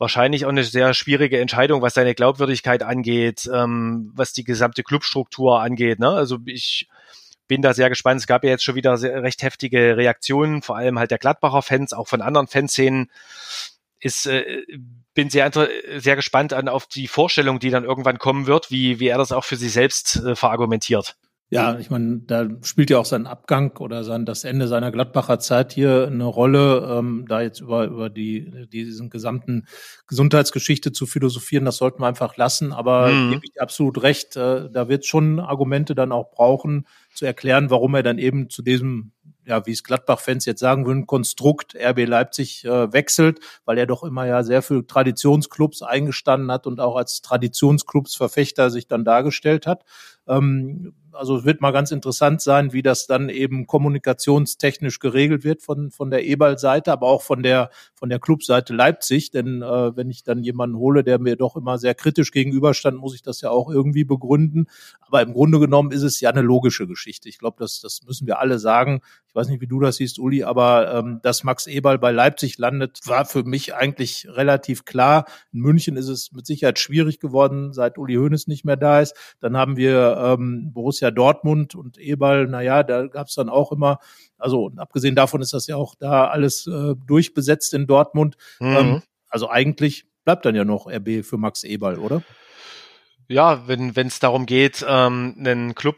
[0.00, 5.60] wahrscheinlich auch eine sehr schwierige Entscheidung, was seine Glaubwürdigkeit angeht, ähm, was die gesamte Clubstruktur
[5.60, 6.00] angeht.
[6.00, 6.08] Ne?
[6.08, 6.88] Also ich
[7.46, 8.20] bin da sehr gespannt.
[8.20, 11.62] Es gab ja jetzt schon wieder sehr, recht heftige Reaktionen, vor allem halt der Gladbacher
[11.62, 13.10] Fans, auch von anderen Fanszenen.
[14.00, 14.64] Ist, äh,
[15.12, 15.50] bin sehr,
[15.98, 19.32] sehr gespannt an auf die Vorstellung, die dann irgendwann kommen wird, wie, wie er das
[19.32, 21.16] auch für sich selbst äh, verargumentiert.
[21.52, 25.40] Ja, ich meine, da spielt ja auch sein Abgang oder sein das Ende seiner Gladbacher
[25.40, 26.96] Zeit hier eine Rolle.
[26.98, 29.66] Ähm, da jetzt über über die diesen gesamten
[30.06, 32.72] Gesundheitsgeschichte zu philosophieren, das sollten wir einfach lassen.
[32.72, 33.32] Aber mhm.
[33.32, 34.36] gebe ich absolut recht.
[34.36, 38.62] Äh, da wird schon Argumente dann auch brauchen, zu erklären, warum er dann eben zu
[38.62, 39.10] diesem
[39.44, 44.04] ja, wie es Gladbach-Fans jetzt sagen würden, Konstrukt RB Leipzig äh, wechselt, weil er doch
[44.04, 49.66] immer ja sehr für Traditionsclubs eingestanden hat und auch als Traditionsclubs Verfechter sich dann dargestellt
[49.66, 49.84] hat.
[50.28, 55.62] Ähm, also es wird mal ganz interessant sein, wie das dann eben kommunikationstechnisch geregelt wird
[55.62, 59.30] von, von der Eberl-Seite, aber auch von der, von der Clubseite Leipzig.
[59.30, 63.14] Denn äh, wenn ich dann jemanden hole, der mir doch immer sehr kritisch gegenüberstand, muss
[63.14, 64.66] ich das ja auch irgendwie begründen.
[65.00, 67.28] Aber im Grunde genommen ist es ja eine logische Geschichte.
[67.28, 69.00] Ich glaube, das, das müssen wir alle sagen.
[69.28, 72.58] Ich weiß nicht, wie du das siehst, Uli, aber ähm, dass Max Eberl bei Leipzig
[72.58, 75.24] landet, war für mich eigentlich relativ klar.
[75.52, 79.14] In München ist es mit Sicherheit schwierig geworden, seit Uli Hoeneß nicht mehr da ist.
[79.40, 83.98] Dann haben wir ähm, Borussia Dortmund und Eberl, naja, da gab es dann auch immer,
[84.36, 88.36] also abgesehen davon ist das ja auch da alles äh, durchbesetzt in Dortmund.
[88.60, 88.76] Mhm.
[88.76, 92.22] Ähm, also eigentlich bleibt dann ja noch RB für Max Eberl, oder?
[93.28, 95.96] Ja, wenn es darum geht, ähm, einen Club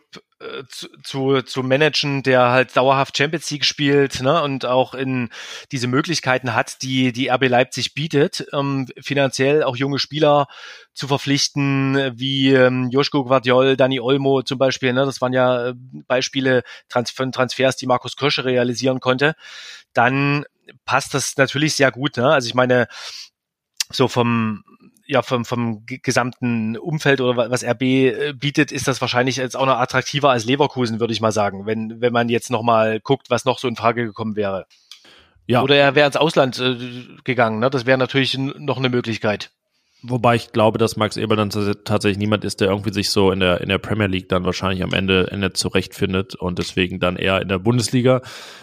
[0.68, 5.30] zu, zu, zu managen, der halt dauerhaft Champions League spielt ne, und auch in
[5.70, 10.46] diese Möglichkeiten hat, die die RB Leipzig bietet, ähm, finanziell auch junge Spieler
[10.94, 14.92] zu verpflichten, wie ähm, Joschko Guardiol, Dani Olmo zum Beispiel.
[14.92, 15.74] Ne, das waren ja äh,
[16.06, 19.34] Beispiele Trans von Transfers, die Markus Krösche realisieren konnte.
[19.92, 20.44] Dann
[20.84, 22.16] passt das natürlich sehr gut.
[22.16, 22.28] Ne?
[22.28, 22.88] Also ich meine,
[23.90, 24.64] so vom
[25.12, 29.66] ja vom, vom gesamten Umfeld oder was RB äh, bietet, ist das wahrscheinlich jetzt auch
[29.66, 33.44] noch attraktiver als Leverkusen, würde ich mal sagen, wenn, wenn man jetzt nochmal guckt, was
[33.44, 34.66] noch so in Frage gekommen wäre.
[35.46, 35.62] Ja.
[35.62, 36.76] Oder er wäre ins Ausland äh,
[37.24, 37.68] gegangen, ne?
[37.68, 39.50] Das wäre natürlich noch eine Möglichkeit.
[40.04, 43.38] Wobei ich glaube, dass Max Eber dann tatsächlich niemand ist, der irgendwie sich so in
[43.38, 47.40] der, in der Premier League dann wahrscheinlich am Ende, Ende zurechtfindet und deswegen dann eher
[47.40, 48.20] in der Bundesliga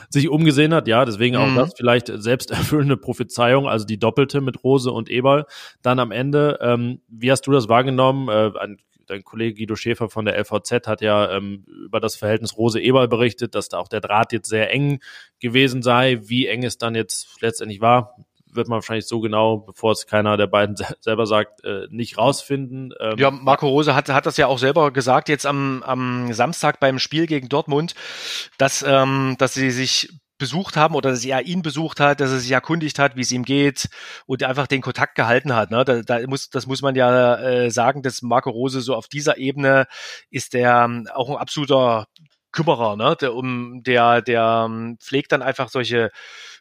[0.10, 0.90] sich umgesehen hat.
[0.90, 1.56] Ja, deswegen auch mhm.
[1.56, 5.46] das vielleicht selbsterfüllende Prophezeiung, also die doppelte mit Rose und Eberl
[5.82, 6.60] dann am Ende.
[6.62, 8.28] Ähm, wie hast du das wahrgenommen?
[8.28, 12.58] Äh, ein, dein Kollege Guido Schäfer von der LVZ hat ja ähm, über das Verhältnis
[12.58, 15.00] Rose-Eberl berichtet, dass da auch der Draht jetzt sehr eng
[15.40, 16.20] gewesen sei.
[16.24, 18.16] Wie eng es dann jetzt letztendlich war,
[18.52, 22.94] wird man wahrscheinlich so genau, bevor es keiner der beiden selber sagt, äh, nicht rausfinden.
[23.00, 26.80] Ähm, ja, Marco Rose hat, hat das ja auch selber gesagt jetzt am, am Samstag
[26.80, 27.96] beim Spiel gegen Dortmund,
[28.58, 32.40] dass, ähm, dass sie sich besucht haben oder dass er ihn besucht hat, dass er
[32.40, 33.90] sich erkundigt hat, wie es ihm geht
[34.26, 35.70] und einfach den Kontakt gehalten hat.
[35.70, 35.84] Ne?
[35.84, 39.38] Da, da muss, das muss man ja äh, sagen, dass Marco Rose so auf dieser
[39.38, 39.86] Ebene
[40.32, 42.08] ist der ähm, auch ein absoluter
[42.52, 43.16] Kümmerer, ne?
[43.22, 46.10] Der, um, der, der ähm, pflegt dann einfach solche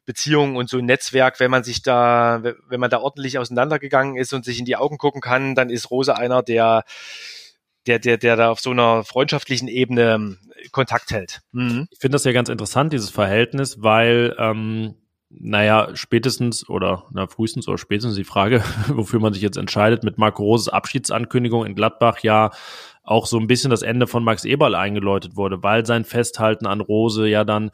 [0.09, 4.32] Beziehungen und so ein Netzwerk, wenn man sich da, wenn man da ordentlich auseinandergegangen ist
[4.32, 6.84] und sich in die Augen gucken kann, dann ist Rose einer, der,
[7.86, 10.38] der, der, der da auf so einer freundschaftlichen Ebene ähm,
[10.72, 11.42] Kontakt hält.
[11.52, 11.88] Mhm.
[11.90, 14.94] Ich finde das ja ganz interessant, dieses Verhältnis, weil ähm,
[15.28, 20.16] naja, spätestens oder na, frühestens oder spätestens die Frage, wofür man sich jetzt entscheidet, mit
[20.16, 22.50] Marco Roses Abschiedsankündigung in Gladbach ja
[23.02, 26.80] auch so ein bisschen das Ende von Max Eberl eingeläutet wurde, weil sein Festhalten an
[26.80, 27.72] Rose ja dann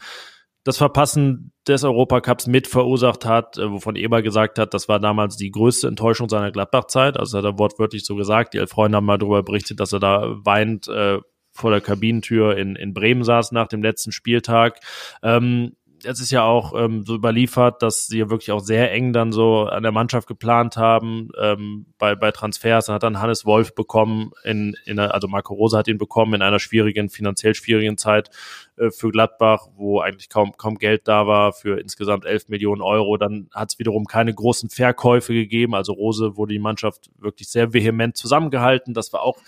[0.65, 5.37] das Verpassen des Europacups mit verursacht hat, äh, wovon Eber gesagt hat, das war damals
[5.37, 7.19] die größte Enttäuschung seiner Gladbach-Zeit.
[7.19, 8.55] Also hat er wortwörtlich so gesagt.
[8.55, 11.19] Die elf Freunde haben mal darüber berichtet, dass er da weint äh,
[11.53, 14.81] vor der Kabinentür in, in Bremen saß nach dem letzten Spieltag.
[15.23, 19.33] Ähm, es ist ja auch ähm, so überliefert, dass sie wirklich auch sehr eng dann
[19.33, 22.87] so an der Mannschaft geplant haben ähm, bei, bei Transfers.
[22.87, 26.35] Dann hat dann Hannes Wolf bekommen, in, in einer, also Marco Rosa hat ihn bekommen
[26.35, 28.31] in einer schwierigen, finanziell schwierigen Zeit
[28.77, 33.17] äh, für Gladbach, wo eigentlich kaum, kaum Geld da war für insgesamt 11 Millionen Euro.
[33.17, 35.75] Dann hat es wiederum keine großen Verkäufe gegeben.
[35.75, 38.95] Also Rose wurde die Mannschaft wirklich sehr vehement zusammengehalten.
[38.95, 39.39] Das war auch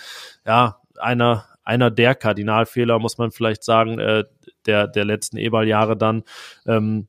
[0.44, 4.24] ja einer einer der Kardinalfehler, muss man vielleicht sagen, äh,
[4.66, 6.24] der, der letzten Eberl-Jahre dann.
[6.66, 7.08] Ähm,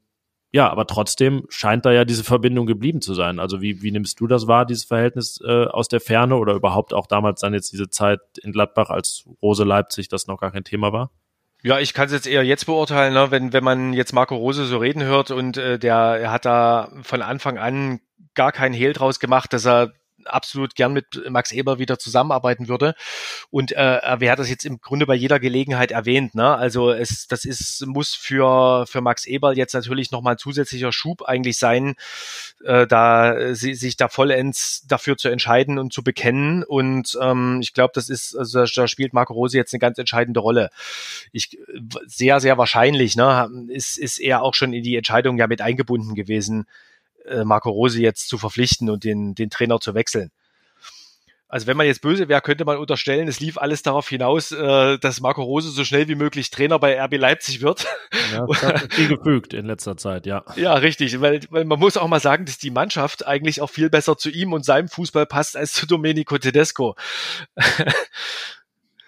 [0.52, 3.40] ja, aber trotzdem scheint da ja diese Verbindung geblieben zu sein.
[3.40, 6.94] Also wie, wie nimmst du das wahr, dieses Verhältnis äh, aus der Ferne oder überhaupt
[6.94, 10.64] auch damals dann jetzt diese Zeit in Gladbach, als Rose Leipzig das noch gar kein
[10.64, 11.12] Thema war?
[11.64, 13.30] Ja, ich kann es jetzt eher jetzt beurteilen, ne?
[13.30, 16.92] wenn, wenn man jetzt Marco Rose so reden hört und äh, der er hat da
[17.02, 18.00] von Anfang an
[18.36, 19.94] gar keinen Hehl draus gemacht, dass er
[20.28, 22.96] absolut gern mit Max Eber wieder zusammenarbeiten würde.
[23.50, 26.36] Und äh, wer hat das jetzt im Grunde bei jeder Gelegenheit erwähnt.
[26.36, 26.56] Ne?
[26.56, 31.24] Also es, das ist, muss für, für Max Eber jetzt natürlich nochmal ein zusätzlicher Schub
[31.24, 31.96] eigentlich sein,
[32.64, 36.64] äh, da sie, sich da vollends dafür zu entscheiden und zu bekennen.
[36.64, 40.40] Und ähm, ich glaube, das ist, also da spielt Marco Rose jetzt eine ganz entscheidende
[40.40, 40.70] Rolle.
[41.32, 41.58] Ich
[42.06, 46.16] sehr, sehr wahrscheinlich, ne, ist, ist er auch schon in die Entscheidung ja mit eingebunden
[46.16, 46.66] gewesen,
[47.28, 50.32] äh, Marco Rose jetzt zu verpflichten und den, den Trainer zu wechseln.
[51.50, 54.98] Also wenn man jetzt böse wäre, könnte man unterstellen, es lief alles darauf hinaus, äh,
[55.00, 57.86] dass Marco Rose so schnell wie möglich Trainer bei RB Leipzig wird.
[58.34, 60.44] Ja, das hat viel gefügt in letzter Zeit, ja.
[60.58, 63.90] Ja, richtig, weil, weil man muss auch mal sagen, dass die Mannschaft eigentlich auch viel
[63.90, 66.96] besser zu ihm und seinem Fußball passt als zu Domenico Tedesco.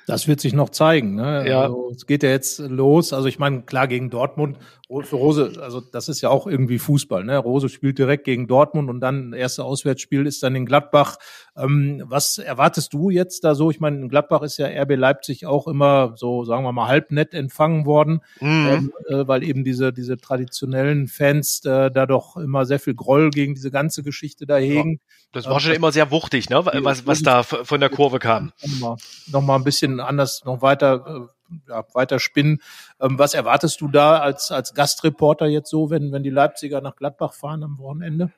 [0.10, 1.16] Das wird sich noch zeigen.
[1.16, 1.48] Ne?
[1.48, 1.64] Ja.
[1.64, 3.14] Also, es geht ja jetzt los.
[3.14, 4.58] Also ich meine, klar gegen Dortmund.
[4.90, 7.24] Rose, also das ist ja auch irgendwie Fußball.
[7.24, 7.38] Ne?
[7.38, 11.18] Rose spielt direkt gegen Dortmund und dann erste Auswärtsspiel ist dann in Gladbach.
[11.56, 13.70] Ähm, was erwartest du jetzt da so?
[13.70, 17.12] Ich meine, in Gladbach ist ja RB Leipzig auch immer so, sagen wir mal, halb
[17.12, 18.68] nett empfangen worden, Mhm.
[18.68, 23.30] ähm, äh, weil eben diese diese traditionellen Fans äh, da doch immer sehr viel Groll
[23.30, 25.00] gegen diese ganze Geschichte da hegen.
[25.32, 26.66] Das war schon immer sehr wuchtig, ne?
[26.66, 28.52] was, was da von der Kurve kam.
[28.66, 32.62] Nochmal, noch mal ein bisschen anders, noch weiter, äh, ja, weiter spinnen.
[33.00, 36.96] Ähm, was erwartest du da als, als Gastreporter jetzt so, wenn, wenn die Leipziger nach
[36.96, 38.32] Gladbach fahren am Wochenende?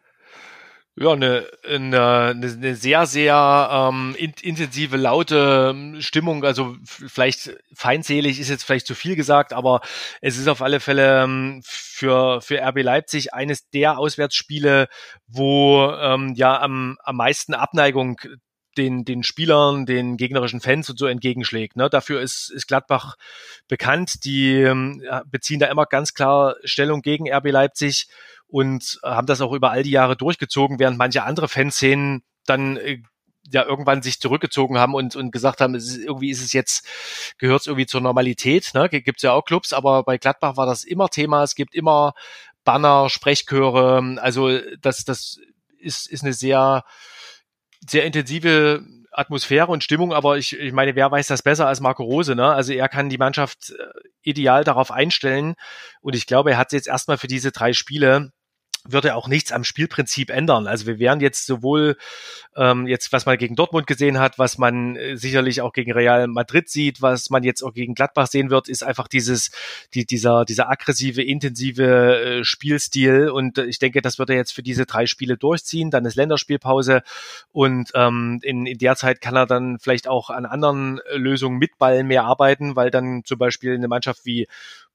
[0.97, 6.43] Ja, eine, eine, eine sehr, sehr ähm, in, intensive, laute ähm, Stimmung.
[6.43, 9.79] Also vielleicht feindselig ist jetzt vielleicht zu viel gesagt, aber
[10.19, 14.89] es ist auf alle Fälle ähm, für, für RB Leipzig eines der Auswärtsspiele,
[15.27, 18.19] wo ähm, ja am, am meisten Abneigung
[18.77, 21.75] den, den Spielern, den gegnerischen Fans und so entgegenschlägt.
[21.75, 21.89] Ne?
[21.89, 23.15] Dafür ist, ist Gladbach
[23.67, 24.23] bekannt.
[24.23, 28.07] Die ähm, beziehen da immer ganz klar Stellung gegen RB Leipzig
[28.47, 33.01] und haben das auch über all die Jahre durchgezogen, während manche andere Fanszenen dann äh,
[33.49, 36.85] ja irgendwann sich zurückgezogen haben und, und gesagt haben, ist, irgendwie ist es jetzt,
[37.37, 38.87] gehört es irgendwie zur Normalität, ne?
[38.89, 42.13] Gibt es ja auch Clubs, aber bei Gladbach war das immer Thema, es gibt immer
[42.63, 45.39] Banner, Sprechchöre, also das, das
[45.79, 46.83] ist, ist eine sehr,
[47.87, 52.03] sehr intensive Atmosphäre und Stimmung, aber ich, ich meine, wer weiß das besser als Marco
[52.03, 52.53] Rose, ne?
[52.53, 53.83] Also er kann die Mannschaft äh,
[54.21, 55.55] ideal darauf einstellen
[55.99, 58.31] und ich glaube, er hat jetzt erstmal für diese drei Spiele
[58.83, 60.67] würde auch nichts am Spielprinzip ändern.
[60.67, 61.97] Also wir wären jetzt sowohl
[62.55, 66.27] ähm, jetzt, was man gegen Dortmund gesehen hat, was man äh, sicherlich auch gegen Real
[66.27, 69.51] Madrid sieht, was man jetzt auch gegen Gladbach sehen wird, ist einfach dieses,
[69.93, 73.29] die, dieser, dieser aggressive, intensive äh, Spielstil.
[73.29, 75.91] Und äh, ich denke, das wird er jetzt für diese drei Spiele durchziehen.
[75.91, 77.03] Dann ist Länderspielpause
[77.51, 81.57] und ähm, in, in der Zeit kann er dann vielleicht auch an anderen äh, Lösungen
[81.57, 84.47] mit Ball mehr arbeiten, weil dann zum Beispiel eine Mannschaft wie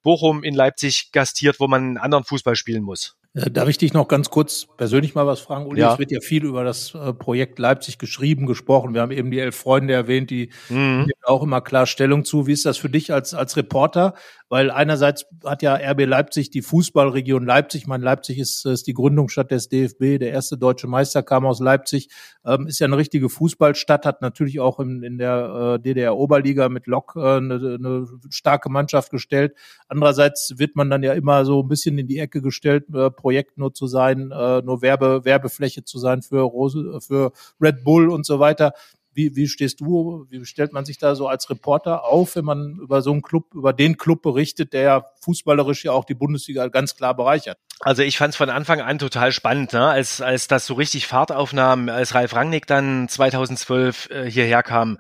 [0.03, 3.16] Bochum in Leipzig gastiert, wo man einen anderen Fußball spielen muss.
[3.37, 5.81] Äh, Darf ich dich noch ganz kurz persönlich mal was fragen, Uli?
[5.81, 5.93] Ja.
[5.93, 8.95] Es wird ja viel über das äh, Projekt Leipzig geschrieben, gesprochen.
[8.95, 11.01] Wir haben eben die elf Freunde erwähnt, die Mhm.
[11.01, 12.47] nehmen auch immer klar Stellung zu.
[12.47, 14.15] Wie ist das für dich als, als Reporter?
[14.49, 17.83] Weil einerseits hat ja RB Leipzig die Fußballregion Leipzig.
[17.83, 20.19] Ich meine, Leipzig ist, ist die Gründungsstadt des DFB.
[20.21, 22.09] Der erste deutsche Meister kam aus Leipzig.
[22.45, 26.87] Ähm, ist ja eine richtige Fußballstadt, hat natürlich auch in, in der äh, DDR-Oberliga mit
[26.87, 29.55] Lok äh, eine, eine starke Mannschaft gestellt.
[29.89, 33.59] Andererseits wird man dann ja immer so ein bisschen in die Ecke gestellt, äh, Projekt
[33.59, 38.25] nur zu sein, äh, nur Werbe, Werbefläche zu sein für, Rose, für Red Bull und
[38.25, 38.73] so weiter.
[39.17, 42.77] Wie, wie stehst du, wie stellt man sich da so als Reporter auf, wenn man
[42.79, 46.69] über so einen Club, über den Club berichtet, der ja fußballerisch ja auch die Bundesliga
[46.69, 47.57] ganz klar bereichert?
[47.81, 49.87] Also ich fand es von Anfang an total spannend, ne?
[49.87, 54.99] als, als das so richtig Fahrt aufnahm, als Ralf Rangnick dann 2012 äh, hierher kam,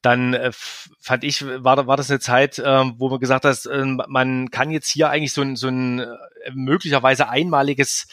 [0.00, 0.52] dann äh,
[1.00, 4.70] fand ich, war, war das eine Zeit, äh, wo man gesagt hat, äh, man kann
[4.70, 6.06] jetzt hier eigentlich so ein, so ein äh,
[6.54, 8.06] möglicherweise einmaliges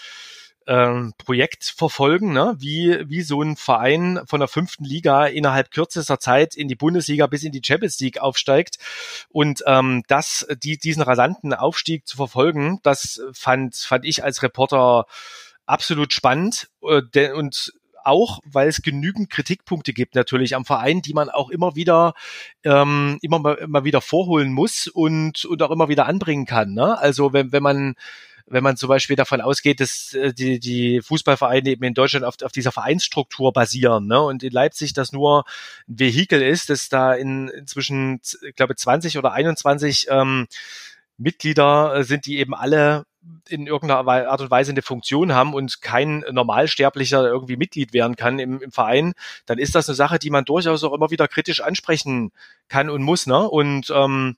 [0.67, 2.55] ähm, Projekt verfolgen, ne?
[2.57, 7.27] wie, wie so ein Verein von der fünften Liga innerhalb kürzester Zeit in die Bundesliga
[7.27, 8.77] bis in die Champions League aufsteigt.
[9.29, 15.05] Und ähm, das, die, diesen rasanten Aufstieg zu verfolgen, das fand, fand ich als Reporter
[15.65, 16.69] absolut spannend.
[16.81, 21.49] Äh, de- und auch, weil es genügend Kritikpunkte gibt natürlich am Verein, die man auch
[21.49, 22.13] immer wieder
[22.63, 26.73] ähm, immer immer wieder vorholen muss und und auch immer wieder anbringen kann.
[26.73, 26.97] Ne?
[26.97, 27.95] Also wenn wenn man
[28.45, 32.35] wenn man zum Beispiel davon ausgeht, dass äh, die, die Fußballvereine eben in Deutschland auf,
[32.43, 34.21] auf dieser Vereinsstruktur basieren ne?
[34.21, 35.45] und in Leipzig das nur
[35.87, 40.47] ein Vehikel ist, dass da in inzwischen, ich glaube, 20 oder 21 ähm,
[41.17, 43.05] Mitglieder äh, sind, die eben alle
[43.47, 48.37] in irgendeiner Art und Weise eine Funktion haben und kein Normalsterblicher irgendwie Mitglied werden kann
[48.37, 49.13] im, im Verein,
[49.45, 52.31] dann ist das eine Sache, die man durchaus auch immer wieder kritisch ansprechen
[52.67, 53.25] kann und muss.
[53.25, 53.49] Ne?
[53.49, 54.35] Und ähm,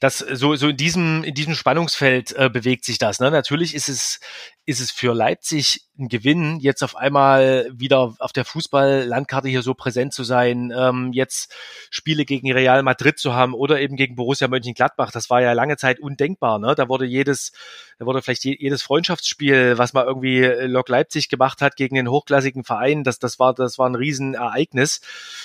[0.00, 3.20] das so so in diesem in diesem Spannungsfeld äh, bewegt sich das.
[3.20, 3.30] Ne?
[3.30, 4.20] Natürlich ist es
[4.66, 9.74] ist es für Leipzig ein Gewinn, jetzt auf einmal wieder auf der Fußball-Landkarte hier so
[9.74, 11.54] präsent zu sein, ähm, jetzt
[11.88, 15.12] Spiele gegen Real Madrid zu haben oder eben gegen Borussia Mönchengladbach.
[15.12, 16.58] Das war ja lange Zeit undenkbar.
[16.58, 16.74] Ne?
[16.74, 17.52] Da wurde jedes,
[18.00, 22.10] da wurde vielleicht je, jedes Freundschaftsspiel, was mal irgendwie Lok Leipzig gemacht hat gegen den
[22.10, 25.00] hochklassigen Verein, das, das war, das war ein Riesenereignis.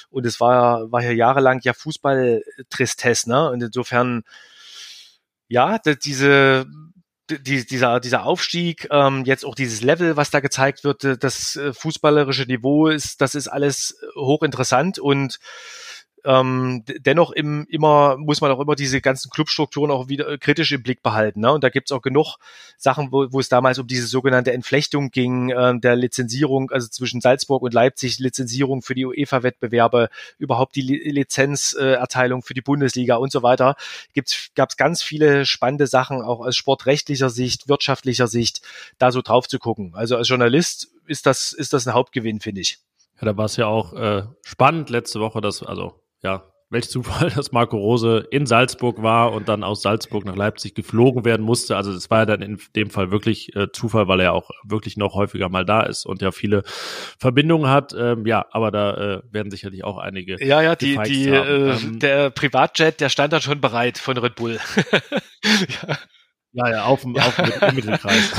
[0.10, 3.30] Und es war, war ja jahrelang ja Fußball-Tristesse.
[3.30, 3.52] Ne?
[3.52, 4.24] Und insofern,
[5.48, 6.66] ja, diese
[7.40, 11.56] die, dieser, dieser Aufstieg, ähm, jetzt auch dieses Level, was da gezeigt wird, äh, das
[11.56, 15.40] äh, fußballerische Niveau ist, das ist alles hochinteressant und
[16.26, 20.84] ähm, dennoch im, immer muss man auch immer diese ganzen Clubstrukturen auch wieder kritisch im
[20.84, 21.42] Blick behalten.
[21.42, 21.52] Ne?
[21.52, 22.38] Und da gibt's auch genug
[22.78, 27.22] Sachen, wo, wo es damals um diese sogenannte Entflechtung ging, äh, der Lizenzierung, also zwischen
[27.22, 33.32] Salzburg und Leipzig, Lizenzierung für die UEFA-Wettbewerbe, überhaupt die Lizenzerteilung äh, für die Bundesliga und
[33.32, 33.76] so weiter.
[34.56, 38.62] Gab es ganz viele spannende Sachen, auch aus sportrechtlicher Sicht, wirtschaftlicher Sicht,
[38.98, 39.94] da so drauf zu gucken.
[39.96, 42.80] Also als Journalist ist das, ist das ein Hauptgewinn, finde ich.
[43.22, 47.30] Ja, da war es ja auch äh, spannend letzte Woche, dass, also ja, welch Zufall,
[47.36, 51.76] dass Marco Rose in Salzburg war und dann aus Salzburg nach Leipzig geflogen werden musste.
[51.76, 54.98] Also das war ja dann in dem Fall wirklich äh, Zufall, weil er auch wirklich
[54.98, 56.64] noch häufiger mal da ist und ja viele
[57.20, 57.94] Verbindungen hat.
[57.98, 60.44] Ähm, ja, aber da äh, werden sicherlich auch einige.
[60.44, 64.36] Ja, ja, die, die, äh, ähm, der Privatjet, der stand da schon bereit von Red
[64.36, 64.58] Bull.
[65.88, 65.98] ja.
[66.54, 67.28] Ja, ja, auf dem, ja.
[67.28, 67.46] auf dem
[67.76, 68.34] Mittelkreis.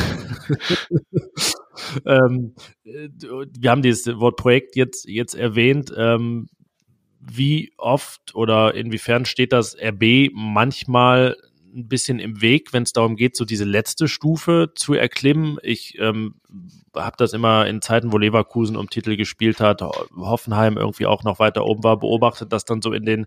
[2.05, 2.55] ähm,
[2.85, 3.09] äh,
[3.59, 5.91] wir haben dieses Wort Projekt jetzt, jetzt erwähnt.
[5.97, 6.49] Ähm,
[7.23, 11.37] wie oft oder inwiefern steht das RB manchmal
[11.75, 15.59] ein bisschen im Weg, wenn es darum geht, so diese letzte Stufe zu erklimmen.
[15.63, 16.35] Ich ähm,
[16.95, 21.39] habe das immer in Zeiten, wo Leverkusen um Titel gespielt hat, Hoffenheim irgendwie auch noch
[21.39, 23.27] weiter oben war, beobachtet, dass dann so in den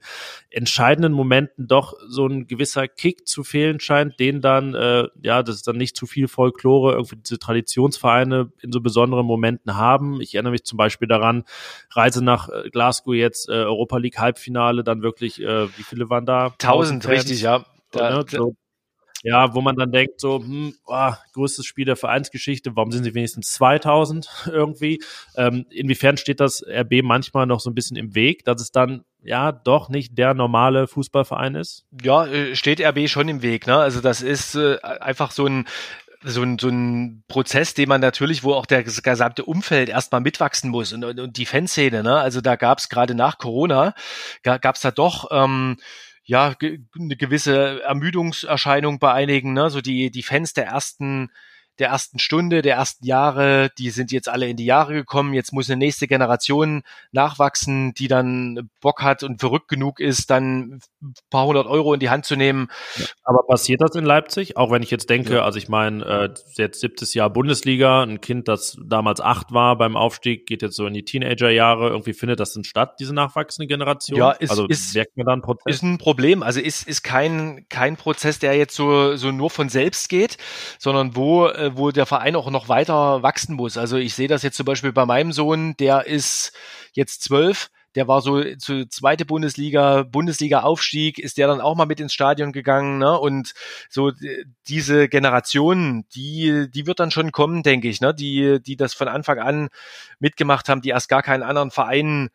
[0.52, 5.56] entscheidenden Momenten doch so ein gewisser Kick zu fehlen scheint, den dann, äh, ja, das
[5.56, 10.22] ist dann nicht zu viel Folklore, irgendwie diese Traditionsvereine in so besonderen Momenten haben.
[10.22, 11.43] Ich erinnere mich zum Beispiel daran,
[11.91, 16.26] Reise nach äh, Glasgow jetzt, äh, Europa League Halbfinale, dann wirklich, äh, wie viele waren
[16.26, 16.54] da?
[16.60, 17.66] Tausend, richtig, ja.
[18.00, 18.26] Da, ne?
[18.28, 18.56] so,
[19.26, 23.16] ja, wo man dann denkt, so, hm, oh, größtes Spiel der Vereinsgeschichte, warum sind sie
[23.16, 25.02] wenigstens 2000 irgendwie?
[25.36, 29.04] Ähm, inwiefern steht das RB manchmal noch so ein bisschen im Weg, dass es dann
[29.24, 31.86] ja doch nicht der normale Fußballverein ist?
[32.04, 33.66] Ja, äh, steht RB schon im Weg.
[33.66, 33.76] Ne?
[33.76, 35.66] Also das ist äh, einfach so ein
[36.28, 40.72] so ein, so ein Prozess, den man natürlich, wo auch der gesamte Umfeld erstmal mitwachsen
[40.72, 42.18] muss und, und, und die Fanszene, ne?
[42.18, 43.93] Also da gab es gerade nach Corona,
[44.41, 45.78] gab es da doch ähm,
[46.26, 49.69] ja, ge eine gewisse Ermüdungserscheinung bei einigen, ne?
[49.69, 51.30] so die, die Fans der ersten
[51.80, 55.34] der ersten Stunde, der ersten Jahre, die sind jetzt alle in die Jahre gekommen.
[55.34, 60.80] Jetzt muss eine nächste Generation nachwachsen, die dann Bock hat und verrückt genug ist, dann
[61.01, 62.69] ein paar hundert Euro in die Hand zu nehmen.
[63.23, 64.57] Aber passiert das in Leipzig?
[64.57, 65.43] Auch wenn ich jetzt denke, ja.
[65.43, 69.97] also ich meine, äh, jetzt siebtes Jahr Bundesliga, ein Kind, das damals acht war beim
[69.97, 71.89] Aufstieg, geht jetzt so in die Teenagerjahre.
[71.89, 74.17] Irgendwie findet das denn statt, diese nachwachsende Generation?
[74.17, 75.76] Ja, ist, also ist, merkt man da ein Prozess?
[75.76, 76.43] Ist ein Problem.
[76.43, 80.38] Also ist, ist kein, kein Prozess, der jetzt so, so nur von selbst geht,
[80.80, 83.78] sondern wo äh, wo der Verein auch noch weiter wachsen muss.
[83.78, 86.53] Also ich sehe das jetzt zum Beispiel bei meinem Sohn, der ist
[86.93, 91.99] jetzt zwölf, der war so zu zweite Bundesliga, Bundesliga-Aufstieg, ist der dann auch mal mit
[91.99, 93.18] ins Stadion gegangen, ne?
[93.18, 93.53] Und
[93.89, 94.11] so
[94.68, 98.13] diese Generation, die, die wird dann schon kommen, denke ich, ne?
[98.13, 99.70] Die, die das von Anfang an
[100.20, 102.30] mitgemacht haben, die erst gar keinen anderen Verein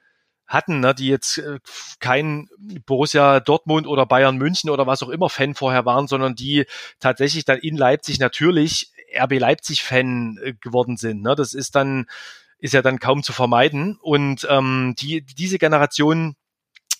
[0.50, 1.60] hatten, ne, die jetzt äh,
[2.00, 2.48] kein
[2.84, 6.66] Borussia Dortmund oder Bayern München oder was auch immer Fan vorher waren, sondern die
[6.98, 11.22] tatsächlich dann in Leipzig natürlich RB Leipzig-Fan äh, geworden sind.
[11.22, 11.34] Ne?
[11.34, 12.06] Das ist dann,
[12.58, 13.98] ist ja dann kaum zu vermeiden.
[14.00, 16.36] Und ähm, die, diese Generation,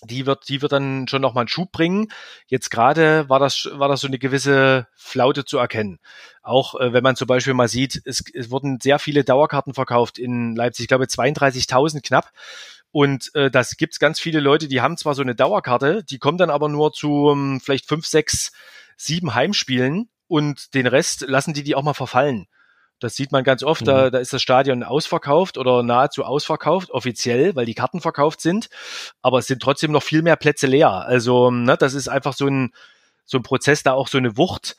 [0.03, 2.07] die wird, die wird dann schon nochmal einen Schub bringen.
[2.47, 5.99] Jetzt gerade war das, war das so eine gewisse Flaute zu erkennen.
[6.41, 10.17] Auch äh, wenn man zum Beispiel mal sieht, es, es wurden sehr viele Dauerkarten verkauft
[10.17, 12.31] in Leipzig, ich glaube 32.000 knapp.
[12.91, 16.37] Und äh, das gibt's ganz viele Leute, die haben zwar so eine Dauerkarte, die kommen
[16.37, 18.51] dann aber nur zu ähm, vielleicht fünf, sechs,
[18.97, 22.47] sieben Heimspielen und den Rest lassen die die auch mal verfallen.
[23.01, 23.85] Das sieht man ganz oft, mhm.
[23.85, 28.69] da, da ist das Stadion ausverkauft oder nahezu ausverkauft, offiziell, weil die Karten verkauft sind,
[29.21, 30.91] aber es sind trotzdem noch viel mehr Plätze leer.
[30.91, 32.71] Also ne, das ist einfach so ein,
[33.25, 34.77] so ein Prozess, da auch so eine Wucht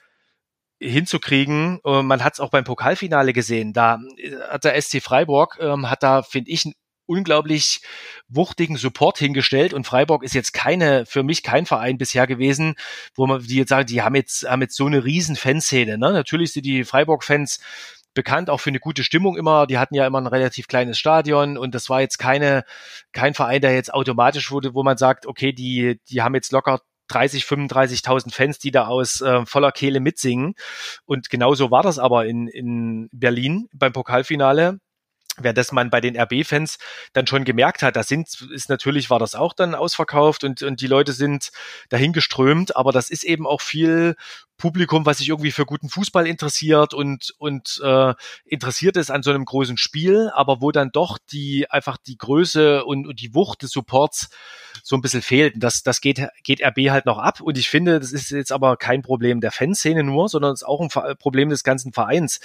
[0.80, 1.80] hinzukriegen.
[1.84, 3.72] Man hat es auch beim Pokalfinale gesehen.
[3.72, 4.00] Da
[4.48, 6.72] hat der SC Freiburg, ähm, hat da, finde ich,
[7.12, 7.82] unglaublich
[8.28, 12.74] wuchtigen Support hingestellt und Freiburg ist jetzt keine, für mich kein Verein bisher gewesen,
[13.14, 16.12] wo man, die jetzt sagen, die haben jetzt, haben jetzt so eine riesen Fanszene, ne?
[16.12, 17.60] Natürlich sind die Freiburg-Fans
[18.14, 19.66] bekannt auch für eine gute Stimmung immer.
[19.66, 22.64] Die hatten ja immer ein relativ kleines Stadion und das war jetzt keine,
[23.12, 26.80] kein Verein, der jetzt automatisch wurde, wo man sagt, okay, die, die haben jetzt locker
[27.08, 30.54] 30, 35.000 Fans, die da aus äh, voller Kehle mitsingen.
[31.04, 34.78] Und genauso war das aber in, in Berlin beim Pokalfinale
[35.39, 36.78] während man bei den RB-Fans
[37.12, 40.80] dann schon gemerkt hat, da sind, ist natürlich, war das auch dann ausverkauft und, und
[40.80, 41.51] die Leute sind
[41.89, 44.16] dahin geströmt, aber das ist eben auch viel
[44.59, 48.14] Publikum, was sich irgendwie für guten Fußball interessiert und, und äh,
[48.45, 52.85] interessiert ist an so einem großen Spiel, aber wo dann doch die einfach die Größe
[52.85, 54.28] und, und die Wucht des Supports
[54.83, 55.55] so ein bisschen fehlt.
[55.55, 57.41] Und das, das geht, geht RB halt noch ab.
[57.41, 60.68] Und ich finde, das ist jetzt aber kein Problem der Fanszene nur, sondern es ist
[60.68, 62.41] auch ein Problem des ganzen Vereins,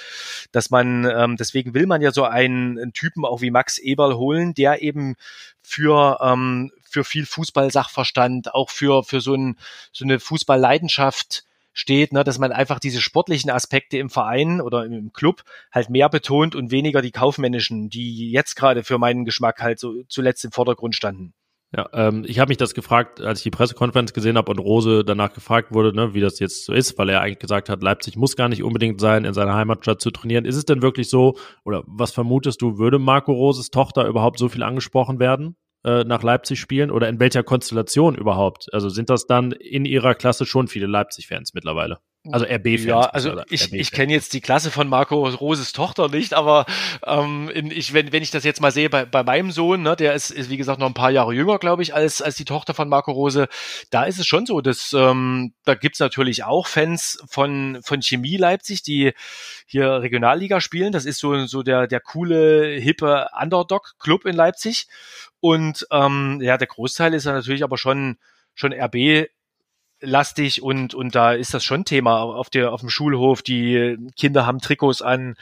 [0.51, 4.15] dass man, ähm, deswegen will man ja so einen, einen Typen auch wie Max Eberl
[4.15, 5.15] holen, der eben
[5.61, 9.57] für, ähm, für viel Fußball-Sachverstand, auch für, für so, ein,
[9.91, 15.13] so eine Fußballleidenschaft steht, ne, dass man einfach diese sportlichen Aspekte im Verein oder im
[15.13, 19.79] Club halt mehr betont und weniger die kaufmännischen, die jetzt gerade für meinen Geschmack halt
[19.79, 21.33] so zuletzt im Vordergrund standen.
[21.77, 25.03] Ja, ähm, ich habe mich das gefragt, als ich die Pressekonferenz gesehen habe und Rose
[25.05, 28.17] danach gefragt wurde, ne, wie das jetzt so ist, weil er eigentlich gesagt hat, Leipzig
[28.17, 30.45] muss gar nicht unbedingt sein, in seiner Heimatstadt zu trainieren.
[30.45, 34.49] Ist es denn wirklich so, oder was vermutest du, würde Marco Roses Tochter überhaupt so
[34.49, 35.55] viel angesprochen werden?
[35.83, 38.67] äh, nach Leipzig spielen oder in welcher Konstellation überhaupt?
[38.73, 41.99] Also sind das dann in ihrer Klasse schon viele Leipzig-Fans mittlerweile?
[42.31, 42.85] Also RB-Fans.
[42.85, 46.65] Ja, also ich, ich kenne jetzt die Klasse von Marco Roses Tochter nicht, aber
[47.05, 49.95] ähm, in, ich, wenn, wenn ich das jetzt mal sehe bei, bei meinem Sohn, ne,
[49.95, 52.45] der ist, ist wie gesagt noch ein paar Jahre jünger, glaube ich, als, als die
[52.45, 53.47] Tochter von Marco Rose,
[53.89, 58.37] da ist es schon so, dass ähm, da gibt's natürlich auch Fans von, von Chemie
[58.37, 59.13] Leipzig, die
[59.65, 60.91] hier Regionalliga spielen.
[60.91, 64.87] Das ist so, so der, der coole, hippe Underdog-Club in Leipzig.
[65.39, 68.17] Und ähm, ja, der Großteil ist ja natürlich aber schon,
[68.55, 69.27] schon RB
[69.99, 73.41] lastig und, und da ist das schon Thema auf der, auf dem Schulhof.
[73.41, 75.35] Die Kinder haben Trikots an.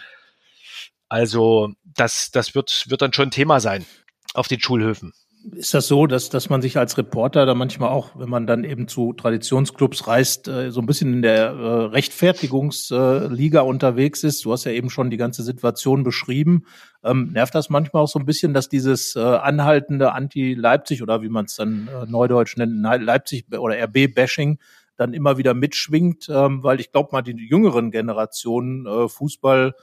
[1.09, 3.85] Also, das, das wird, wird dann schon Thema sein
[4.33, 5.13] auf den Schulhöfen
[5.51, 8.63] ist das so, dass, dass man sich als Reporter da manchmal auch, wenn man dann
[8.63, 14.43] eben zu Traditionsclubs reist, äh, so ein bisschen in der äh, Rechtfertigungsliga unterwegs ist?
[14.43, 16.65] Du hast ja eben schon die ganze Situation beschrieben.
[17.03, 21.29] Ähm, nervt das manchmal auch so ein bisschen, dass dieses äh, anhaltende Anti-Leipzig oder wie
[21.29, 24.57] man es dann äh, neudeutsch nennt, Leipzig oder RB-Bashing
[24.97, 26.27] dann immer wieder mitschwingt?
[26.29, 29.75] Ähm, weil ich glaube mal, die jüngeren Generationen äh, Fußball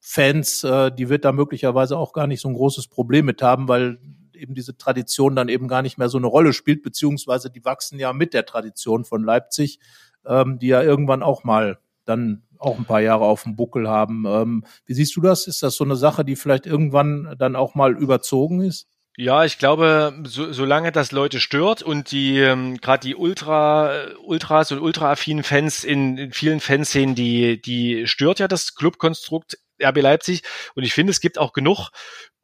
[0.00, 3.68] Fans, äh, die wird da möglicherweise auch gar nicht so ein großes Problem mit haben,
[3.68, 3.98] weil
[4.38, 7.98] eben diese Tradition dann eben gar nicht mehr so eine Rolle spielt, beziehungsweise die wachsen
[7.98, 9.80] ja mit der Tradition von Leipzig,
[10.26, 14.24] ähm, die ja irgendwann auch mal dann auch ein paar Jahre auf dem Buckel haben.
[14.26, 15.46] Ähm, wie siehst du das?
[15.46, 18.88] Ist das so eine Sache, die vielleicht irgendwann dann auch mal überzogen ist?
[19.20, 24.70] Ja, ich glaube, so, solange das Leute stört und die ähm, gerade die Ultra Ultras
[24.70, 30.42] und ultraaffinen Fans in, in vielen Fanszenen, die die stört ja das Clubkonstrukt RB Leipzig
[30.74, 31.90] und ich finde, es gibt auch genug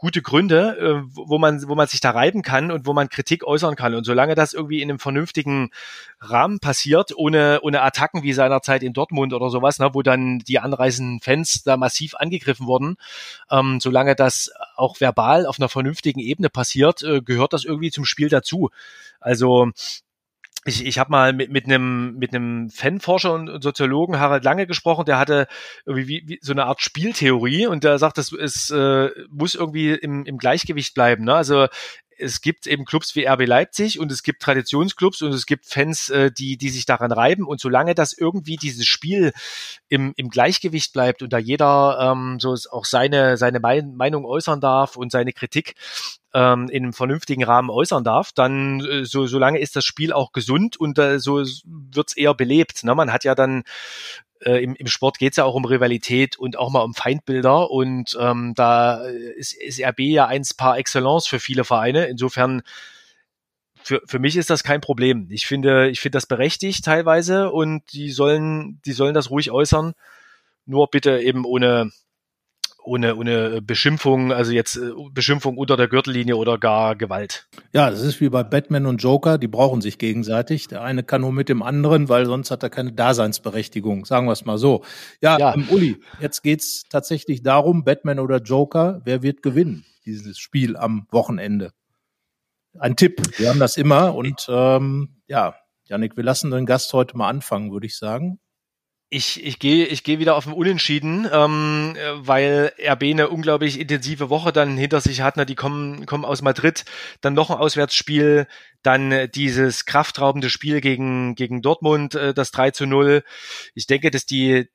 [0.04, 3.42] gute Gründe, äh, wo man, wo man sich da reiben kann und wo man Kritik
[3.42, 3.94] äußern kann.
[3.94, 5.70] Und solange das irgendwie in einem vernünftigen
[6.20, 10.58] Rahmen passiert, ohne, ohne Attacken wie seinerzeit in Dortmund oder sowas, ne, wo dann die
[10.58, 12.96] anreisenden Fans da massiv angegriffen wurden,
[13.50, 18.04] ähm, solange das auch verbal auf einer vernünftigen Ebene passiert, äh, gehört das irgendwie zum
[18.04, 18.70] Spiel dazu.
[19.20, 19.70] Also
[20.64, 25.04] ich, ich habe mal mit, mit einem mit einem Fanforscher und Soziologen Harald Lange gesprochen,
[25.04, 25.46] der hatte
[25.84, 29.92] irgendwie wie, wie so eine Art Spieltheorie und der sagt, das es äh, muss irgendwie
[29.92, 31.24] im, im Gleichgewicht bleiben.
[31.24, 31.34] Ne?
[31.34, 31.66] Also
[32.18, 36.08] es gibt eben Clubs wie RB Leipzig und es gibt Traditionsclubs und es gibt Fans,
[36.10, 37.46] äh, die, die sich daran reiben.
[37.46, 39.32] Und solange das irgendwie dieses Spiel
[39.88, 44.96] im, im Gleichgewicht bleibt und da jeder ähm, so auch seine, seine Meinung äußern darf
[44.96, 45.74] und seine Kritik
[46.34, 50.32] ähm, in einem vernünftigen Rahmen äußern darf, dann äh, so solange ist das Spiel auch
[50.32, 52.84] gesund und äh, so wird's eher belebt.
[52.84, 52.94] Ne?
[52.94, 53.62] Man hat ja dann
[54.44, 58.16] äh, im, im Sport geht's ja auch um Rivalität und auch mal um Feindbilder und
[58.20, 62.06] ähm, da ist, ist RB ja eins par excellence für viele Vereine.
[62.06, 62.62] Insofern
[63.84, 65.28] für, für mich ist das kein Problem.
[65.30, 69.92] Ich finde, ich finde das berechtigt teilweise und die sollen, die sollen das ruhig äußern.
[70.66, 71.90] Nur bitte eben ohne,
[72.84, 77.48] ohne, ohne Beschimpfung, also jetzt äh, Beschimpfung unter der Gürtellinie oder gar Gewalt.
[77.72, 80.68] Ja, das ist wie bei Batman und Joker, die brauchen sich gegenseitig.
[80.68, 84.32] Der eine kann nur mit dem anderen, weil sonst hat er keine Daseinsberechtigung, sagen wir
[84.32, 84.84] es mal so.
[85.20, 85.54] Ja, ja.
[85.54, 91.06] Ähm, Uli, jetzt geht's tatsächlich darum, Batman oder Joker, wer wird gewinnen, dieses Spiel am
[91.10, 91.72] Wochenende?
[92.78, 95.54] Ein Tipp, wir haben das immer und ähm, ja,
[95.86, 98.40] Janik, wir lassen den Gast heute mal anfangen, würde ich sagen
[99.14, 104.28] ich, ich gehe ich gehe wieder auf den Unentschieden, ähm, weil RB eine unglaublich intensive
[104.28, 105.36] Woche dann hinter sich hat.
[105.36, 105.46] Ne?
[105.46, 106.84] Die kommen, kommen aus Madrid,
[107.20, 108.48] dann noch ein Auswärtsspiel,
[108.82, 113.22] dann dieses kraftraubende Spiel gegen, gegen Dortmund, äh, das 3 zu 0.
[113.74, 114.68] Ich denke, dass die,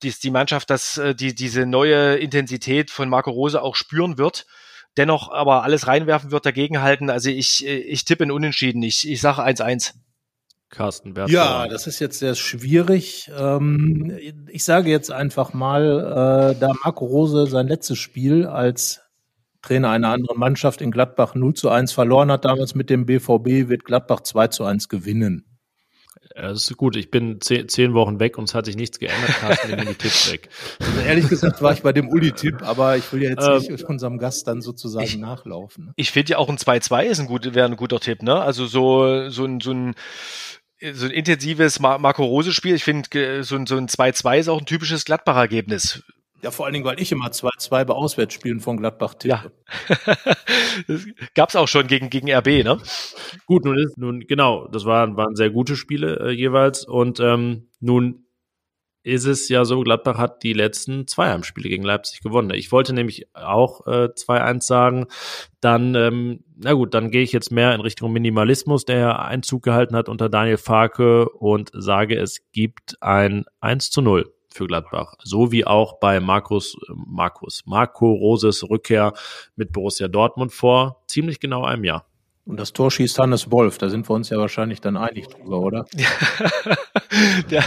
[0.00, 4.46] dass die Mannschaft das, äh, die, diese neue Intensität von Marco Rose auch spüren wird
[4.96, 7.10] dennoch aber alles reinwerfen wird, dagegenhalten.
[7.10, 8.82] Also ich, ich tippe in Unentschieden.
[8.82, 9.92] Ich, ich sage 1-1.
[10.70, 11.32] Carsten Bertram.
[11.32, 13.30] Ja, das ist jetzt sehr schwierig.
[13.38, 19.00] Ähm, ich sage jetzt einfach mal, äh, da Marco Rose sein letztes Spiel als
[19.62, 23.68] Trainer einer anderen Mannschaft in Gladbach 0 zu 1 verloren hat, damals mit dem BVB,
[23.68, 25.55] wird Gladbach 2 zu 1 gewinnen.
[26.36, 26.96] Das ist gut.
[26.96, 29.30] Ich bin zehn, zehn Wochen weg und es hat sich nichts geändert.
[29.40, 30.50] Carsten, die Tipps weg.
[30.80, 33.84] Also ehrlich gesagt war ich bei dem Uli-Tipp, aber ich will ja jetzt ähm, nicht
[33.84, 35.86] unserem Gast dann sozusagen ich, nachlaufen.
[35.86, 35.92] Ne?
[35.96, 38.38] Ich finde ja auch ein 2-2 ist ein gut, wäre ein guter Tipp, ne?
[38.38, 39.94] Also so, so ein, so ein,
[40.92, 42.74] so ein intensives Marco Rose Spiel.
[42.74, 46.02] Ich finde, so ein, so ein 2-2 ist auch ein typisches Gladbach-Ergebnis.
[46.46, 49.34] Ja, vor allen Dingen, weil ich immer 2-2 bei Auswärtsspielen von Gladbach tippe.
[49.34, 50.14] Ja.
[51.34, 52.78] Gab es auch schon gegen, gegen RB, ne?
[53.46, 56.84] Gut, nun ist, nun, genau, das waren, waren sehr gute Spiele äh, jeweils.
[56.84, 58.26] Und ähm, nun
[59.02, 62.52] ist es ja so, Gladbach hat die letzten zwei Heimspiele gegen Leipzig gewonnen.
[62.54, 65.06] Ich wollte nämlich auch äh, 2-1 sagen.
[65.60, 69.96] Dann, ähm, na gut, dann gehe ich jetzt mehr in Richtung Minimalismus, der Einzug gehalten
[69.96, 75.14] hat unter Daniel Farke und sage, es gibt ein 1 zu 0 für Gladbach.
[75.22, 79.12] So wie auch bei Markus, Markus, Marco Roses Rückkehr
[79.54, 82.06] mit Borussia Dortmund vor ziemlich genau einem Jahr.
[82.46, 85.58] Und das Tor schießt Hannes Wolf, da sind wir uns ja wahrscheinlich dann einig drüber,
[85.58, 85.84] oder?
[87.50, 87.64] der,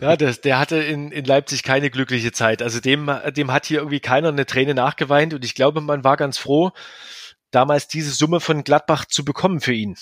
[0.00, 2.62] ja, das, der hatte in, in Leipzig keine glückliche Zeit.
[2.62, 6.16] Also dem, dem hat hier irgendwie keiner eine Träne nachgeweint und ich glaube, man war
[6.16, 6.70] ganz froh,
[7.50, 9.94] damals diese Summe von Gladbach zu bekommen für ihn.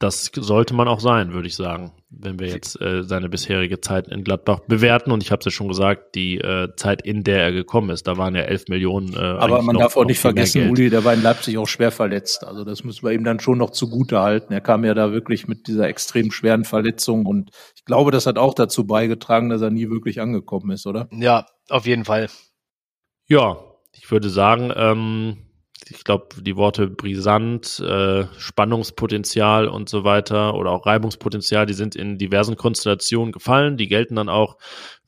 [0.00, 4.08] Das sollte man auch sein, würde ich sagen, wenn wir jetzt äh, seine bisherige Zeit
[4.08, 5.12] in Gladbach bewerten.
[5.12, 8.08] Und ich habe es ja schon gesagt, die äh, Zeit, in der er gekommen ist,
[8.08, 9.12] da waren ja elf Millionen.
[9.12, 11.92] Äh, Aber man noch, darf auch nicht vergessen, Uli, der war in Leipzig auch schwer
[11.92, 12.44] verletzt.
[12.44, 14.54] Also das müssen wir ihm dann schon noch zugute halten.
[14.54, 18.38] Er kam ja da wirklich mit dieser extrem schweren Verletzung und ich glaube, das hat
[18.38, 21.10] auch dazu beigetragen, dass er nie wirklich angekommen ist, oder?
[21.12, 22.28] Ja, auf jeden Fall.
[23.28, 23.58] Ja,
[23.92, 25.36] ich würde sagen, ähm,
[25.88, 31.96] ich glaube, die Worte brisant, äh, Spannungspotenzial und so weiter oder auch Reibungspotenzial, die sind
[31.96, 33.76] in diversen Konstellationen gefallen.
[33.76, 34.58] Die gelten dann auch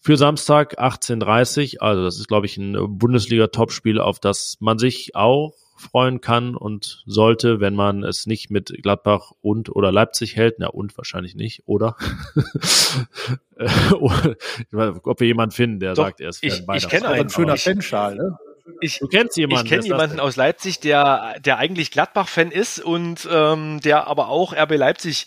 [0.00, 5.54] für Samstag 18.30 Also das ist, glaube ich, ein Bundesliga-Topspiel, auf das man sich auch
[5.76, 10.56] freuen kann und sollte, wenn man es nicht mit Gladbach und oder Leipzig hält.
[10.58, 11.96] Na und wahrscheinlich nicht, oder?
[13.92, 17.56] Ob wir jemanden finden, der Doch, sagt, er ist Fan Ich, ich kenne einen schöner
[17.56, 18.38] Fanschal, ne?
[18.80, 19.66] Ich, du kennst jemanden.
[19.66, 24.52] Ich kenne jemanden aus Leipzig, der, der eigentlich Gladbach-Fan ist und ähm, der aber auch
[24.52, 25.26] RB Leipzig,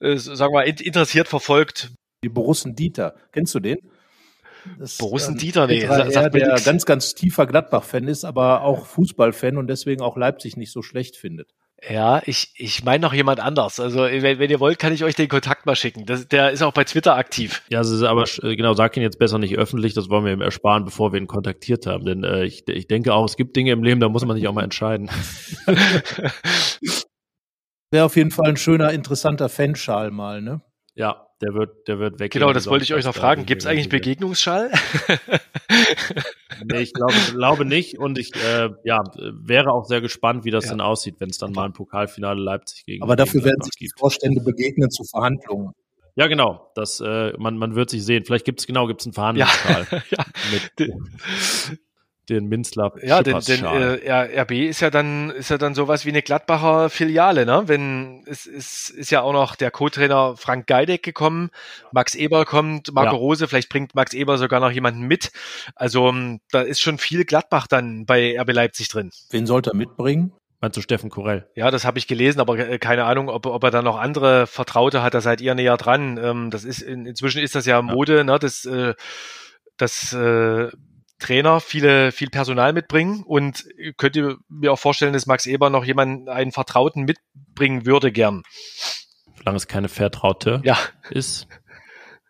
[0.00, 1.90] äh, sagen wir, interessiert verfolgt.
[2.22, 3.78] Die Borussen Dieter, kennst du den?
[4.78, 6.64] Das, Borussen ähm, Dieter, nee, sagt er, der nix.
[6.64, 11.16] ganz, ganz tiefer Gladbach-Fan ist, aber auch Fußball-Fan und deswegen auch Leipzig nicht so schlecht
[11.16, 11.54] findet.
[11.88, 13.80] Ja, ich, ich meine noch jemand anders.
[13.80, 16.04] Also wenn, wenn, ihr wollt, kann ich euch den Kontakt mal schicken.
[16.04, 17.62] Das, der ist auch bei Twitter aktiv.
[17.70, 20.42] Ja, also, aber äh, genau, sag ihn jetzt besser nicht öffentlich, das wollen wir ihm
[20.42, 22.04] ersparen, bevor wir ihn kontaktiert haben.
[22.04, 24.46] Denn äh, ich, ich denke auch, es gibt Dinge im Leben, da muss man sich
[24.46, 25.10] auch mal entscheiden.
[27.90, 30.60] Wäre auf jeden Fall ein schöner, interessanter Fanschal mal, ne?
[30.94, 32.32] Ja, der wird, der wird weg.
[32.32, 33.46] Genau, das wollte ich euch noch fragen.
[33.46, 34.70] Gibt es eigentlich Begegnungsschall?
[36.64, 37.98] nee, ich glaube, glaube nicht.
[37.98, 40.70] Und ich äh, ja, wäre auch sehr gespannt, wie das ja.
[40.70, 43.02] dann aussieht, wenn es dann mal ein Pokalfinale Leipzig gegen.
[43.02, 45.72] Aber dafür werden sich die Vorstände begegnen zu Verhandlungen.
[46.16, 46.70] Ja, genau.
[46.74, 48.24] Das, äh, man, man wird sich sehen.
[48.24, 49.86] Vielleicht gibt es genau, gibt es einen Verhandlungsschal.
[50.10, 50.24] Ja.
[50.78, 50.94] ja.
[52.30, 52.92] Den Minzler.
[53.02, 56.88] Ja, denn, denn äh, RB ist ja dann ist ja dann sowas wie eine Gladbacher
[56.88, 57.64] Filiale, ne?
[57.66, 61.50] Wenn es ist, ist ja auch noch der Co-Trainer Frank Geideck gekommen,
[61.90, 63.18] Max Eber kommt, Marco ja.
[63.18, 65.32] Rose, vielleicht bringt Max Eber sogar noch jemanden mit.
[65.74, 69.10] Also ähm, da ist schon viel Gladbach dann bei RB Leipzig drin.
[69.30, 70.32] Wen sollte er mitbringen?
[70.60, 71.48] Meinst du Steffen Korell?
[71.56, 74.46] Ja, das habe ich gelesen, aber äh, keine Ahnung, ob, ob er dann noch andere
[74.46, 76.16] Vertraute hat, da seid ihr näher dran.
[76.22, 78.24] Ähm, das ist inzwischen ist das ja Mode, ja.
[78.24, 78.38] ne?
[78.38, 78.94] Das, äh,
[79.78, 80.68] das äh,
[81.20, 83.64] Trainer viele, viel Personal mitbringen und
[83.96, 88.42] könnt ihr mir auch vorstellen, dass Max Eber noch jemanden, einen Vertrauten mitbringen würde gern.
[89.36, 90.76] Solange es keine Vertraute ja.
[91.10, 91.46] ist,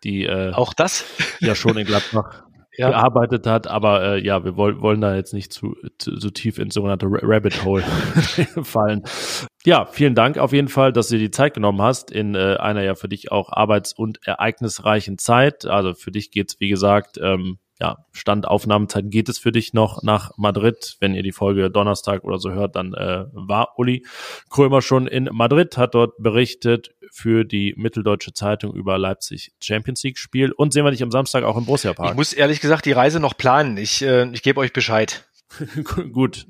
[0.03, 1.05] die äh, auch das
[1.39, 2.43] ja schon in Gladbach
[2.77, 2.89] ja.
[2.89, 6.57] gearbeitet hat, aber äh, ja, wir wollen, wollen da jetzt nicht zu, zu, zu tief
[6.57, 7.83] ins sogenannte Rabbit Hole
[8.63, 9.03] fallen.
[9.65, 12.57] Ja, vielen Dank auf jeden Fall, dass du dir die Zeit genommen hast in äh,
[12.57, 15.65] einer ja für dich auch arbeits- und ereignisreichen Zeit.
[15.65, 20.03] Also für dich geht's wie gesagt, ähm, ja, Stand Aufnahmezeit geht es für dich noch
[20.03, 20.97] nach Madrid.
[20.99, 24.05] Wenn ihr die Folge Donnerstag oder so hört, dann äh, war Uli
[24.51, 30.19] Krömer schon in Madrid, hat dort berichtet für die Mitteldeutsche Zeitung über Leipzig Champions League
[30.19, 32.11] Spiel und sehen wir dich am Samstag auch im Borussia Park.
[32.11, 33.77] Ich muss ehrlich gesagt die Reise noch planen.
[33.77, 35.27] Ich, äh, ich gebe euch Bescheid.
[36.13, 36.45] Gut,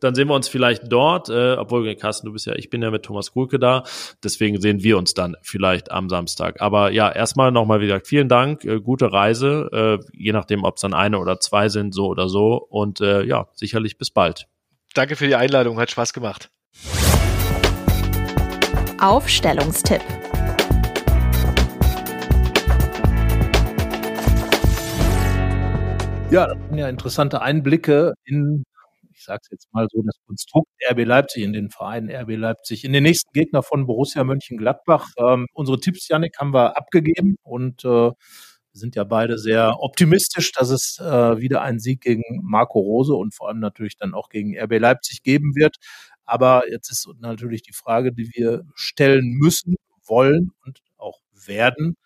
[0.00, 2.90] dann sehen wir uns vielleicht dort, äh, obwohl, Carsten, du bist ja, ich bin ja
[2.90, 3.84] mit Thomas Kulke da,
[4.22, 6.60] deswegen sehen wir uns dann vielleicht am Samstag.
[6.60, 10.76] Aber ja, erstmal nochmal wie gesagt, vielen Dank, äh, gute Reise, äh, je nachdem, ob
[10.76, 12.56] es dann eine oder zwei sind, so oder so.
[12.68, 14.46] Und äh, ja, sicherlich bis bald.
[14.94, 16.50] Danke für die Einladung, hat Spaß gemacht.
[19.00, 20.00] Aufstellungstipp.
[26.30, 28.64] Ja, das sind ja interessante Einblicke in
[29.26, 32.92] sage es jetzt mal so, das Konstrukt RB Leipzig in den Verein RB Leipzig, in
[32.92, 35.10] den nächsten Gegner von Borussia Mönchengladbach.
[35.18, 38.10] Ähm, unsere Tipps, Janik, haben wir abgegeben und äh,
[38.72, 43.34] sind ja beide sehr optimistisch, dass es äh, wieder einen Sieg gegen Marco Rose und
[43.34, 45.76] vor allem natürlich dann auch gegen RB Leipzig geben wird.
[46.24, 51.96] Aber jetzt ist natürlich die Frage, die wir stellen müssen, wollen und auch werden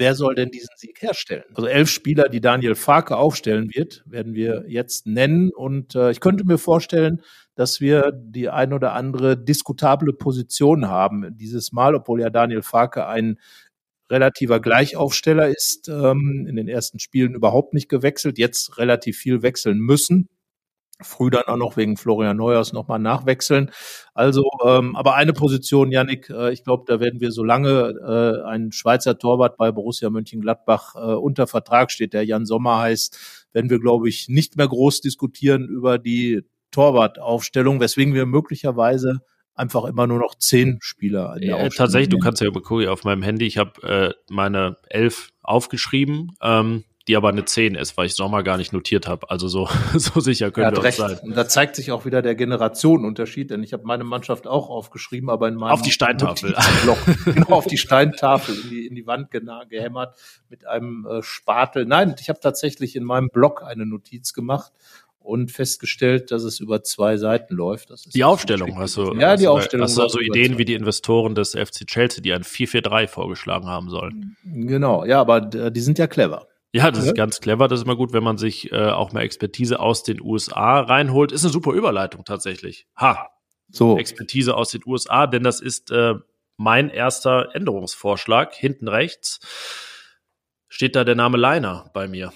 [0.00, 1.44] wer soll denn diesen Sieg herstellen?
[1.54, 5.50] Also elf Spieler, die Daniel Farke aufstellen wird, werden wir jetzt nennen.
[5.52, 7.22] Und äh, ich könnte mir vorstellen,
[7.54, 13.06] dass wir die ein oder andere diskutable Position haben dieses Mal, obwohl ja Daniel Farke
[13.06, 13.38] ein
[14.10, 19.78] relativer Gleichaufsteller ist, ähm, in den ersten Spielen überhaupt nicht gewechselt, jetzt relativ viel wechseln
[19.78, 20.28] müssen
[21.02, 23.70] früh dann auch noch wegen Florian Neuers nochmal nachwechseln.
[24.14, 27.94] Also, ähm, aber eine Position, Yannick, äh, ich glaube, da werden wir, solange
[28.44, 33.46] äh, ein Schweizer Torwart bei Borussia Mönchengladbach äh, unter Vertrag steht, der Jan Sommer heißt,
[33.52, 39.20] werden wir, glaube ich, nicht mehr groß diskutieren über die Torwartaufstellung, weswegen wir möglicherweise
[39.54, 41.36] einfach immer nur noch zehn Spieler.
[41.40, 46.32] Ja, tatsächlich, du kannst ja über auf meinem Handy, ich habe äh, meine elf aufgeschrieben.
[46.40, 49.30] Ähm, die aber eine 10 ist, weil ich Sommer gar nicht notiert habe.
[49.30, 50.98] Also so, so sicher können wir recht.
[50.98, 51.18] sein.
[51.22, 55.30] Und da zeigt sich auch wieder der Generationenunterschied, denn ich habe meine Mannschaft auch aufgeschrieben,
[55.30, 56.54] aber in meinem auf die Steintafel,
[57.24, 60.16] genau auf die Steintafel in die in die Wand gehämmert
[60.48, 61.86] mit einem äh, Spatel.
[61.86, 64.72] Nein, ich habe tatsächlich in meinem Blog eine Notiz gemacht
[65.20, 67.92] und festgestellt, dass es über zwei Seiten läuft.
[68.14, 69.14] die Aufstellung hast du.
[69.14, 69.84] Ja, die Aufstellung.
[69.84, 73.90] Hast du also Ideen wie die Investoren des FC Chelsea, die ein 4-4-3 vorgeschlagen haben
[73.90, 74.36] sollen?
[74.44, 76.46] Genau, ja, aber die sind ja clever.
[76.72, 77.10] Ja, das ja.
[77.10, 77.68] ist ganz clever.
[77.68, 81.32] Das ist immer gut, wenn man sich äh, auch mal Expertise aus den USA reinholt.
[81.32, 82.86] Ist eine super Überleitung tatsächlich.
[82.96, 83.30] Ha.
[83.68, 83.98] So.
[83.98, 86.14] Expertise aus den USA, denn das ist äh,
[86.56, 88.54] mein erster Änderungsvorschlag.
[88.54, 89.40] Hinten rechts
[90.68, 92.32] steht da der Name Leiner bei mir.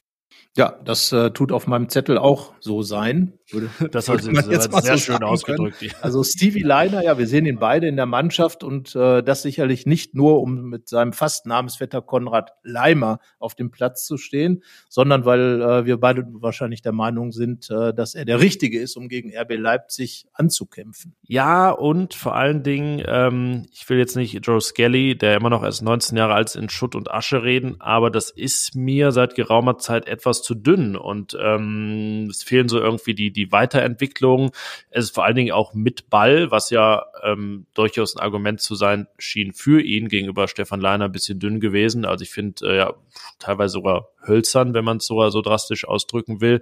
[0.56, 3.38] Ja, das äh, tut auf meinem Zettel auch so sein.
[3.50, 5.82] Würde, das hat man jetzt mal sehr so schön ausgedrückt.
[5.82, 5.92] Ja.
[6.00, 9.86] Also Stevie Leiner, ja, wir sehen ihn beide in der Mannschaft und äh, das sicherlich
[9.86, 15.24] nicht nur, um mit seinem fast Namensvetter Konrad Leimer auf dem Platz zu stehen, sondern
[15.24, 19.08] weil äh, wir beide wahrscheinlich der Meinung sind, äh, dass er der Richtige ist, um
[19.08, 21.14] gegen RB Leipzig anzukämpfen.
[21.22, 25.62] Ja, und vor allen Dingen, ähm, ich will jetzt nicht Joe Skelly, der immer noch
[25.62, 29.34] erst 19 Jahre alt ist, in Schutt und Asche reden, aber das ist mir seit
[29.34, 34.52] geraumer Zeit etwas zu dünn und ähm, es fehlen so irgendwie die, die Weiterentwicklung.
[34.90, 38.74] Es ist vor allen Dingen auch mit Ball, was ja ähm, durchaus ein Argument zu
[38.74, 42.04] sein schien für ihn gegenüber Stefan Leiner ein bisschen dünn gewesen.
[42.04, 42.94] Also ich finde äh, ja
[43.38, 46.60] teilweise sogar hölzern, wenn man es sogar so drastisch ausdrücken will.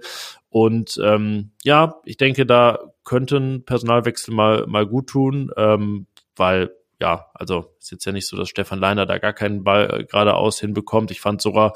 [0.49, 6.71] Und ähm, ja, ich denke, da könnten Personalwechsel mal, mal gut tun, ähm, weil
[7.03, 10.03] ja, also ist jetzt ja nicht so, dass Stefan Leiner da gar keinen Ball äh,
[10.05, 11.11] geradeaus hinbekommt.
[11.11, 11.73] Ich fand sogar,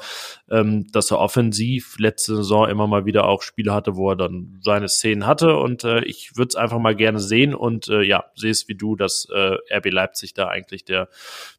[0.50, 4.58] ähm, dass er offensiv letzte Saison immer mal wieder auch Spiele hatte, wo er dann
[4.62, 5.56] seine Szenen hatte.
[5.56, 8.74] Und äh, ich würde es einfach mal gerne sehen und äh, ja, sehe es wie
[8.74, 11.10] du, dass äh, RB Leipzig da eigentlich der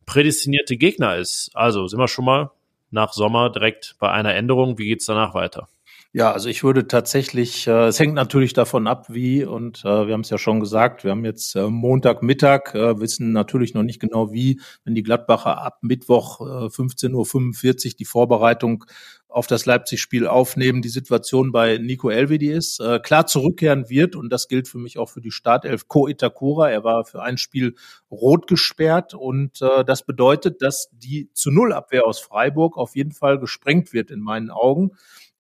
[0.08, 1.52] prädestinierte Gegner ist.
[1.54, 2.50] Also sind wir schon mal
[2.90, 4.80] nach Sommer direkt bei einer Änderung.
[4.80, 5.70] Wie geht's danach weiter?
[6.12, 10.14] Ja, also ich würde tatsächlich, äh, es hängt natürlich davon ab, wie, und äh, wir
[10.14, 14.00] haben es ja schon gesagt, wir haben jetzt äh, Montagmittag, äh, wissen natürlich noch nicht
[14.00, 18.86] genau wie, wenn die Gladbacher ab Mittwoch äh, 15.45 Uhr die Vorbereitung
[19.28, 24.32] auf das Leipzig-Spiel aufnehmen, die Situation bei Nico Elvedi ist, äh, klar zurückkehren wird, und
[24.34, 26.72] das gilt für mich auch für die Startelf Ko Itakura.
[26.72, 27.76] Er war für ein Spiel
[28.10, 33.12] rot gesperrt und äh, das bedeutet, dass die zu Null Abwehr aus Freiburg auf jeden
[33.12, 34.94] Fall gesprengt wird in meinen Augen.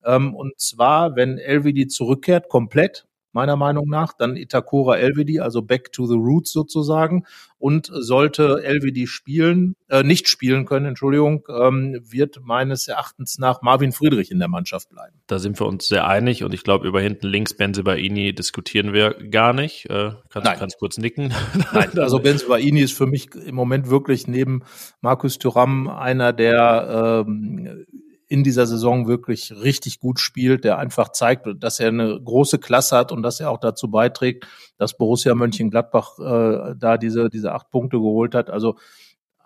[0.05, 5.91] Ähm, und zwar, wenn LVD zurückkehrt, komplett, meiner Meinung nach, dann Itakura LVD, also back
[5.91, 7.25] to the roots sozusagen.
[7.57, 13.91] Und sollte LVD spielen, äh, nicht spielen können, Entschuldigung, ähm, wird meines Erachtens nach Marvin
[13.91, 15.17] Friedrich in der Mannschaft bleiben.
[15.27, 19.13] Da sind wir uns sehr einig und ich glaube, über hinten links Benzebaini diskutieren wir
[19.29, 19.89] gar nicht.
[19.89, 20.57] Äh, kannst, Nein.
[20.57, 21.33] kannst kurz nicken.
[21.73, 24.63] Nein, also Benzebaini ist für mich im Moment wirklich neben
[25.01, 27.85] Markus Thuram einer der ähm,
[28.29, 32.95] in dieser Saison wirklich richtig gut spielt, der einfach zeigt, dass er eine große Klasse
[32.95, 34.47] hat und dass er auch dazu beiträgt,
[34.77, 38.49] dass Borussia Mönchengladbach äh, da diese, diese acht Punkte geholt hat.
[38.49, 38.77] Also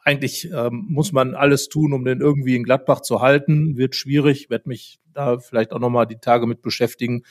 [0.04, 3.78] eigentlich ähm, muss man alles tun, um den irgendwie in Gladbach zu halten.
[3.78, 7.24] Wird schwierig, werde mich da vielleicht auch nochmal die Tage mit beschäftigen,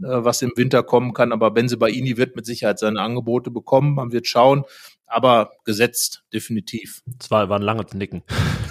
[0.00, 1.32] äh, was im Winter kommen kann.
[1.32, 3.94] Aber Benze Baini wird mit Sicherheit seine Angebote bekommen.
[3.94, 4.64] Man wird schauen
[5.10, 7.02] aber gesetzt, definitiv.
[7.06, 8.22] Das war, war ein langes Nicken.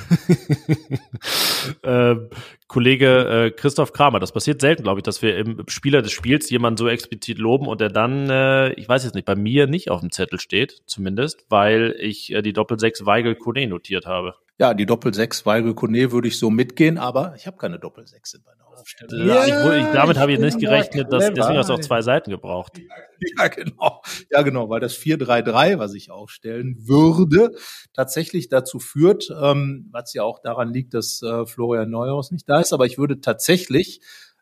[1.83, 2.29] ähm,
[2.67, 4.19] Kollege äh, Christoph Kramer.
[4.19, 7.67] Das passiert selten, glaube ich, dass wir im Spieler des Spiels jemanden so explizit loben
[7.67, 10.81] und der dann, äh, ich weiß jetzt nicht, bei mir nicht auf dem Zettel steht,
[10.85, 14.35] zumindest, weil ich äh, die Doppel-6 Weigel Kone notiert habe.
[14.59, 18.41] Ja, die Doppel-6 Weigel Kone würde ich so mitgehen, aber ich habe keine Doppel-6 in
[18.43, 19.25] meiner Aufstellung.
[19.25, 22.29] Ja, ich, ich, damit habe ich nicht gerechnet, dass, deswegen hast du auch zwei Seiten
[22.29, 22.79] gebraucht.
[23.37, 24.01] Ja, genau.
[24.31, 27.51] Ja, genau, weil das 4-3-3, was ich aufstellen würde,
[27.93, 32.61] tatsächlich dazu führt, ähm, was ja auch daran liegt, dass äh, Florian Neuhaus nicht da
[32.61, 33.99] ist, aber ich würde tatsächlich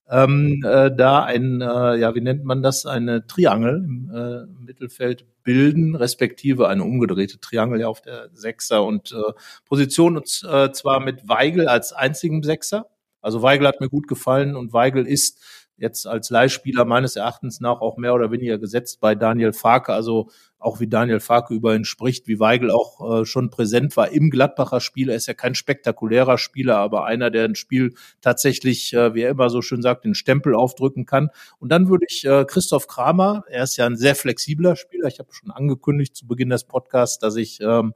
[0.10, 5.26] ähm, äh, da ein, äh, ja, wie nennt man das, eine Triangel im äh, Mittelfeld
[5.44, 9.34] bilden, respektive eine umgedrehte Triangel ja auf der Sechser und äh,
[9.66, 12.88] Position und äh, zwar mit Weigel als einzigen Sechser.
[13.22, 15.42] Also Weigel hat mir gut gefallen und Weigel ist
[15.78, 19.94] jetzt als Leihspieler meines Erachtens nach auch mehr oder weniger gesetzt bei Daniel Farke.
[19.94, 20.30] Also
[20.60, 24.30] auch wie Daniel Farke über ihn spricht, wie Weigel auch äh, schon präsent war im
[24.30, 25.10] Gladbacher Spiel.
[25.10, 29.30] Er ist ja kein spektakulärer Spieler, aber einer, der ein Spiel tatsächlich, äh, wie er
[29.30, 31.30] immer so schön sagt, den Stempel aufdrücken kann.
[31.60, 35.08] Und dann würde ich äh, Christoph Kramer, er ist ja ein sehr flexibler Spieler.
[35.08, 37.94] Ich habe schon angekündigt zu Beginn des Podcasts, dass ich ähm,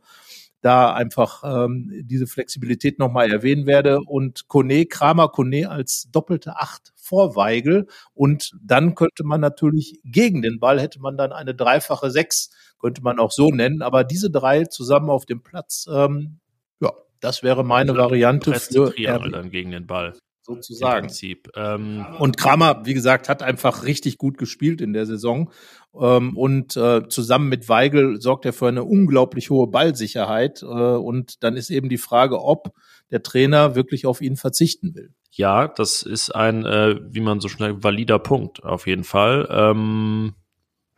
[0.61, 3.99] da einfach ähm, diese Flexibilität nochmal erwähnen werde.
[3.99, 7.87] Und Kone, Kramer Kone als doppelte Acht vor Weigel.
[8.13, 13.01] Und dann könnte man natürlich gegen den Ball, hätte man dann eine dreifache Sechs, könnte
[13.01, 13.81] man auch so nennen.
[13.81, 16.39] Aber diese drei zusammen auf dem Platz, ähm,
[16.79, 18.93] ja, das wäre meine also Variante für
[19.31, 21.09] dann gegen den Ball sozusagen.
[21.55, 25.51] Ähm, und Kramer, wie gesagt, hat einfach richtig gut gespielt in der Saison.
[25.99, 30.61] Ähm, und äh, zusammen mit Weigel sorgt er für eine unglaublich hohe Ballsicherheit.
[30.63, 32.73] Äh, und dann ist eben die Frage, ob
[33.11, 35.13] der Trainer wirklich auf ihn verzichten will.
[35.31, 39.47] Ja, das ist ein, äh, wie man so schnell, valider Punkt auf jeden Fall.
[39.49, 40.33] Ähm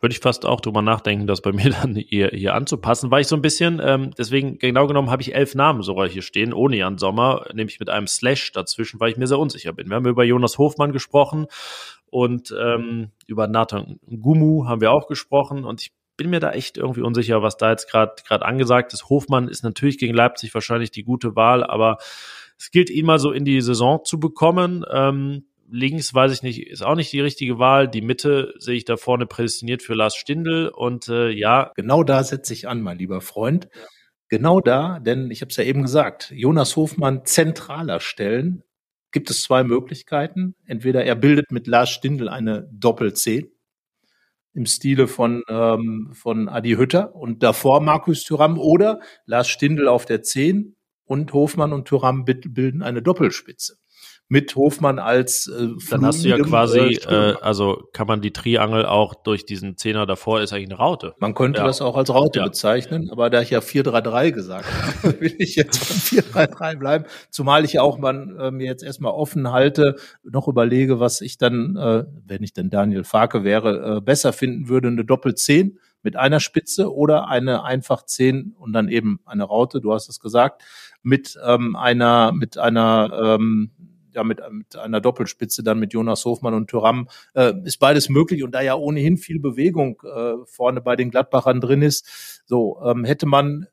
[0.04, 3.26] würde ich fast auch drüber nachdenken, das bei mir dann hier, hier anzupassen, weil ich
[3.26, 6.76] so ein bisschen, ähm, deswegen genau genommen habe ich elf Namen sogar hier stehen, ohne
[6.76, 9.88] Jan Sommer, nämlich mit einem Slash dazwischen, weil ich mir sehr unsicher bin.
[9.88, 11.46] Wir haben über Jonas Hofmann gesprochen
[12.10, 16.76] und ähm, über Nathan Gumu haben wir auch gesprochen und ich bin mir da echt
[16.76, 19.08] irgendwie unsicher, was da jetzt gerade gerade angesagt ist.
[19.08, 21.96] Hofmann ist natürlich gegen Leipzig wahrscheinlich die gute Wahl, aber
[22.58, 24.84] es gilt ihn mal so in die Saison zu bekommen.
[24.92, 27.88] Ähm, links weiß ich nicht, ist auch nicht die richtige Wahl.
[27.88, 31.72] Die Mitte sehe ich da vorne prädestiniert für Lars Stindl und äh, ja.
[31.74, 33.68] Genau da setze ich an, mein lieber Freund.
[34.28, 38.62] Genau da, denn ich habe es ja eben gesagt, Jonas Hofmann zentraler stellen,
[39.10, 40.54] gibt es zwei Möglichkeiten.
[40.64, 43.50] Entweder er bildet mit Lars Stindl eine Doppel-C
[44.54, 50.06] im Stile von, ähm, von Adi Hütter und davor Markus Thüram oder Lars Stindl auf
[50.06, 53.76] der 10 und Hofmann und Thüram bilden eine Doppelspitze
[54.34, 58.32] mit Hofmann als äh, Dann hast du ja quasi, äh, äh, also kann man die
[58.32, 61.14] Triangel auch durch diesen Zehner davor, ist eigentlich eine Raute.
[61.20, 61.66] Man könnte ja.
[61.66, 62.46] das auch als Raute ja.
[62.46, 64.66] bezeichnen, aber da ich ja 4-3-3 gesagt
[65.04, 65.88] habe, will ich jetzt
[66.34, 69.94] beim 4-3-3 bleiben, zumal ich ja auch man, äh, mir jetzt erstmal offen halte,
[70.24, 74.68] noch überlege, was ich dann, äh, wenn ich denn Daniel Farke wäre, äh, besser finden
[74.68, 79.80] würde, eine Doppel-10 mit einer Spitze oder eine einfach 10 und dann eben eine Raute,
[79.80, 80.64] du hast es gesagt,
[81.04, 83.70] mit ähm, einer, mit einer ähm,
[84.14, 88.42] ja mit, mit einer Doppelspitze dann mit Jonas Hofmann und Thuram äh, ist beides möglich.
[88.42, 93.04] Und da ja ohnehin viel Bewegung äh, vorne bei den Gladbachern drin ist, so ähm,
[93.04, 93.66] hätte man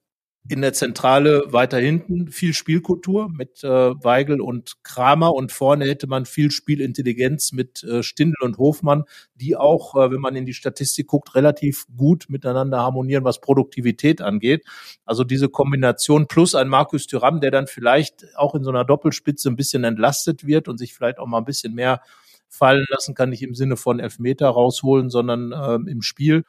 [0.50, 6.08] in der Zentrale weiter hinten viel Spielkultur mit äh, Weigel und Kramer und vorne hätte
[6.08, 9.04] man viel Spielintelligenz mit äh, Stindl und Hofmann,
[9.36, 14.20] die auch, äh, wenn man in die Statistik guckt, relativ gut miteinander harmonieren, was Produktivität
[14.22, 14.66] angeht.
[15.06, 19.48] Also diese Kombination plus ein Markus Thüram, der dann vielleicht auch in so einer Doppelspitze
[19.48, 22.02] ein bisschen entlastet wird und sich vielleicht auch mal ein bisschen mehr
[22.50, 26.44] fallen lassen kann, nicht im Sinne von Elfmeter rausholen, sondern äh, im Spiel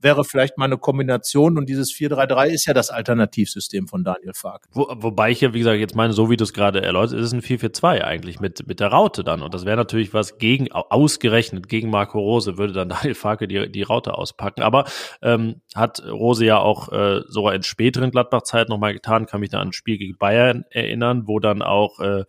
[0.00, 4.66] wäre vielleicht mal eine Kombination und dieses 4-3-3 ist ja das Alternativsystem von Daniel Fark.
[4.72, 7.26] Wo, wobei ich ja, wie gesagt, jetzt meine, so wie du es gerade erläutert, ist
[7.26, 9.42] es ein 4-4-2 eigentlich mit, mit der Raute dann.
[9.42, 13.70] Und das wäre natürlich was gegen, ausgerechnet gegen Marco Rose, würde dann Daniel Farke die,
[13.70, 14.62] die Raute auspacken.
[14.62, 14.84] Aber
[15.22, 19.60] ähm, hat Rose ja auch äh, sogar in späteren Gladbach-Zeiten nochmal getan, kann mich da
[19.60, 22.24] an ein Spiel gegen Bayern erinnern, wo dann auch äh,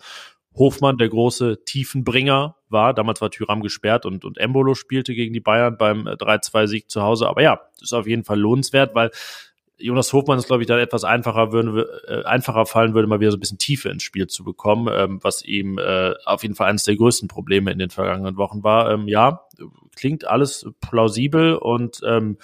[0.57, 2.93] Hofmann der große Tiefenbringer war.
[2.93, 7.01] Damals war Tyram gesperrt und, und Embolo spielte gegen die Bayern beim 3-2-Sieg äh, zu
[7.01, 7.27] Hause.
[7.27, 9.11] Aber ja, ist auf jeden Fall lohnenswert, weil
[9.79, 13.31] Jonas Hofmann ist, glaube ich, da etwas einfacher, würde, äh, einfacher fallen würde, mal wieder
[13.31, 16.69] so ein bisschen Tiefe ins Spiel zu bekommen, ähm, was ihm äh, auf jeden Fall
[16.69, 18.91] eines der größten Probleme in den vergangenen Wochen war.
[18.91, 19.41] Ähm, ja,
[19.95, 22.37] klingt alles plausibel und ähm,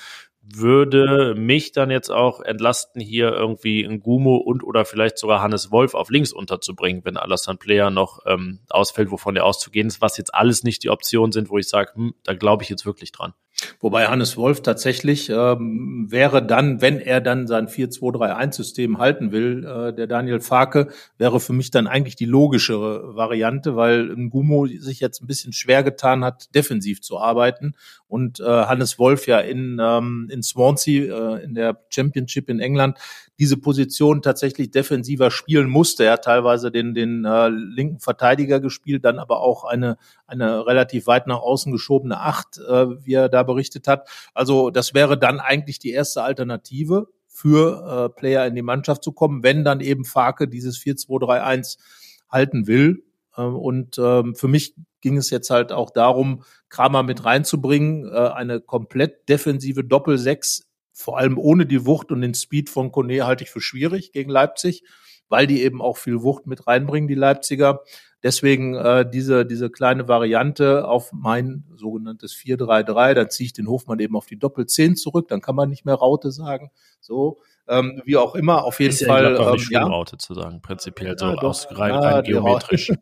[0.43, 5.71] würde mich dann jetzt auch entlasten, hier irgendwie ein Gumo und oder vielleicht sogar Hannes
[5.71, 10.17] Wolf auf links unterzubringen, wenn Alassane Player noch ähm, ausfällt, wovon der auszugehen ist, was
[10.17, 13.11] jetzt alles nicht die Optionen sind, wo ich sage, hm, da glaube ich jetzt wirklich
[13.11, 13.33] dran.
[13.79, 19.93] Wobei Hannes Wolf tatsächlich ähm, wäre dann, wenn er dann sein 4-2-3-1-System halten will, äh,
[19.93, 25.21] der Daniel Farke, wäre für mich dann eigentlich die logischere Variante, weil Ngumo sich jetzt
[25.21, 27.73] ein bisschen schwer getan hat, defensiv zu arbeiten.
[28.07, 32.97] Und äh, Hannes Wolf ja in, ähm, in Swansea, äh, in der Championship in England,
[33.39, 36.03] diese Position tatsächlich defensiver spielen musste.
[36.05, 39.97] Er hat teilweise den, den äh, linken Verteidiger gespielt, dann aber auch eine,
[40.27, 44.07] eine relativ weit nach außen geschobene Acht, äh, wie er da berichtet hat.
[44.33, 49.11] Also das wäre dann eigentlich die erste Alternative für äh, Player in die Mannschaft zu
[49.11, 51.77] kommen, wenn dann eben Farke dieses 4-2-3-1
[52.29, 53.03] halten will.
[53.35, 58.29] Ähm, und ähm, für mich ging es jetzt halt auch darum, Kramer mit reinzubringen, äh,
[58.29, 63.43] eine komplett defensive Doppel-Sechs vor allem ohne die Wucht und den Speed von Kone halte
[63.43, 64.83] ich für schwierig gegen Leipzig,
[65.27, 67.81] weil die eben auch viel Wucht mit reinbringen, die Leipziger.
[68.21, 73.99] Deswegen äh, diese, diese kleine Variante auf mein sogenanntes 4-3-3, dann ziehe ich den Hofmann
[73.99, 76.71] eben auf die Doppel-10 zurück, dann kann man nicht mehr Raute sagen.
[77.01, 79.35] So, ähm, wie auch immer, auf jeden ist Fall.
[79.35, 79.83] Ja, ähm, nicht ja.
[79.83, 81.43] Raute zu sagen, prinzipiell ja, so doch.
[81.43, 82.91] aus rein, Ja, rein die geometrisch.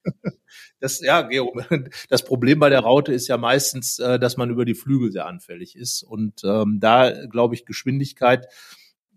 [0.82, 1.30] Das, ja,
[2.10, 5.28] das Problem bei der Raute ist ja meistens, äh, dass man über die Flügel sehr
[5.28, 6.02] anfällig ist.
[6.02, 8.48] Und ähm, da glaube ich, Geschwindigkeit,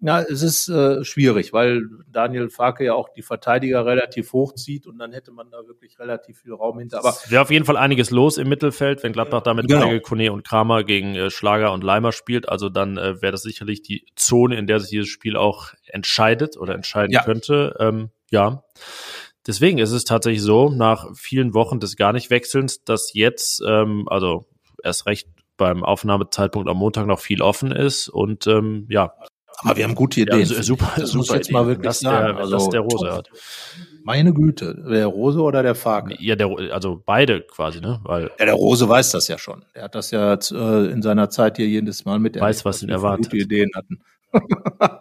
[0.06, 4.86] ja, es ist äh, schwierig, weil Daniel Farke ja auch die Verteidiger relativ hoch zieht
[4.86, 6.98] und dann hätte man da wirklich relativ viel Raum hinter.
[6.98, 9.98] Aber Es wäre auf jeden Fall einiges los im Mittelfeld, wenn Gladbach da mit Genau.
[10.00, 12.48] Kone und Kramer gegen äh, Schlager und Leimer spielt.
[12.50, 16.58] Also dann äh, wäre das sicherlich die Zone, in der sich dieses Spiel auch entscheidet
[16.58, 17.22] oder entscheiden Ja.
[17.24, 17.74] könnte.
[17.80, 18.62] Ähm, ja.
[19.46, 24.04] Deswegen ist es tatsächlich so, nach vielen Wochen des gar nicht Wechselns, dass jetzt, ähm,
[24.08, 24.44] also
[24.82, 29.14] erst recht beim Aufnahmezeitpunkt am Montag noch viel offen ist und ähm, ja,
[29.64, 30.46] Aber wir haben gute ja Ideen.
[30.46, 31.52] su- super, das super muss ich jetzt Idee.
[31.54, 32.26] mal wirklich dass sagen.
[32.26, 33.08] Der, Also, dass der Rose top.
[33.16, 33.30] hat.
[34.04, 36.14] Meine Güte, der Rose oder der Farke?
[36.20, 38.00] Ja, der, also beide quasi, ne?
[38.04, 39.64] Weil Ja, der Rose weiß das ja schon.
[39.72, 42.90] Er hat das ja äh, in seiner Zeit hier jedes Mal mit Weiß, was ihn
[42.90, 43.30] erwartet.
[43.30, 44.00] Gute Ideen hatten.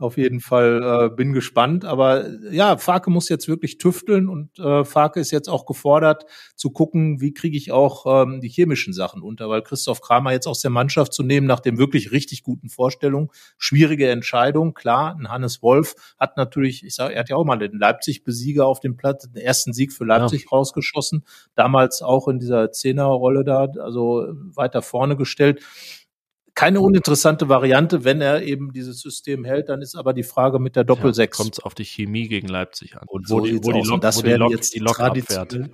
[0.00, 1.84] Auf jeden Fall äh, bin gespannt.
[1.84, 6.70] Aber ja, Farke muss jetzt wirklich tüfteln und äh, Farke ist jetzt auch gefordert zu
[6.70, 10.60] gucken, wie kriege ich auch ähm, die chemischen Sachen unter, weil Christoph Kramer jetzt aus
[10.60, 13.30] der Mannschaft zu nehmen nach dem wirklich richtig guten Vorstellungen.
[13.58, 15.16] Schwierige Entscheidung, klar.
[15.18, 18.78] Ein Hannes Wolf hat natürlich, ich sage, er hat ja auch mal den Leipzig-Besieger auf
[18.78, 21.24] dem Platz, den ersten Sieg für Leipzig rausgeschossen.
[21.56, 25.60] Damals auch in dieser Zehnerrolle da, also weiter vorne gestellt
[26.58, 30.74] keine uninteressante Variante, wenn er eben dieses System hält, dann ist aber die Frage mit
[30.74, 31.38] der Doppel-Sechs.
[31.38, 33.04] kommt es auf die Chemie gegen Leipzig an.
[33.06, 33.86] Und wo so die, wo die aus.
[33.86, 35.56] Lok, Und das wo die werden Lok, jetzt die Lok abfährt.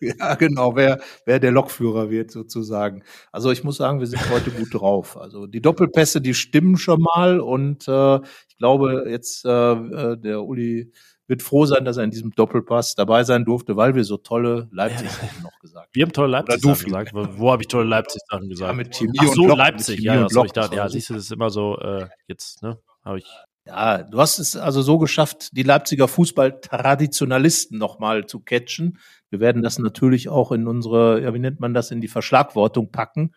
[0.00, 3.04] Ja, genau, wer, wer der Lokführer wird sozusagen.
[3.30, 5.16] Also ich muss sagen, wir sind heute gut drauf.
[5.16, 8.16] Also die Doppelpässe, die stimmen schon mal und äh,
[8.48, 10.92] ich glaube jetzt äh, äh, der Uli
[11.26, 14.68] wird froh sein, dass er in diesem Doppelpass dabei sein durfte, weil wir so tolle
[14.70, 15.08] Leipzig
[15.42, 16.86] noch gesagt Wir haben tolle Oder Leipzig du Sachen viel.
[16.86, 17.12] gesagt.
[17.38, 18.68] Wo, habe ich tolle Leipzig Sachen gesagt?
[18.68, 19.96] Ja, mit Chemie Ach und so, Loch, Leipzig.
[19.96, 20.66] mit Ja, und habe ich da.
[20.72, 23.26] Ja, siehst du, das ist immer so, äh, jetzt, ne, habe ich.
[23.66, 28.98] Ja, du hast es also so geschafft, die Leipziger Fußball-Traditionalisten nochmal zu catchen.
[29.30, 32.90] Wir werden das natürlich auch in unsere, ja, wie nennt man das, in die Verschlagwortung
[32.90, 33.32] packen.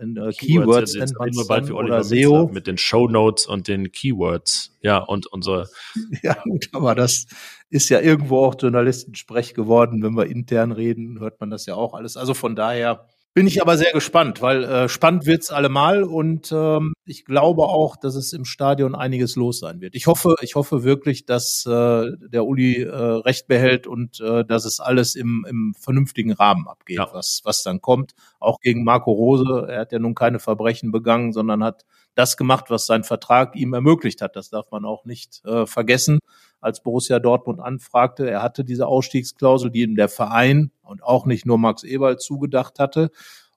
[0.00, 2.30] In, äh, Keywords, jetzt nennt man es bald für oder Oliver SEO.
[2.30, 4.76] Minzlaff mit den Show Notes und den Keywords.
[4.82, 5.68] Ja, und unsere,
[6.22, 7.26] Ja, gut, aber das
[7.70, 10.02] ist ja irgendwo auch Journalistensprech geworden.
[10.02, 12.16] Wenn wir intern reden, hört man das ja auch alles.
[12.16, 16.94] Also von daher bin ich aber sehr gespannt, weil äh, spannend wird's allemal und ähm,
[17.04, 19.94] ich glaube auch, dass es im Stadion einiges los sein wird.
[19.94, 24.64] Ich hoffe, ich hoffe wirklich, dass äh, der Uli äh, recht behält und äh, dass
[24.64, 27.08] es alles im, im vernünftigen Rahmen abgeht, Ja.
[27.12, 28.12] was, was dann kommt.
[28.40, 29.66] Auch gegen Marco Rose.
[29.68, 31.84] Er hat ja nun keine Verbrechen begangen, sondern hat
[32.16, 34.34] das gemacht, was sein Vertrag ihm ermöglicht hat.
[34.34, 36.18] Das darf man auch nicht äh, vergessen.
[36.60, 41.46] Als Borussia Dortmund anfragte, er hatte diese Ausstiegsklausel, die ihm der Verein und auch nicht
[41.46, 43.10] nur Max Eberl zugedacht hatte.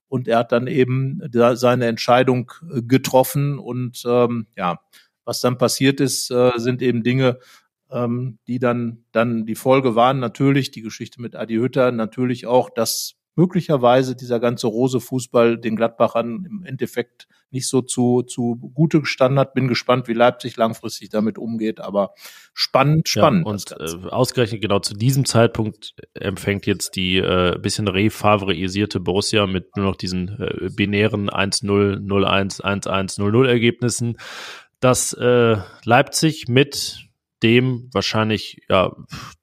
[0.08, 3.58] Und er hat dann eben seine Entscheidung äh, getroffen.
[3.58, 4.80] Und ähm, ja,
[5.26, 7.40] was dann passiert ist, äh, sind eben Dinge,
[7.92, 10.20] ähm, die dann, dann die Folge waren.
[10.20, 16.46] Natürlich die Geschichte mit Adi Hütter, natürlich auch, dass möglicherweise dieser ganze Rose-Fußball den Gladbachern
[16.46, 19.54] im Endeffekt nicht so zu, zu gute gestanden hat.
[19.54, 22.14] Bin gespannt, wie Leipzig langfristig damit umgeht, aber
[22.54, 23.46] spannend, spannend.
[23.46, 29.00] Ja, das und äh, ausgerechnet genau zu diesem Zeitpunkt empfängt jetzt die äh, bisschen refavoreisierte
[29.00, 34.18] Borussia mit nur noch diesen äh, binären 1-0, 0-1, 1-1, 0-0 Ergebnissen,
[34.80, 37.03] dass äh, Leipzig mit
[37.44, 38.96] dem wahrscheinlich ja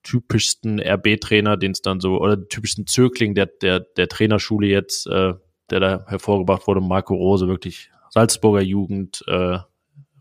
[0.03, 5.35] typischsten RB-Trainer, den es dann so oder typischsten Zögling der der der Trainerschule jetzt, äh,
[5.71, 9.59] der da hervorgebracht wurde, Marco Rose, wirklich Salzburger Jugend, äh,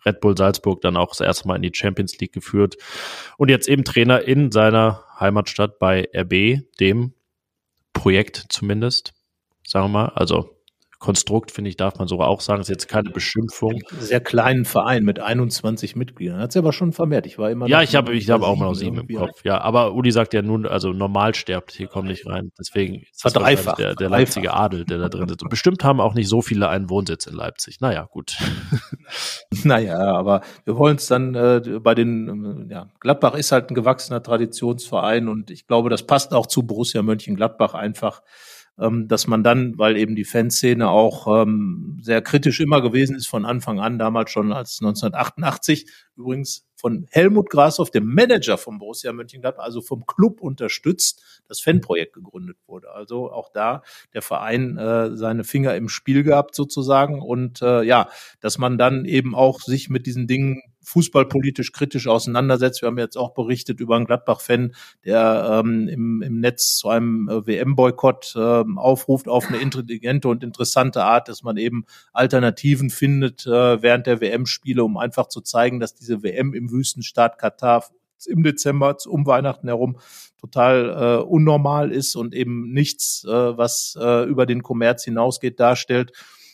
[0.06, 2.76] Red Bull Salzburg dann auch das erste Mal in die Champions League geführt
[3.38, 7.14] und jetzt eben Trainer in seiner Heimatstadt bei RB, dem
[7.94, 9.14] Projekt zumindest,
[9.66, 10.06] sagen wir mal.
[10.10, 10.59] Also
[11.00, 12.60] Konstrukt, finde ich, darf man sogar auch sagen.
[12.60, 13.82] Ist jetzt keine Beschimpfung.
[14.00, 16.40] Sehr kleinen Verein mit 21 Mitgliedern.
[16.40, 17.26] Hat sie aber schon vermehrt.
[17.26, 17.68] Ich war immer.
[17.68, 19.46] Ja, ich habe ich habe auch mal noch sieben im Kopf.
[19.46, 22.52] Ja, aber Uli sagt ja nun, also normal sterbt, hier kommen nicht rein.
[22.60, 25.42] Deswegen ist das der, der Leipziger Adel, der da drin ist.
[25.42, 27.80] Und bestimmt haben auch nicht so viele einen Wohnsitz in Leipzig.
[27.80, 28.38] Naja, gut.
[29.64, 33.76] naja, aber wir wollen es dann äh, bei den, äh, ja, Gladbach ist halt ein
[33.76, 38.22] gewachsener Traditionsverein und ich glaube, das passt auch zu Borussia Mönchengladbach einfach
[38.80, 43.46] dass man dann, weil eben die Fanszene auch ähm, sehr kritisch immer gewesen ist von
[43.46, 45.86] Anfang an, damals schon als 1988
[46.16, 52.14] übrigens von Helmut Grashoff, dem Manager vom Borussia Mönchengladbach, also vom Club unterstützt, das Fanprojekt
[52.14, 52.92] gegründet wurde.
[52.92, 53.84] Also auch da
[54.14, 59.04] der Verein äh, seine Finger im Spiel gehabt sozusagen und äh, ja, dass man dann
[59.06, 62.82] eben auch sich mit diesen Dingen fußballpolitisch kritisch auseinandersetzt.
[62.82, 64.74] Wir haben jetzt auch berichtet über einen Gladbach-Fan,
[65.06, 70.44] der ähm, im, im Netz zu einem äh, WM-Boykott äh, aufruft auf eine intelligente und
[70.44, 75.80] interessante Art, dass man eben Alternativen findet äh, während der WM-Spiele, um einfach zu zeigen,
[75.80, 77.86] dass diese WM im Wüstenstaat Katar
[78.26, 79.98] im Dezember um Weihnachten herum
[80.42, 86.12] total äh, unnormal ist und eben nichts, äh, was äh, über den Kommerz hinausgeht, darstellt.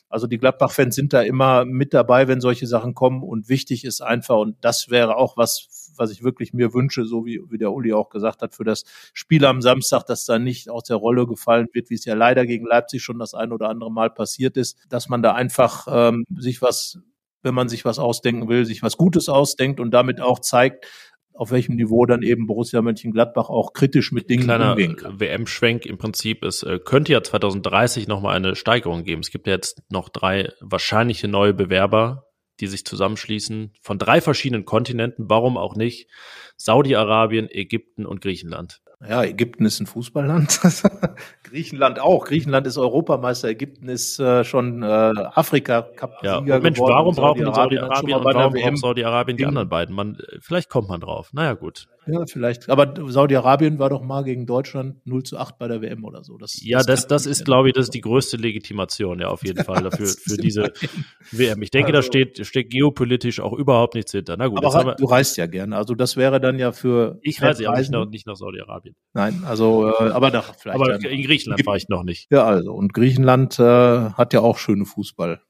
[0.09, 3.23] Also die Gladbach-Fans sind da immer mit dabei, wenn solche Sachen kommen.
[3.23, 7.25] Und wichtig ist einfach, und das wäre auch was, was ich wirklich mir wünsche, so
[7.25, 8.83] wie, wie der Uli auch gesagt hat, für das
[9.13, 12.45] Spiel am Samstag, dass da nicht aus der Rolle gefallen wird, wie es ja leider
[12.45, 16.25] gegen Leipzig schon das ein oder andere Mal passiert ist, dass man da einfach ähm,
[16.37, 16.99] sich was
[17.45, 20.87] wenn man sich was ausdenken will, sich was Gutes ausdenkt und damit auch zeigt,
[21.35, 25.19] auf welchem Niveau dann eben Borussia Mönchengladbach auch kritisch mit Dingen Kleiner umgehen kann.
[25.19, 26.43] WM-Schwenk im Prinzip.
[26.43, 29.21] Es äh, könnte ja 2030 nochmal eine Steigerung geben.
[29.21, 32.27] Es gibt ja jetzt noch drei wahrscheinliche neue Bewerber,
[32.59, 35.25] die sich zusammenschließen von drei verschiedenen Kontinenten.
[35.29, 36.09] Warum auch nicht?
[36.57, 38.81] Saudi-Arabien, Ägypten und Griechenland.
[39.09, 40.59] Ja, Ägypten ist ein Fußballland.
[41.43, 42.25] Griechenland auch.
[42.25, 43.49] Griechenland ist Europameister.
[43.49, 48.53] Ägypten ist äh, schon äh, Afrika Cup ja, Mensch, warum brauchen Saudi-Arabien Saudi und warum
[48.53, 49.95] braucht Saudi-Arabien die anderen beiden?
[49.95, 51.33] Man, vielleicht kommt man drauf.
[51.33, 51.87] Naja, gut.
[52.07, 52.69] Ja, vielleicht.
[52.69, 56.37] Aber Saudi-Arabien war doch mal gegen Deutschland 0 zu 8 bei der WM oder so.
[56.37, 59.43] Das, ja, das, das, das ist, glaube ich, das ist die größte Legitimation, ja, auf
[59.43, 60.73] jeden Fall dafür, für diese
[61.31, 61.61] WM.
[61.61, 64.37] Ich denke, also, da steht, steht geopolitisch auch überhaupt nichts hinter.
[64.37, 64.63] Na gut.
[64.63, 65.75] Aber wir, du reist ja gerne.
[65.77, 67.19] Also das wäre dann ja für.
[67.21, 68.95] Ich reise ja nicht nach, nicht nach Saudi-Arabien.
[69.13, 70.79] Nein, also, äh, aber nach vielleicht.
[70.79, 72.27] Aber in Griechenland war ich noch nicht.
[72.31, 72.73] Ja, also.
[72.73, 75.41] Und Griechenland äh, hat ja auch schöne Fußball